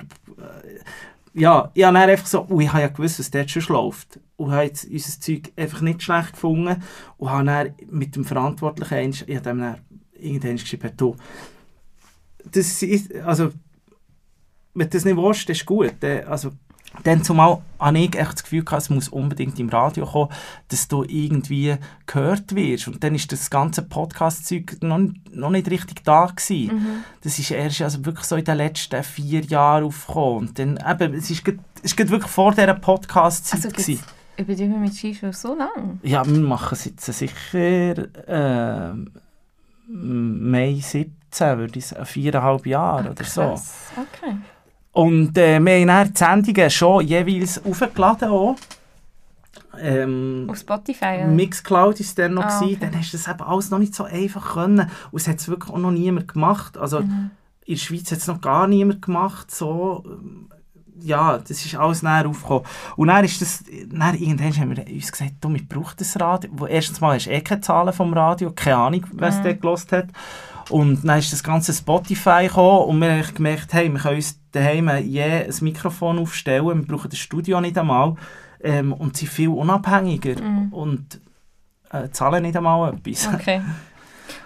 Ja, 1.34 1.72
ich 1.74 1.84
habe 1.84 1.98
dann 1.98 2.10
einfach 2.10 2.26
so, 2.26 2.46
oh, 2.50 2.60
ich 2.60 2.70
habe 2.70 2.82
ja 2.82 2.88
gewusst, 2.88 3.20
was 3.20 3.32
dort 3.32 3.50
schon 3.52 3.64
läuft. 3.74 4.20
Und 4.36 4.52
habe 4.52 4.64
jetzt 4.64 4.86
unser 4.86 5.20
Zeug 5.20 5.52
einfach 5.56 5.82
nicht 5.82 6.02
schlecht 6.02 6.34
gefunden 6.34 6.82
und 7.18 7.30
habe 7.30 7.46
dann 7.46 7.74
mit 7.90 8.16
dem 8.16 8.26
Verantwortlichen, 8.26 9.10
ich 9.10 9.36
habe 9.36 9.42
dem 9.42 9.60
dann 9.60 9.78
irgendwann 10.14 10.56
geschrieben, 10.56 10.92
du, 10.96 11.16
das 12.52 12.82
ist, 12.82 13.14
also, 13.16 13.52
wenn 14.74 14.90
du 14.90 14.98
das 14.98 15.06
nicht 15.06 15.18
willst, 15.18 15.50
das 15.50 15.58
ist 15.58 15.66
gut. 15.66 16.04
Also, 16.04 16.52
dann 17.04 17.24
zumal 17.24 17.62
habe 17.80 18.00
ich 18.00 18.16
echt 18.18 18.34
das 18.34 18.44
Gefühl 18.44 18.64
gehabt, 18.66 18.82
es 18.82 18.90
muss 18.90 19.08
unbedingt 19.10 19.58
im 19.60 19.70
Radio 19.70 20.06
kommen, 20.06 20.32
dass 20.70 20.88
du 20.88 21.04
irgendwie 21.04 21.76
gehört 22.08 22.54
wirst. 22.56 22.88
Und 22.88 23.04
dann 23.04 23.16
ist 23.16 23.32
das 23.32 23.50
ganze 23.50 23.84
Podcast-Zeug 23.84 24.78
noch, 24.82 25.00
noch 25.32 25.50
nicht 25.52 25.70
richtig 25.70 26.04
da 26.04 26.26
gewesen. 26.26 26.76
Mhm. 26.76 26.88
Das 27.22 27.38
ist 27.40 27.52
erst 27.52 27.82
also 27.82 28.04
wirklich 28.06 28.26
so 28.26 28.36
in 28.36 28.44
den 28.44 28.58
letzten 28.58 29.04
vier 29.04 29.42
Jahren 29.42 29.84
aufgekommen. 29.86 30.50
Und 30.50 30.60
dann 30.60 30.80
eben, 30.90 31.14
es 31.14 31.30
ist, 31.30 31.46
grad- 31.46 31.56
es 31.78 31.84
ist 31.92 31.98
grad 31.98 32.10
wirklich 32.10 32.32
vor 32.32 32.52
dieser 32.52 32.74
Podcast-Zeit 32.74 33.66
Also 33.66 33.70
gewesen. 33.70 34.04
Übertrieben 34.38 34.82
mit 34.82 34.96
Stil 34.96 35.16
schon 35.16 35.34
so 35.34 35.56
lange? 35.56 36.00
Ja, 36.04 36.26
wir 36.26 36.40
machen 36.40 36.74
es 36.74 36.86
jetzt 36.86 37.06
sicher 37.06 37.98
äh, 38.28 38.94
Mai 39.88 40.80
17, 40.82 41.58
würde 41.58 41.80
ich 41.80 41.88
sagen, 41.88 42.06
viereinhalb 42.06 42.66
Jahre 42.66 43.12
oder 43.12 43.24
so. 43.24 43.42
Okay. 43.42 44.36
Und 45.02 45.38
äh, 45.38 45.60
wir 45.60 45.94
haben 45.94 46.14
dann 46.14 46.44
die 46.44 46.50
Sendungen 46.52 46.70
schon 46.70 47.08
jeweils 47.08 47.64
aufgeladen 47.64 48.30
auch. 48.30 48.56
Ähm, 49.80 50.48
Auf 50.50 50.58
Spotify, 50.58 51.20
ja. 51.22 51.28
Mixcloud 51.28 51.94
war 51.96 52.00
es 52.02 52.16
dann 52.16 52.34
noch. 52.34 52.44
Ah, 52.44 52.60
okay. 52.62 52.78
Dann 52.80 52.98
hast 52.98 53.14
du 53.14 53.18
das 53.18 53.28
eben 53.28 53.42
alles 53.42 53.70
noch 53.72 53.80
nicht 53.80 53.96
so 53.96 54.04
einfach 54.04 54.54
können. 54.54 54.90
Und 55.12 55.22
es 55.22 55.28
hat 55.28 55.38
es 55.38 55.48
wirklich 55.48 55.74
auch 55.74 55.78
noch 55.78 55.92
niemand 55.92 56.28
gemacht. 56.28 56.78
Also 56.78 57.02
Mhm. 57.02 57.32
in 57.66 57.76
der 57.76 57.80
Schweiz 57.80 58.12
hat 58.12 58.18
es 58.20 58.28
noch 58.28 58.42
gar 58.42 58.68
niemand 58.68 59.02
gemacht. 59.02 59.52
So, 59.52 60.04
ja, 61.02 61.38
das 61.38 61.66
ist 61.66 61.76
alles 61.76 62.04
näher 62.04 62.28
aufgekommen. 62.28 62.64
Und 62.98 63.08
dann 63.08 63.24
ist 63.24 63.42
das, 63.42 63.64
dann 63.90 64.16
irgendwann 64.16 64.58
haben 64.58 64.76
wir 64.76 64.86
uns 64.94 65.12
gesagt, 65.12 65.34
du, 65.40 65.54
wir 65.54 65.64
brauchen 65.66 65.96
das 65.98 66.20
Radio. 66.20 66.50
Erstens 66.68 67.00
mal 67.00 67.16
hast 67.16 67.28
du 67.28 67.32
eh 67.32 67.40
keine 67.42 67.62
Zahlen 67.62 67.94
vom 67.94 68.12
Radio, 68.14 68.52
keine 68.52 68.76
Ahnung, 68.78 69.06
es 69.22 69.38
Mhm. 69.38 69.44
dort 69.44 69.62
gelost 69.62 69.92
hat. 69.94 70.08
Und 70.70 71.04
dann 71.08 71.20
ist 71.20 71.34
das 71.34 71.44
ganze 71.44 71.74
Spotify 71.74 72.44
gekommen 72.48 72.86
und 72.90 73.00
wir 73.02 73.12
haben 73.24 73.34
gemerkt, 73.34 73.74
hey, 73.74 73.92
wir 73.92 74.00
können 74.00 74.16
uns 74.18 74.40
daheim 74.52 74.90
je 75.04 75.22
ein 75.24 75.54
Mikrofon 75.62 76.20
aufstellen, 76.20 76.66
wir 76.66 76.76
brauchen 76.88 77.10
das 77.10 77.20
Studio 77.20 77.60
nicht 77.60 77.78
einmal 77.78 78.16
ähm, 78.62 78.94
und 78.94 79.18
sind 79.18 79.30
viel 79.30 79.50
unabhängiger 79.50 80.42
Mhm. 80.42 80.74
und 80.74 81.22
äh, 81.92 82.10
zahlen 82.12 82.44
nicht 82.44 82.56
einmal 82.58 82.94
etwas. 82.94 83.28
Okay. 83.34 83.62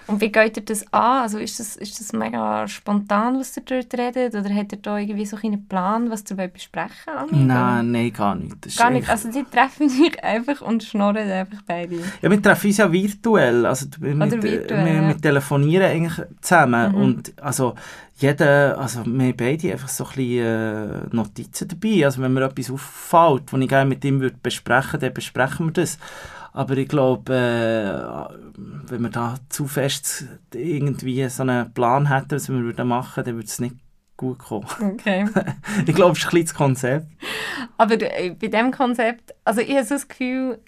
Und 0.07 0.19
wie 0.19 0.31
geht 0.31 0.57
ihr 0.57 0.65
das 0.65 0.85
an? 0.91 1.23
Also 1.23 1.37
ist 1.37 1.59
das, 1.59 1.77
ist 1.77 1.99
das 1.99 2.11
mega 2.11 2.67
spontan, 2.67 3.39
was 3.39 3.55
ihr 3.55 3.63
dort 3.63 3.93
redet? 3.93 4.35
Oder 4.35 4.53
habt 4.53 4.73
ihr 4.73 4.79
da 4.79 4.97
irgendwie 4.97 5.25
so 5.25 5.37
einen 5.41 5.65
Plan, 5.67 6.09
was 6.09 6.23
ihr 6.29 6.35
besprechen 6.47 7.13
wollt? 7.17 7.31
Nein, 7.31 7.91
nein, 7.91 8.11
gar 8.11 8.35
nicht. 8.35 8.77
Gar 8.77 8.91
nicht. 8.91 9.09
Also 9.09 9.31
die 9.31 9.43
treffen 9.43 9.87
sich 9.87 10.21
einfach 10.23 10.61
und 10.61 10.83
schnurren 10.83 11.29
einfach 11.31 11.61
beide. 11.65 11.97
Ja, 12.21 12.29
wir 12.29 12.41
treffen 12.41 12.67
uns 12.67 12.77
ja 12.77 12.91
virtuell. 12.91 13.65
Also, 13.65 13.85
wir, 13.99 14.15
Oder 14.15 14.31
wir, 14.31 14.43
virtuell, 14.43 14.85
wir, 14.85 14.93
ja. 14.93 15.07
wir 15.07 15.17
telefonieren 15.17 15.85
eigentlich 15.85 16.27
zusammen. 16.41 16.91
Mhm. 16.91 17.01
Und 17.01 17.33
also, 17.41 17.75
jeder, 18.17 18.77
also 18.77 19.05
wir 19.05 19.27
haben 19.27 19.37
beide 19.37 19.71
einfach 19.71 19.87
so 19.87 20.03
ein 20.03 20.09
bisschen 20.15 20.45
äh, 20.45 21.15
Notizen 21.15 21.67
dabei. 21.67 22.05
Also, 22.05 22.21
wenn 22.21 22.33
mir 22.33 22.43
etwas 22.43 22.71
auffällt, 22.71 23.43
das 23.51 23.59
ich 23.59 23.69
gerne 23.69 23.89
mit 23.89 24.03
ihm 24.03 24.19
würde 24.19 24.35
besprechen 24.41 24.93
würde, 24.93 25.05
dann 25.07 25.13
besprechen 25.13 25.67
wir 25.67 25.73
das. 25.73 25.97
Aber 26.53 26.77
ich 26.77 26.87
glaube, 26.87 27.33
äh, 27.33 28.89
wenn 28.89 29.01
wir 29.01 29.09
da 29.09 29.37
zu 29.49 29.67
fest 29.67 30.25
irgendwie 30.53 31.27
so 31.27 31.41
einen 31.41 31.73
Plan 31.73 32.09
hätten, 32.09 32.31
was 32.31 32.47
wir 32.47 32.59
würden 32.59 32.87
machen, 32.87 33.23
dann 33.23 33.35
würde 33.35 33.47
es 33.47 33.59
nicht 33.59 33.75
gut 34.17 34.37
kommen. 34.37 34.67
Okay. 34.79 35.27
ich 35.87 35.95
glaube, 35.95 36.11
es 36.11 36.19
ist 36.19 36.25
ein 36.25 36.29
das 36.45 36.53
Konzept. 36.53 37.07
Aber 37.77 37.99
äh, 37.99 38.29
bei 38.39 38.47
diesem 38.47 38.71
Konzept, 38.71 39.33
also 39.43 39.61
ich 39.61 39.71
habe 39.75 39.83
so 39.83 39.95
das 39.95 40.07
Gefühl, 40.07 40.59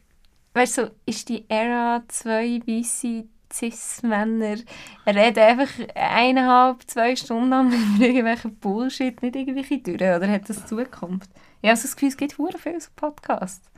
weißt 0.55 0.77
du, 0.79 0.85
so, 0.85 0.91
ist 1.05 1.29
die 1.29 1.47
Ära 1.49 2.03
zwei 2.07 2.59
weisse 2.65 3.25
Cis-Männer 3.53 4.57
reden 5.05 5.39
einfach 5.39 5.69
eineinhalb, 5.93 6.81
zwei 6.87 7.15
Stunden 7.15 7.49
lang 7.49 7.71
über 7.71 8.05
irgendwelchen 8.05 8.55
Bullshit, 8.55 9.21
nicht 9.21 9.35
irgendwelche 9.35 9.77
durch, 9.79 9.95
oder 9.95 10.27
hat 10.27 10.49
das 10.49 10.65
Zukunft? 10.65 11.29
Ich 11.61 11.69
habe 11.69 11.77
so 11.77 11.83
das 11.83 11.95
Gefühl, 11.95 12.09
es 12.09 12.17
gibt 12.17 12.33
verdammt 12.33 12.61
viele 12.61 12.79
Podcasts. 12.95 13.69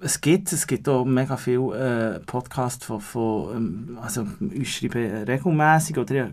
Es 0.00 0.20
gibt, 0.20 0.52
es 0.52 0.66
gibt 0.66 0.88
auch 0.88 1.04
mega 1.04 1.36
viele 1.36 2.16
äh, 2.16 2.20
Podcasts 2.20 2.84
von, 2.84 3.00
von 3.00 3.56
ähm, 3.56 3.98
also 4.00 4.26
ich 4.52 4.76
schreibe 4.76 5.24
regelmäßig 5.26 5.98
oder 5.98 6.28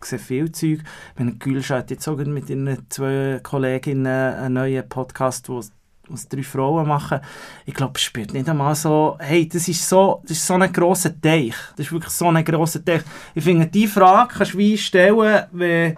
ich 0.00 0.04
sehe 0.04 0.18
viel 0.18 0.50
Zeug. 0.50 0.80
Wenn 1.16 1.38
Gülsch 1.38 1.70
hat 1.70 1.90
jetzt 1.90 2.04
sogar 2.04 2.26
mit 2.26 2.48
ihren 2.48 2.86
zwei 2.88 3.38
Kolleginnen 3.42 4.06
einen 4.06 4.54
neuen 4.54 4.88
Podcast, 4.88 5.48
wo 5.48 5.60
was 6.08 6.28
drei 6.28 6.42
Frauen 6.42 6.88
machen. 6.88 7.20
Ich 7.64 7.74
glaube, 7.74 7.92
es 7.96 8.02
spielt 8.02 8.32
nicht 8.32 8.48
einmal 8.48 8.74
so, 8.74 9.16
hey, 9.20 9.48
das 9.48 9.68
ist 9.68 9.88
so, 9.88 10.20
das 10.22 10.32
ist 10.38 10.46
so 10.46 10.54
ein 10.54 10.72
grosser 10.72 11.18
Teich. 11.20 11.54
Das 11.76 11.86
ist 11.86 11.92
wirklich 11.92 12.12
so 12.12 12.28
ein 12.28 12.44
grosser 12.44 12.84
Teich. 12.84 13.02
Ich 13.34 13.44
finde, 13.44 13.66
die 13.66 13.86
Frage 13.86 14.34
kannst 14.36 14.54
du 14.54 14.58
wie 14.58 14.76
stellen, 14.76 15.44
wenn, 15.52 15.96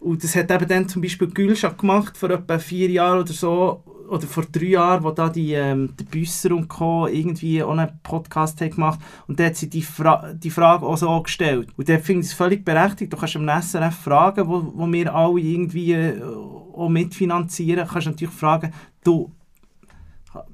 und 0.00 0.24
das 0.24 0.34
hat 0.34 0.50
eben 0.50 0.66
dann 0.66 0.88
zum 0.88 1.02
Beispiel 1.02 1.28
Gülschat 1.28 1.78
gemacht, 1.78 2.16
vor 2.16 2.30
etwa 2.30 2.58
vier 2.58 2.90
Jahren 2.90 3.20
oder 3.20 3.32
so, 3.32 3.84
oder 4.08 4.26
vor 4.26 4.44
drei 4.50 4.66
Jahren, 4.66 5.04
wo 5.04 5.12
da 5.12 5.28
die, 5.28 5.52
ähm, 5.52 5.94
der 5.96 6.04
Büsser 6.04 6.52
und 6.52 6.68
Co. 6.68 7.06
irgendwie 7.06 7.62
auch 7.62 7.70
einen 7.70 8.00
Podcast 8.02 8.60
haben 8.60 8.70
gemacht 8.70 8.98
und 9.28 9.38
dort 9.38 9.50
hat 9.50 9.56
sie 9.56 9.70
die, 9.70 9.82
Fra 9.82 10.32
die 10.32 10.50
Frage 10.50 10.84
auch 10.84 10.96
so 10.96 11.22
gestellt. 11.22 11.68
Und 11.76 11.88
dort 11.88 12.02
finde 12.02 12.22
ich 12.22 12.28
es 12.28 12.32
völlig 12.32 12.64
berechtigt. 12.64 13.12
Du 13.12 13.16
kannst 13.16 13.36
am 13.36 13.48
SRF 13.48 13.94
fragen, 13.94 14.48
wo, 14.48 14.72
wo 14.74 14.92
wir 14.92 15.14
alle 15.14 15.40
irgendwie 15.40 15.92
äh, 15.92 16.20
auch 16.22 16.88
mitfinanzieren, 16.88 17.86
kannst 17.86 18.06
du 18.06 18.10
natürlich 18.10 18.34
fragen, 18.34 18.72
du, 19.04 19.30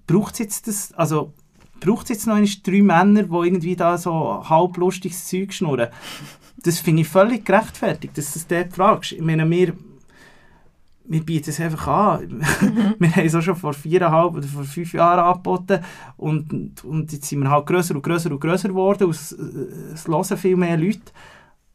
braucht 0.06 0.34
es 0.34 0.38
jetzt 0.40 0.68
das, 0.68 0.92
also 0.92 1.32
braucht 1.80 2.04
es 2.04 2.10
jetzt 2.10 2.26
noch 2.26 2.38
drei 2.62 2.82
Männer, 2.82 3.22
die 3.22 3.46
irgendwie 3.46 3.76
da 3.76 3.96
so 3.96 4.46
halblustiges 4.48 5.28
Zeug 5.28 5.54
schnurren? 5.54 5.88
Das 6.62 6.78
finde 6.78 7.02
ich 7.02 7.08
völlig 7.08 7.44
gerechtfertigt, 7.44 8.16
dass 8.16 8.32
du 8.32 8.38
das 8.38 8.46
dort 8.46 8.72
fragst. 8.72 9.12
Ich 9.12 9.20
meine, 9.20 9.48
wir, 9.48 9.74
wir 11.04 11.22
bieten 11.22 11.50
es 11.50 11.60
einfach 11.60 11.86
an. 11.86 12.40
wir 12.98 13.16
haben 13.16 13.26
es 13.26 13.34
auch 13.34 13.42
schon 13.42 13.56
vor 13.56 13.72
viereinhalb 13.74 14.34
oder 14.34 14.46
vor 14.46 14.64
fünf 14.64 14.92
Jahren 14.92 15.20
angeboten 15.20 15.80
und, 16.16 16.84
und 16.84 17.12
jetzt 17.12 17.28
sind 17.28 17.40
wir 17.40 17.50
halt 17.50 17.66
grösser 17.66 17.94
und 17.94 18.02
grösser 18.02 18.30
und 18.30 18.40
grösser 18.40 18.68
geworden 18.68 19.04
und 19.04 19.10
es, 19.10 19.32
es 19.32 20.08
hören 20.08 20.36
viel 20.36 20.56
mehr 20.56 20.76
Leute. 20.76 21.00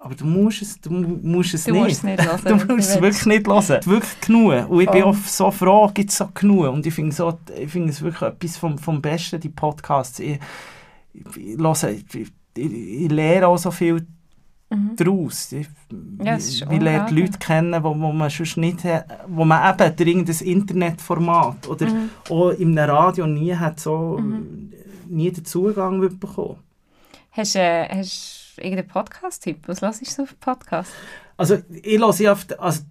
Aber 0.04 0.16
du 0.16 0.26
musst 0.26 0.64
es, 0.64 0.82
du 0.82 0.90
musst 0.90 1.54
es 1.54 1.66
Du 1.66 1.74
nicht. 1.74 1.84
musst 1.84 1.98
es 1.98 2.04
nicht 2.04 2.26
hören. 2.46 2.68
Du 2.68 2.74
musst 2.74 2.90
es 2.90 3.02
wirklich 3.02 3.26
nicht 3.28 3.48
hören. 3.48 3.86
Wirklich 3.86 4.22
genug. 4.22 4.70
Und 4.70 4.82
ich 4.82 4.90
bin 4.90 5.04
auch 5.04 5.16
so 5.16 5.52
froh, 5.52 5.92
gibt 5.94 6.10
es 6.10 6.18
so 6.18 6.28
genug. 6.34 6.74
Und 6.74 6.86
ich 6.88 6.94
finde 6.94 7.16
so, 7.16 7.38
ich 7.56 7.70
finde 7.72 7.90
es 7.90 8.02
wirklich 8.02 8.24
etwas 8.24 8.58
vom, 8.58 8.80
vom 8.80 9.00
Besten, 9.00 9.40
die 9.40 9.50
Podcasts. 9.50 10.20
Ich, 10.20 10.40
ich, 11.14 11.24
ich, 11.36 12.16
ich, 12.16 12.32
ich 12.56 13.12
lehre 13.12 13.48
auch 13.48 13.60
so 13.60 13.70
viel 13.70 14.08
Mhm. 14.72 14.96
daraus. 14.96 15.52
Ich, 15.52 15.68
Ja, 16.24 16.38
lerne 16.38 16.70
unglaublich. 16.70 17.20
Leute 17.26 17.38
kennen, 17.40 17.84
wo, 17.84 17.90
wo 17.90 18.12
man 18.12 18.30
sonst 18.30 18.58
nicht 18.58 18.84
hat, 18.86 19.06
wo 19.28 19.44
man 19.46 19.74
eben 19.74 19.96
durch 19.96 20.08
irgendein 20.10 20.48
Internetformat 20.48 21.68
oder 21.68 21.86
Mhm. 21.88 22.10
auch 22.30 22.50
im 22.52 22.78
Radio 22.78 23.28
nie 23.28 23.54
hat 23.56 23.80
so 23.80 24.18
Mhm. 24.20 24.72
nie 25.08 25.32
den 25.32 25.44
Zugang 25.46 26.00
bekommen. 26.18 26.58
Hast 27.32 27.56
äh, 27.56 27.88
hast 27.90 28.54
du 28.58 28.62
irgendeinen 28.62 28.88
Podcast-Tipp? 28.88 29.60
Was 29.68 29.82
hörst 29.82 30.18
du 30.18 30.24
auf 30.24 30.40
Podcast? 30.40 30.92
Also 31.38 31.58
ich 31.84 32.00
höre 32.00 32.14
ja 32.22 32.32
oft, 32.34 32.58
also 32.60 32.82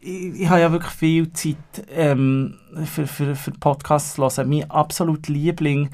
ich, 0.00 0.40
ich 0.42 0.48
habe 0.48 0.60
ja 0.60 0.72
wirklich 0.72 0.92
viel 0.92 1.32
Zeit 1.32 1.56
ähm, 1.90 2.54
für, 2.84 3.06
für, 3.06 3.34
für 3.36 3.50
Podcasts 3.52 4.14
zu 4.14 4.22
hören. 4.22 4.48
Mein 4.48 4.70
absolut 4.70 5.28
Liebling, 5.28 5.90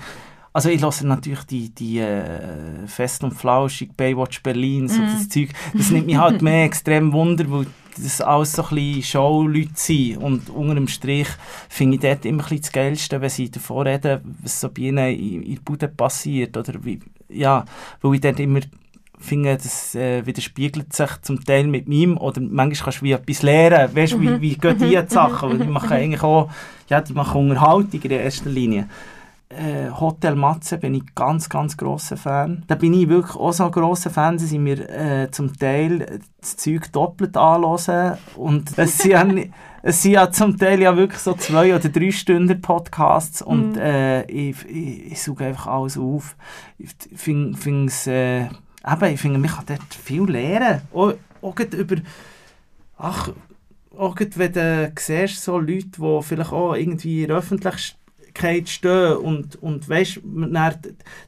also 0.57 0.71
ich 0.71 0.81
höre 0.81 1.05
natürlich 1.05 1.45
die, 1.45 1.69
die 1.69 1.99
äh, 1.99 2.87
Fest 2.87 3.23
und 3.23 3.33
Flauschig, 3.35 3.95
Baywatch 3.95 4.43
Berlin, 4.43 4.89
so 4.89 5.03
Mhm. 5.03 5.07
das 5.13 5.29
Zeug. 5.29 5.51
Das 5.75 5.91
nimmt 5.91 6.07
mich 6.07 6.17
halt 6.17 6.41
mehr 6.41 6.65
extrem 6.65 7.13
Wunder, 7.13 7.45
weil 7.51 7.67
das 7.95 8.23
alles 8.23 8.53
so 8.53 8.63
ein 8.63 8.75
bisschen 8.75 9.03
Showleute 9.03 9.69
sind. 9.75 10.17
Und 10.17 10.49
unter 10.49 10.75
dem 10.75 10.89
Strich 10.89 11.29
finde 11.69 11.97
ich 11.97 12.01
dort 12.01 12.25
immer 12.25 12.43
ein 12.43 12.49
bisschen 12.49 12.63
das 12.63 12.73
Geilste, 12.73 13.21
wenn 13.21 13.29
sie 13.29 13.51
davon 13.51 13.87
reden, 13.87 14.37
was 14.43 14.59
so 14.59 14.71
bei 14.71 14.83
ihnen 14.83 15.11
in, 15.15 15.43
in 15.43 15.55
der 15.57 15.61
Bude 15.61 15.89
passiert. 15.89 16.57
Oder 16.57 16.83
wie, 16.83 17.01
ja, 17.29 17.65
weil 18.01 18.15
ich 18.15 18.21
dort 18.23 18.41
immer 18.41 18.61
finde, 19.19 19.57
das 19.57 19.95
äh, 19.95 20.25
widerspiegelt 20.25 20.91
sich 20.93 21.11
zum 21.21 21.45
Teil 21.45 21.67
mit 21.67 21.87
meinem, 21.87 22.17
oder 22.17 22.41
manchmal 22.41 22.85
kannst 22.85 23.01
du 23.01 23.05
wie 23.05 23.13
etwas 23.13 23.43
lernen, 23.43 23.95
weißt 23.95 24.15
du, 24.15 24.21
wie, 24.21 24.41
wie 24.41 24.57
gehen 24.57 24.79
die 24.79 24.99
Sachen, 25.09 25.51
weil 25.51 25.59
die 25.59 25.69
machen 25.71 25.93
eigentlich 26.01 26.23
auch, 26.23 26.51
ja, 26.89 27.01
die 27.03 27.13
machen 27.13 27.43
Unterhaltung 27.43 28.01
in 28.03 28.11
erster 28.11 28.51
Linie. 28.51 28.89
Äh, 29.49 29.91
Hotel 29.91 30.35
Matze 30.35 30.77
bin 30.77 30.95
ich 30.95 31.15
ganz, 31.15 31.49
ganz 31.49 31.77
grosser 31.77 32.17
Fan. 32.17 32.65
Da 32.67 32.75
bin 32.75 32.93
ich 32.95 33.09
wirklich 33.09 33.37
auch 33.37 33.53
so 33.53 33.67
ein 33.67 33.71
grosser 33.71 34.11
Fan, 34.11 34.39
sie 34.41 34.59
mir 34.59 34.91
äh, 34.91 35.31
zum 35.31 35.57
Teil 35.57 36.21
das 36.41 36.57
Zeug 36.57 36.91
doppelt 36.91 37.37
anhören 37.37 38.19
und 38.35 38.73
es 38.77 38.99
sind, 38.99 39.13
ja, 39.13 39.25
es 39.83 40.03
sind 40.03 40.13
ja 40.13 40.31
zum 40.33 40.59
Teil 40.59 40.83
ja 40.83 40.97
wirklich 40.97 41.21
so 41.21 41.35
zwei 41.35 41.73
oder 41.77 41.89
drei 41.89 42.11
Stunden 42.11 42.61
Podcasts 42.61 43.41
und 43.41 43.75
Mhm. 43.75 43.79
äh, 43.79 44.23
ich, 44.25 44.65
ich, 44.69 45.13
ich 45.13 45.23
suche 45.23 45.45
einfach 45.47 45.69
alles 45.69 45.97
auf. 45.97 46.35
Ich 46.77 46.91
finde 47.15 47.57
find 47.57 47.89
es, 47.89 48.09
äh, 48.09 48.47
eben, 48.47 49.13
ich 49.13 49.21
finde, 49.21 49.39
man 49.39 49.49
kann 49.51 49.65
dort 49.67 49.95
viel 49.95 50.25
lernen. 50.25 50.81
Auch, 50.93 51.13
auch 51.41 51.55
über, 51.61 51.97
ach, 52.99 53.31
auch 53.97 54.17
wenn 54.35 54.53
du 54.53 54.93
siehst, 54.99 55.43
so 55.45 55.57
Leute, 55.59 55.87
die 55.87 56.23
vielleicht 56.23 56.53
auch 56.53 56.75
irgendwie 56.75 57.23
in 57.23 57.29
der 57.29 57.37
Öffentlichkeit 57.37 57.97
stehen 58.69 59.17
und, 59.17 59.57
und 59.63 59.89
weißt, 59.89 60.21
dann, 60.25 60.75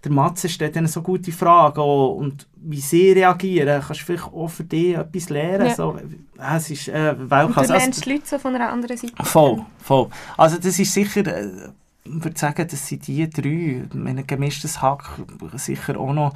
der 0.04 0.12
Matze 0.12 0.48
stellt 0.48 0.76
ihnen 0.76 0.86
so 0.86 1.02
gute 1.02 1.32
Fragen 1.32 1.80
und 1.80 2.46
wie 2.56 2.80
sie 2.80 3.12
reagieren, 3.12 3.82
kannst 3.86 4.00
du 4.02 4.04
vielleicht 4.04 4.32
auch 4.32 4.48
für 4.48 4.64
dich 4.64 4.96
etwas 4.96 5.30
lernen. 5.30 5.68
Ja. 5.68 5.74
So, 5.74 5.96
äh, 5.96 6.56
es 6.56 6.70
ist 6.70 6.88
äh, 6.88 7.14
Und 7.18 7.30
du 7.30 7.34
Also, 7.34 7.72
lernst 7.72 8.04
die 8.04 8.12
Leute 8.12 8.26
so 8.26 8.38
von 8.38 8.54
einer 8.54 8.70
anderen 8.70 8.96
Seite 8.96 9.14
Voll, 9.22 9.64
voll. 9.78 10.08
Also 10.36 10.56
das 10.56 10.78
ist 10.78 10.92
sicher, 10.92 11.26
äh, 11.26 11.48
ich 12.04 12.24
würde 12.24 12.38
sagen, 12.38 12.66
das 12.68 12.86
sind 12.86 13.06
die 13.06 13.28
drei. 13.28 13.84
Mein 13.92 14.26
gemischtes 14.26 14.80
Hack 14.80 15.04
sicher 15.54 15.98
auch 15.98 16.12
noch, 16.12 16.32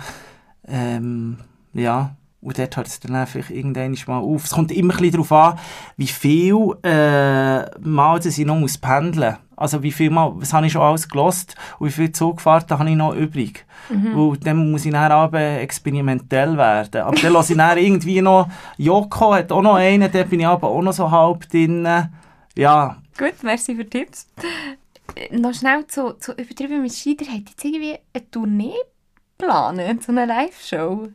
ähm, 0.66 1.38
ja, 1.72 2.14
Und 2.42 2.58
dort 2.58 2.76
hört 2.76 2.88
es 2.88 2.98
dann 2.98 3.14
einfach 3.14 3.50
irgendwann 3.50 3.96
mal 4.08 4.18
auf. 4.18 4.44
Es 4.44 4.50
kommt 4.50 4.72
immer 4.72 4.94
ein 4.94 4.98
bisschen 4.98 5.12
darauf 5.12 5.32
an, 5.32 5.58
wie 5.96 6.08
viel 6.08 6.74
äh, 6.82 7.78
Mal 7.80 8.18
dass 8.18 8.36
ich 8.36 8.44
noch 8.44 8.56
muss 8.56 8.76
pendeln 8.76 9.30
muss. 9.30 9.40
Also 9.56 9.82
wie 9.84 9.92
viel 9.92 10.10
Mal, 10.10 10.32
was 10.34 10.52
habe 10.52 10.66
ich 10.66 10.72
schon 10.72 10.82
alles 10.82 11.08
gelost 11.08 11.54
und 11.78 11.86
wie 11.86 11.92
viel 11.92 12.10
Zugfahrten 12.10 12.76
habe 12.76 12.90
ich 12.90 12.96
noch 12.96 13.14
übrig. 13.14 13.64
Mhm. 13.88 14.16
Weil 14.16 14.36
dann 14.38 14.72
muss 14.72 14.84
ich 14.84 14.90
dann 14.90 15.12
aber 15.12 15.40
experimentell 15.40 16.56
werden. 16.56 17.02
Aber 17.02 17.16
dann 17.16 17.32
lasse 17.32 17.52
ich 17.52 17.58
dann 17.58 17.78
irgendwie 17.78 18.20
noch, 18.20 18.48
Joko 18.76 19.34
hat 19.34 19.52
auch 19.52 19.62
noch 19.62 19.76
einen, 19.76 20.10
da 20.10 20.24
bin 20.24 20.40
ich 20.40 20.46
aber 20.46 20.68
auch 20.68 20.82
noch 20.82 20.92
so 20.92 21.08
halb 21.08 21.48
drin. 21.48 21.86
Ja. 22.56 22.96
Gut, 23.16 23.34
merci 23.42 23.76
für 23.76 23.84
die 23.84 23.90
Tipps. 24.00 24.26
Äh, 25.14 25.36
noch 25.38 25.54
schnell 25.54 25.86
zu, 25.86 26.14
zu 26.14 26.32
übertrieben 26.32 26.82
mit 26.82 26.92
Schieder, 26.92 27.26
hat 27.26 27.48
jetzt 27.48 27.64
irgendwie 27.64 27.98
eine 28.12 28.30
Tournee 28.32 28.74
geplant, 29.38 30.02
so 30.02 30.10
eine 30.10 30.26
Live-Show? 30.26 31.08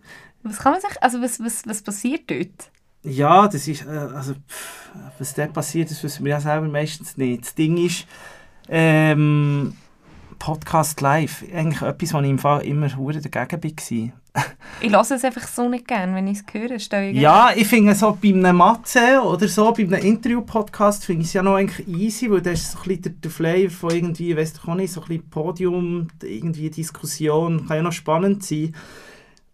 Was 0.50 0.60
kann 0.60 0.74
man 0.74 0.82
sich, 0.82 1.04
also 1.04 1.22
was, 1.22 1.40
was, 1.40 1.64
was 1.66 1.82
passiert 1.82 2.30
dort? 2.30 2.72
Ja, 3.04 3.48
das 3.48 3.68
ist, 3.68 3.86
äh, 3.86 3.90
also, 3.90 4.34
pff, 4.34 4.92
was 5.20 5.34
dort 5.34 5.54
passiert, 5.54 5.90
das 5.92 6.04
wissen 6.04 6.26
wir 6.26 6.32
ja 6.32 6.42
selber 6.42 6.68
meistens 6.68 7.18
nicht. 7.18 7.44
Das 7.44 7.56
Ding 7.56 7.78
ist, 7.78 8.06
ähm, 8.70 9.74
Podcast 10.40 11.02
live, 11.02 11.44
eigentlich 11.54 11.82
etwas, 11.82 12.14
wo 12.14 12.20
ich 12.20 12.30
im 12.30 12.40
Fall 12.40 12.66
immer 12.66 12.96
hure 12.96 13.20
dagegen 13.20 13.64
war. 13.64 14.44
ich 14.82 14.92
lasse 14.92 15.16
es 15.16 15.24
einfach 15.24 15.48
so 15.48 15.68
nicht 15.68 15.88
gerne, 15.88 16.14
wenn 16.16 16.28
ich 16.28 16.40
es 16.40 16.54
höre. 16.54 16.80
Stelle 16.80 17.12
ja, 17.12 17.52
ich 17.56 17.68
finde 17.68 17.96
so 17.96 18.18
bei 18.22 18.30
einem 18.30 18.58
Matze 18.58 19.22
oder 19.24 19.48
so, 19.48 19.72
bei 19.72 19.84
einem 19.84 19.94
Interview-Podcast 19.94 21.06
finde 21.06 21.24
ich 21.24 21.30
es 21.30 21.34
ja 21.34 21.44
noch 21.44 21.56
eigentlich 21.56 21.88
easy, 21.88 22.30
weil 22.30 22.42
da 22.42 22.52
ist 22.52 22.72
so 22.72 22.78
ein 22.78 22.84
bisschen 22.84 23.02
der, 23.04 23.12
der 23.14 23.32
Flavor 23.32 23.70
von 23.70 23.92
irgendwie, 23.92 24.38
weißt 24.38 24.60
du 24.64 24.74
nicht, 24.76 24.94
so 24.94 25.02
ein 25.02 25.08
bisschen 25.08 25.30
Podium, 25.30 26.08
irgendwie 26.22 26.70
Diskussion, 26.70 27.66
kann 27.68 27.78
ja 27.78 27.84
noch 27.84 27.92
spannend 27.92 28.44
sein. 28.44 28.76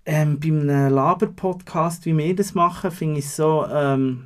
Ähm, 0.06 0.39
bei 0.39 0.47
einem 0.47 0.89
Laber-Podcast, 0.93 2.06
wie 2.06 2.18
wir 2.18 2.36
das 2.36 2.54
machen, 2.54 2.91
finde 2.91 3.20
ich 3.20 3.26
es 3.26 3.38
so 3.38 3.66
ähm, 3.72 4.26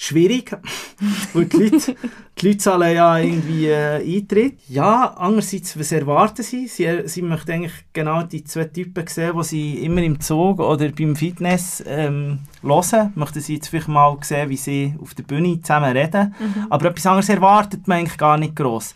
schwierig, 0.00 0.56
weil 1.34 1.46
die 1.46 1.56
Leute, 1.56 1.96
die 2.40 2.46
Leute 2.46 2.58
zahlen 2.58 2.94
ja 2.94 3.18
irgendwie 3.18 3.66
äh, 3.66 4.16
Eintritt. 4.16 4.58
Ja, 4.68 5.14
andererseits, 5.16 5.78
was 5.78 5.92
erwarten 5.92 6.42
sie? 6.42 6.68
sie? 6.68 7.02
Sie 7.06 7.22
möchten 7.22 7.50
eigentlich 7.50 7.72
genau 7.92 8.22
die 8.22 8.44
zwei 8.44 8.64
Typen 8.64 9.06
sehen, 9.08 9.36
die 9.36 9.44
sie 9.44 9.84
immer 9.84 10.02
im 10.02 10.20
Zug 10.20 10.60
oder 10.60 10.88
beim 10.90 11.16
Fitness 11.16 11.82
ähm, 11.86 12.38
hören. 12.62 13.12
Möchten 13.16 13.40
sie 13.40 13.56
jetzt 13.56 13.68
vielleicht 13.68 13.88
mal 13.88 14.16
sehen, 14.22 14.48
wie 14.48 14.56
sie 14.56 14.94
auf 15.02 15.14
der 15.14 15.24
Bühne 15.24 15.60
zusammen 15.60 15.96
reden. 15.96 16.34
Mhm. 16.38 16.66
Aber 16.70 16.86
etwas 16.86 17.06
anderes 17.06 17.28
erwartet 17.28 17.88
man 17.88 17.98
eigentlich 17.98 18.18
gar 18.18 18.38
nicht 18.38 18.54
gross. 18.54 18.94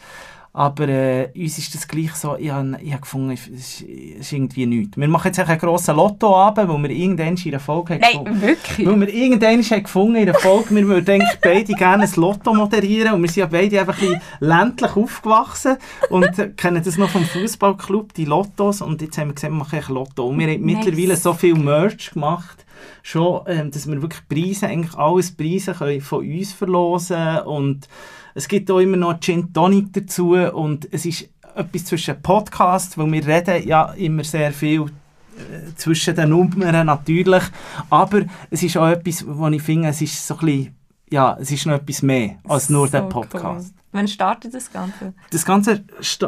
Aber 0.55 0.86
äh, 0.86 1.30
uns 1.34 1.57
ist 1.57 1.74
das 1.74 1.88
gleich 1.88 2.14
so, 2.14 2.36
ich 2.36 2.50
habe 2.50 2.76
hab 2.90 3.00
gefunden, 3.00 3.30
es 3.30 3.46
ist, 3.48 3.80
ist, 3.80 4.32
irgendwie 4.32 4.66
nichts. 4.66 4.98
Wir 4.98 5.09
machen 5.09 5.28
jetzt 5.28 5.40
einen 5.40 5.59
grossen 5.59 5.96
Lottoabend, 5.96 6.68
weil 6.68 6.82
wir 6.82 6.90
irgendwann 6.90 7.36
in 7.36 7.50
der 7.53 7.61
Folge 7.61 7.98
Nein, 7.98 8.42
wirklich? 8.42 8.86
Weil 8.86 9.00
wir 9.00 9.09
irgendwann 9.09 9.62
haben 9.62 9.82
gefunden 9.82 10.16
in 10.16 10.26
der 10.26 10.34
Folge, 10.34 10.74
wir 10.74 10.86
würden 10.86 11.09
eigentlich 11.09 11.40
beide 11.40 11.72
gerne 11.72 12.05
ein 12.05 12.12
Lotto 12.16 12.53
moderieren 12.53 13.14
und 13.14 13.22
wir 13.22 13.30
sind 13.30 13.40
ja 13.40 13.46
beide 13.46 13.80
einfach 13.80 14.03
ein 14.03 14.20
ländlich 14.40 14.94
aufgewachsen 14.94 15.78
und 16.11 16.57
kennen 16.59 16.82
das 16.84 16.98
noch 16.98 17.09
vom 17.09 17.24
Fußballclub, 17.24 18.12
die 18.12 18.26
Lottos 18.26 18.82
und 18.82 19.00
jetzt 19.00 19.16
haben 19.16 19.28
wir 19.28 19.34
gesagt, 19.34 19.55
wir 19.55 19.59
machen 19.59 19.78
ein 19.78 19.94
Lotto. 19.94 20.26
Und 20.26 20.38
wir 20.38 20.48
haben 20.48 20.66
nice. 20.66 20.84
mittlerweile 20.84 21.16
so 21.16 21.32
viel 21.32 21.55
Merch 21.55 22.11
gemacht, 22.11 22.66
schon, 23.03 23.40
ähm, 23.46 23.70
dass 23.70 23.86
wir 23.86 24.03
wirklich 24.03 24.28
Preise, 24.28 24.66
eigentlich 24.66 24.98
alles 24.98 25.34
Preise 25.34 25.72
können 25.72 26.03
von 26.03 26.26
uns 26.26 26.53
verlosen 26.53 27.38
und 27.46 27.88
es 28.34 28.48
gibt 28.48 28.70
auch 28.70 28.78
immer 28.78 28.96
noch 28.96 29.20
Gin 29.20 29.52
Tonic 29.52 29.92
dazu 29.92 30.34
und 30.34 30.88
es 30.92 31.06
ist 31.06 31.28
etwas 31.54 31.84
zwischen 31.84 32.20
Podcast, 32.22 32.96
weil 32.96 33.12
wir 33.12 33.26
reden 33.26 33.66
ja 33.66 33.92
immer 33.92 34.24
sehr 34.24 34.52
viel 34.52 34.82
äh, 34.82 35.74
zwischen 35.76 36.14
den 36.14 36.30
Nummern 36.30 36.86
natürlich, 36.86 37.42
aber 37.90 38.22
es 38.50 38.62
ist 38.62 38.76
auch 38.76 38.88
etwas, 38.88 39.24
wo 39.26 39.48
ich 39.48 39.62
finde, 39.62 39.88
es 39.88 40.00
ist 40.00 40.26
so 40.26 40.34
ein 40.34 40.46
bisschen, 40.46 40.76
ja, 41.10 41.36
es 41.40 41.50
ist 41.50 41.66
noch 41.66 41.74
etwas 41.74 42.02
mehr 42.02 42.36
als 42.48 42.70
nur 42.70 42.86
so 42.86 42.92
der 42.92 43.02
Podcast. 43.02 43.72
Cool. 43.74 43.82
Wann 43.94 44.08
startet 44.08 44.54
das 44.54 44.72
Ganze? 44.72 45.12
Das 45.30 45.44
Ganze, 45.44 45.84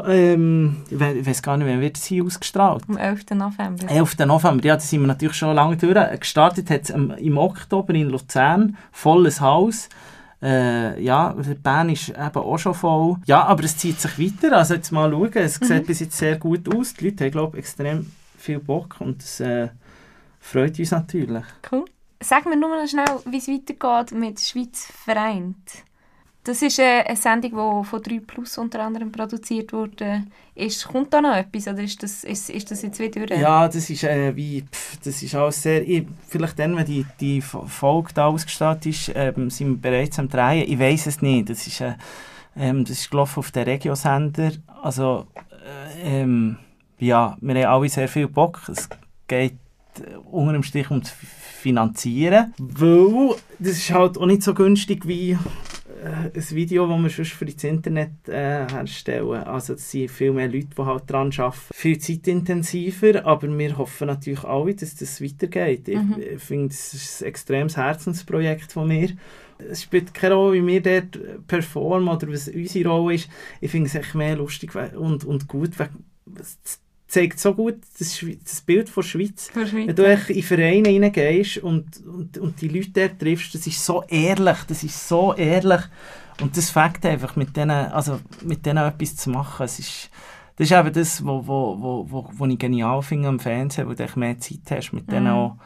ähm, 0.06 0.76
ich 0.90 1.00
weiß 1.00 1.42
gar 1.42 1.56
nicht, 1.56 1.66
wann 1.66 1.80
wird 1.80 1.96
es 1.96 2.04
hier 2.04 2.22
ausgestrahlt? 2.22 2.84
Am 2.88 2.98
11. 2.98 3.30
November. 3.30 3.88
11. 3.88 4.18
November, 4.26 4.64
ja, 4.66 4.74
da 4.74 4.80
sind 4.80 5.00
wir 5.00 5.06
natürlich 5.06 5.36
schon 5.36 5.54
lange 5.54 5.78
durch. 5.78 6.20
Gestartet 6.20 6.68
hat 6.68 6.82
es 6.82 6.90
im 6.90 7.38
Oktober 7.38 7.94
in 7.94 8.10
Luzern, 8.10 8.76
volles 8.92 9.40
Haus. 9.40 9.88
Äh, 10.44 11.02
ja, 11.02 11.32
der 11.32 11.54
Bern 11.54 11.88
ist 11.88 12.10
eben 12.10 12.36
auch 12.36 12.58
schon 12.58 12.74
voll. 12.74 13.16
Ja, 13.24 13.44
aber 13.44 13.64
es 13.64 13.78
zieht 13.78 13.98
sich 13.98 14.18
weiter. 14.18 14.58
Also 14.58 14.74
jetzt 14.74 14.92
mal 14.92 15.10
schauen, 15.10 15.30
es 15.32 15.58
mhm. 15.58 15.64
sieht 15.64 15.86
bis 15.86 16.00
jetzt 16.00 16.18
sehr 16.18 16.36
gut 16.36 16.72
aus. 16.74 16.92
Die 16.92 17.06
Leute 17.06 17.24
haben, 17.24 17.32
glaube 17.32 17.56
ich, 17.56 17.64
extrem 17.64 18.12
viel 18.36 18.58
Bock 18.58 18.96
und 19.00 19.22
das 19.22 19.40
äh, 19.40 19.68
freut 20.40 20.78
uns 20.78 20.90
natürlich. 20.90 21.44
Cool. 21.72 21.86
Sag 22.20 22.44
mir 22.44 22.56
nur 22.56 22.68
noch 22.68 22.86
schnell, 22.86 23.20
wie 23.24 23.38
es 23.38 23.48
weitergeht 23.48 24.18
mit 24.18 24.38
Schweiz 24.40 24.86
vereint. 24.86 25.84
Das 26.44 26.60
ist 26.60 26.78
eine 26.78 27.16
Sendung, 27.16 27.50
die 27.52 27.88
von 27.88 28.02
3 28.02 28.20
Plus 28.20 28.58
unter 28.58 28.82
anderem 28.82 29.10
produziert 29.10 29.72
wurde. 29.72 30.24
Ist, 30.54 30.86
kommt 30.86 31.12
da 31.14 31.22
noch 31.22 31.34
etwas 31.34 31.66
oder 31.66 31.82
ist 31.82 32.02
das, 32.02 32.22
ist, 32.22 32.50
ist 32.50 32.70
das 32.70 32.82
jetzt 32.82 32.98
wieder? 33.00 33.34
Ja, 33.34 33.66
das 33.66 33.88
ist 33.88 34.04
äh, 34.04 34.36
wie, 34.36 34.62
pff, 34.62 34.98
das 35.02 35.22
ist 35.22 35.34
alles 35.34 35.62
sehr, 35.62 35.88
ich, 35.88 36.06
vielleicht 36.28 36.58
dann, 36.58 36.76
wenn 36.76 36.84
die, 36.84 37.06
die 37.18 37.40
Folge 37.40 38.10
da 38.12 38.26
ausgestattet 38.26 38.86
ist, 38.86 39.12
ähm, 39.14 39.48
sind 39.48 39.68
wir 39.68 39.90
bereits 39.90 40.18
am 40.18 40.28
Drehen. 40.28 40.70
Ich 40.70 40.78
weiß 40.78 41.06
es 41.06 41.22
nicht. 41.22 41.48
Das 41.48 41.66
ist, 41.66 41.80
äh, 41.80 41.94
ähm, 42.56 42.84
das 42.84 42.98
ist 42.98 43.10
gelaufen 43.10 43.38
auf 43.38 43.50
den 43.50 43.64
Regiosender. 43.64 44.52
Also, 44.82 45.26
äh, 45.96 46.20
ähm, 46.20 46.58
ja, 46.98 47.38
wir 47.40 47.54
haben 47.54 47.72
alle 47.72 47.88
sehr 47.88 48.06
viel 48.06 48.28
Bock. 48.28 48.60
Es 48.68 48.90
geht 49.28 49.54
äh, 49.98 50.16
unter 50.30 50.52
dem 50.52 50.62
Strich 50.62 50.90
ums 50.90 51.10
Finanzieren, 51.10 52.52
weil 52.58 53.36
das 53.58 53.78
ist 53.78 53.90
halt 53.90 54.18
auch 54.18 54.26
nicht 54.26 54.42
so 54.42 54.52
günstig 54.52 55.08
wie 55.08 55.30
äh, 55.30 55.38
ein 56.04 56.50
Video, 56.50 56.86
das 56.86 57.02
wir 57.02 57.10
sonst 57.10 57.32
für 57.32 57.44
das 57.46 57.64
Internet 57.64 58.28
äh, 58.28 58.66
herstellen. 58.68 59.42
Also 59.44 59.74
es 59.74 59.90
sind 59.90 60.10
viel 60.10 60.32
mehr 60.32 60.48
Leute, 60.48 60.68
die 60.76 60.82
halt 60.82 61.04
daran 61.06 61.32
arbeiten. 61.36 61.72
Viel 61.72 61.98
zeitintensiver, 61.98 63.24
aber 63.24 63.48
wir 63.56 63.78
hoffen 63.78 64.08
natürlich 64.08 64.44
alle, 64.44 64.74
dass 64.74 64.96
das 64.96 65.22
weitergeht. 65.22 65.88
Mhm. 65.88 66.16
Ich, 66.18 66.26
ich 66.32 66.42
finde, 66.42 66.68
das 66.68 66.94
ist 66.94 67.22
ein 67.22 67.28
extremes 67.28 67.76
Herzensprojekt 67.76 68.72
von 68.72 68.88
mir. 68.88 69.10
Es 69.58 69.82
spielt 69.82 70.12
keine 70.12 70.34
Rolle, 70.34 70.62
wie 70.62 70.66
wir 70.66 70.82
dort 70.82 71.46
performen 71.46 72.08
oder 72.08 72.28
was 72.28 72.48
unsere 72.48 72.88
Rolle 72.88 73.14
ist. 73.14 73.28
Ich 73.60 73.70
finde 73.70 73.86
es 73.86 73.94
echt 73.94 74.14
mehr 74.14 74.36
lustig 74.36 74.74
und, 74.74 75.24
und 75.24 75.48
gut, 75.48 75.70
zeigt 77.14 77.38
so 77.38 77.54
gut 77.54 77.76
das, 77.98 78.24
das 78.42 78.60
Bild 78.60 78.88
von 78.88 79.02
der 79.02 79.08
Schweiz. 79.08 79.50
Wenn 79.54 79.94
du 79.94 80.04
in 80.04 80.42
Vereine 80.42 80.88
hineingehst 80.88 81.58
und, 81.58 82.04
und, 82.06 82.38
und 82.38 82.60
die 82.60 82.68
Leute 82.68 82.90
dort 82.90 83.20
triffst, 83.20 83.54
das 83.54 83.66
ist 83.66 83.84
so 83.84 84.02
ehrlich, 84.08 84.58
das 84.66 84.82
ist 84.82 85.08
so 85.08 85.32
ehrlich. 85.34 85.80
Und 86.40 86.56
das 86.56 86.70
fängt 86.70 87.06
einfach 87.06 87.36
mit 87.36 87.56
denen, 87.56 87.70
also 87.70 88.20
mit 88.42 88.66
denen 88.66 88.84
etwas 88.84 89.14
zu 89.14 89.30
machen. 89.30 89.64
Es 89.64 89.78
ist, 89.78 90.10
das 90.56 90.68
ist 90.68 90.76
eben 90.76 90.92
das, 90.92 91.24
was 91.24 91.46
wo, 91.46 91.76
wo, 91.78 92.06
wo, 92.10 92.30
wo 92.32 92.46
ich 92.46 92.58
genial 92.58 93.00
finde 93.02 93.28
am 93.28 93.38
Fernsehen, 93.38 93.88
wo 93.88 93.94
du 93.94 94.06
mehr 94.16 94.38
Zeit 94.40 94.70
hast, 94.70 94.92
mit 94.92 95.10
denen 95.10 95.26
mhm. 95.26 95.30
auch 95.30 95.56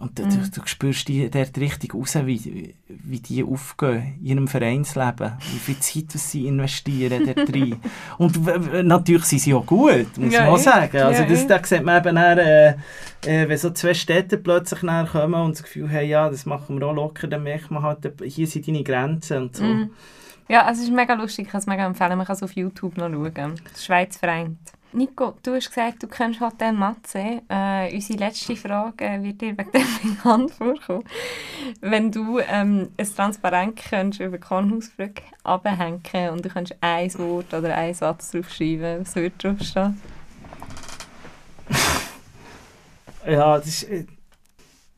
und 0.00 0.18
du, 0.18 0.24
mhm. 0.24 0.30
du, 0.30 0.60
du 0.60 0.66
spürst 0.66 1.06
die 1.06 1.30
dort 1.30 1.56
richtig 1.56 1.94
raus, 1.94 2.16
wie, 2.24 2.74
wie 2.88 3.20
die 3.20 3.44
aufgehen 3.44 4.18
in 4.20 4.26
ihrem 4.26 4.48
Vereinsleben, 4.48 5.34
wie 5.52 5.58
viel 5.58 5.78
Zeit 5.78 6.10
sie 6.10 6.48
investieren 6.48 7.24
dort 7.24 7.48
rein. 7.54 7.80
Und 8.18 8.84
natürlich 8.84 9.24
sind 9.24 9.38
sie 9.38 9.54
auch 9.54 9.64
gut, 9.64 10.18
muss 10.18 10.34
ja, 10.34 10.42
man 10.42 10.50
auch 10.50 10.58
sagen. 10.58 10.96
Also 11.00 11.22
ja, 11.22 11.28
das, 11.28 11.46
da 11.46 11.62
sieht 11.62 11.84
man 11.84 11.98
eben 11.98 12.16
dann, 12.16 12.38
äh, 12.38 12.70
äh, 13.24 13.48
wenn 13.48 13.56
so 13.56 13.70
zwei 13.70 13.94
Städte 13.94 14.36
plötzlich 14.36 14.82
näher 14.82 15.08
kommen 15.10 15.40
und 15.40 15.52
das 15.52 15.62
Gefühl 15.62 15.88
haben, 15.88 16.08
ja, 16.08 16.28
das 16.28 16.44
machen 16.44 16.80
wir 16.80 16.88
auch 16.88 16.94
locker, 16.94 17.28
dann 17.28 17.44
merkt 17.44 17.70
man 17.70 17.84
halt, 17.84 18.12
hier 18.24 18.48
sind 18.48 18.66
deine 18.66 18.82
Grenzen 18.82 19.42
und 19.42 19.56
so. 19.56 19.62
Mhm. 19.62 19.90
Ja, 20.48 20.64
also 20.64 20.82
es 20.82 20.88
ist 20.88 20.94
mega 20.94 21.14
lustig, 21.14 21.46
ich 21.46 21.52
kann 21.52 21.60
es 21.60 21.66
mega 21.66 21.86
empfehlen, 21.86 22.18
man 22.18 22.26
kann 22.26 22.34
es 22.34 22.42
auf 22.42 22.52
YouTube 22.52 22.96
noch 22.96 23.08
schauen. 23.08 23.60
Schweiz 23.78 24.16
vereint. 24.16 24.58
Nico, 24.94 25.34
du 25.42 25.56
hast 25.56 25.70
gesagt, 25.70 26.04
du 26.04 26.06
kennst 26.06 26.40
Hotel 26.40 26.72
Matze. 26.72 27.42
Äh, 27.48 27.92
unsere 27.92 28.20
letzte 28.20 28.54
Frage 28.54 29.20
wird 29.24 29.40
dir 29.40 29.58
wegen 29.58 29.72
dem 29.72 30.14
bekannt 30.14 30.50
vorkommen. 30.58 31.02
Wenn 31.80 32.12
du 32.12 32.38
ähm, 32.38 32.90
ein 32.96 33.14
Transparent 33.16 33.74
könntest 33.90 34.20
über 34.20 34.38
Kornhausbrücke 34.38 35.24
abhängen 35.42 36.30
und 36.30 36.44
du 36.44 36.48
könntest 36.48 36.78
ein 36.80 37.12
Wort 37.18 37.52
oder 37.52 37.74
einen 37.74 37.94
Satz 37.94 38.30
draufschreiben, 38.30 39.00
was 39.00 39.16
würde 39.16 39.34
draufstehen? 39.36 40.00
ja, 43.26 43.56
das 43.56 43.66
ist, 43.66 43.82
äh, 43.90 44.06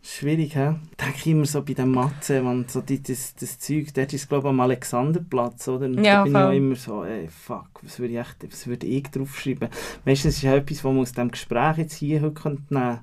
Schwierig, 0.08 0.54
hä? 0.54 0.76
Denke 1.00 1.16
ich 1.16 1.26
immer 1.26 1.46
so 1.46 1.62
bei 1.62 1.74
den 1.74 1.90
Matze, 1.90 2.44
wenn 2.44 2.68
so 2.68 2.80
die, 2.80 3.02
das, 3.02 3.34
das 3.34 3.58
Zeug, 3.58 3.92
dort 3.92 4.12
ist 4.12 4.28
glaube 4.28 4.46
ich 4.46 4.50
am 4.50 4.60
Alexanderplatz, 4.60 5.66
oder? 5.66 5.86
Und 5.86 6.02
ja, 6.04 6.18
da 6.18 6.22
bin 6.22 6.32
voll. 6.32 6.40
ich 6.40 6.46
auch 6.46 6.52
immer 6.52 6.76
so, 6.76 7.04
ey, 7.04 7.28
fuck, 7.28 7.80
was 7.82 7.98
würde 7.98 8.14
ich, 8.14 8.20
echt, 8.20 8.36
was 8.48 8.66
würde 8.68 8.86
ich 8.86 9.02
draufschreiben? 9.02 9.68
Meistens 10.04 10.36
ist 10.36 10.44
es 10.44 10.50
etwas, 10.50 10.84
was 10.84 10.92
man 10.92 11.00
aus 11.00 11.12
diesem 11.12 11.30
Gespräch 11.32 11.78
jetzt 11.78 11.94
hier 11.94 12.22
heute 12.22 12.28
nehmen 12.28 12.34
könnte. 12.68 13.00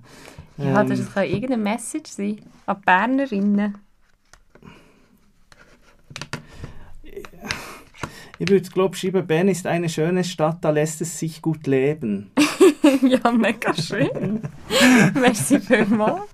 Ja, 0.58 0.82
ähm, 0.82 0.90
das 0.90 1.14
kann 1.14 1.26
irgendeine 1.26 1.62
Message 1.62 2.10
sein, 2.10 2.42
an 2.68 2.82
Bernerinnen. 2.86 3.78
Ich 8.40 8.50
würde 8.50 8.70
glaube 8.70 8.96
schreiben, 8.96 9.28
Bern 9.28 9.50
ist 9.50 9.68
eine 9.68 9.90
schöne 9.90 10.24
Stadt, 10.24 10.60
da 10.62 10.70
lässt 10.70 11.02
es 11.02 11.20
sich 11.20 11.42
gut 11.42 11.68
leben. 11.68 12.32
ja, 13.02 13.30
mega 13.32 13.74
schön. 13.74 14.42
Merci 15.14 15.60
vielmals. 15.60 16.30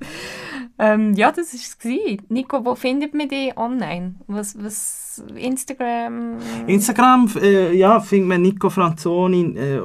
Ähm, 0.82 1.14
ja, 1.14 1.30
das 1.32 1.54
war 1.54 1.92
es. 1.92 2.18
Nico, 2.30 2.64
wo 2.64 2.74
findet 2.74 3.14
man 3.14 3.28
dich 3.28 3.56
online? 3.58 4.16
Was, 4.28 4.56
was, 4.64 5.22
Instagram? 5.36 6.38
Instagram, 6.68 7.30
äh, 7.42 7.74
ja, 7.74 8.00
findet 8.00 8.30
man 8.30 8.42
Nico 8.42 8.70
Franzoni, 8.70 9.58
äh, 9.58 9.82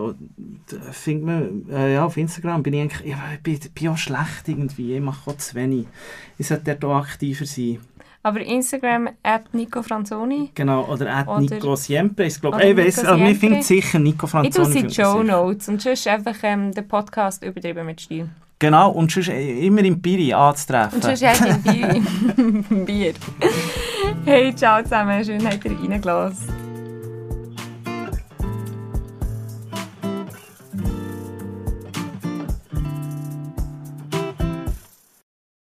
findet 0.92 1.26
man, 1.26 1.68
äh, 1.68 1.94
ja, 1.94 2.04
auf 2.04 2.16
Instagram 2.16 2.62
bin 2.62 2.74
ich 2.74 2.80
eigentlich, 2.82 3.10
ja, 3.10 3.18
ich 3.34 3.42
bin, 3.42 3.58
bin 3.74 3.88
auch 3.88 3.96
schlecht 3.96 4.46
irgendwie, 4.46 4.94
ich 4.94 5.02
mache 5.02 5.28
auch 5.28 5.36
zu 5.36 5.56
wenig. 5.56 5.88
Ich 6.38 6.46
sollte 6.46 6.76
dort 6.76 6.84
auch 6.84 7.04
aktiver 7.04 7.44
sein. 7.44 7.80
Aber 8.22 8.40
Instagram 8.40 9.10
at 9.24 9.52
Nico 9.52 9.82
Franzoni. 9.82 10.50
Genau, 10.54 10.86
oder 10.86 11.12
at 11.12 11.26
oder, 11.26 11.40
Nico 11.40 11.74
Siempre. 11.74 12.26
Ich 12.26 12.40
glaube, 12.40 12.64
ich 12.64 12.76
weiss, 12.76 13.04
also 13.04 13.22
wir 13.22 13.34
finden 13.34 13.62
sicher 13.62 13.98
Nico 13.98 14.28
Franzoni. 14.28 14.68
Ich 14.68 14.80
tue 14.80 14.82
die 14.84 14.94
Show 14.94 15.24
Notes 15.24 15.68
und 15.68 15.82
sonst 15.82 16.06
einfach 16.06 16.36
ähm, 16.44 16.72
den 16.72 16.86
Podcast 16.86 17.42
übertrieben 17.44 17.84
mit 17.84 18.00
Stil. 18.00 18.28
Genau, 18.64 18.92
und 18.92 19.10
sonst 19.10 19.28
äh, 19.28 19.66
immer 19.66 19.84
im 19.84 20.00
Biri 20.00 20.32
anzutreffen. 20.32 20.94
Und 20.94 21.04
sonst 21.04 21.22
halt 21.22 21.50
im 21.50 21.62
Biri. 21.62 22.84
Bier. 22.86 23.12
Hey, 24.24 24.54
ciao 24.54 24.82
zusammen, 24.82 25.22
schön, 25.22 25.46
habt 25.46 25.66
ihr 25.66 25.78
reingelassen. 25.78 26.63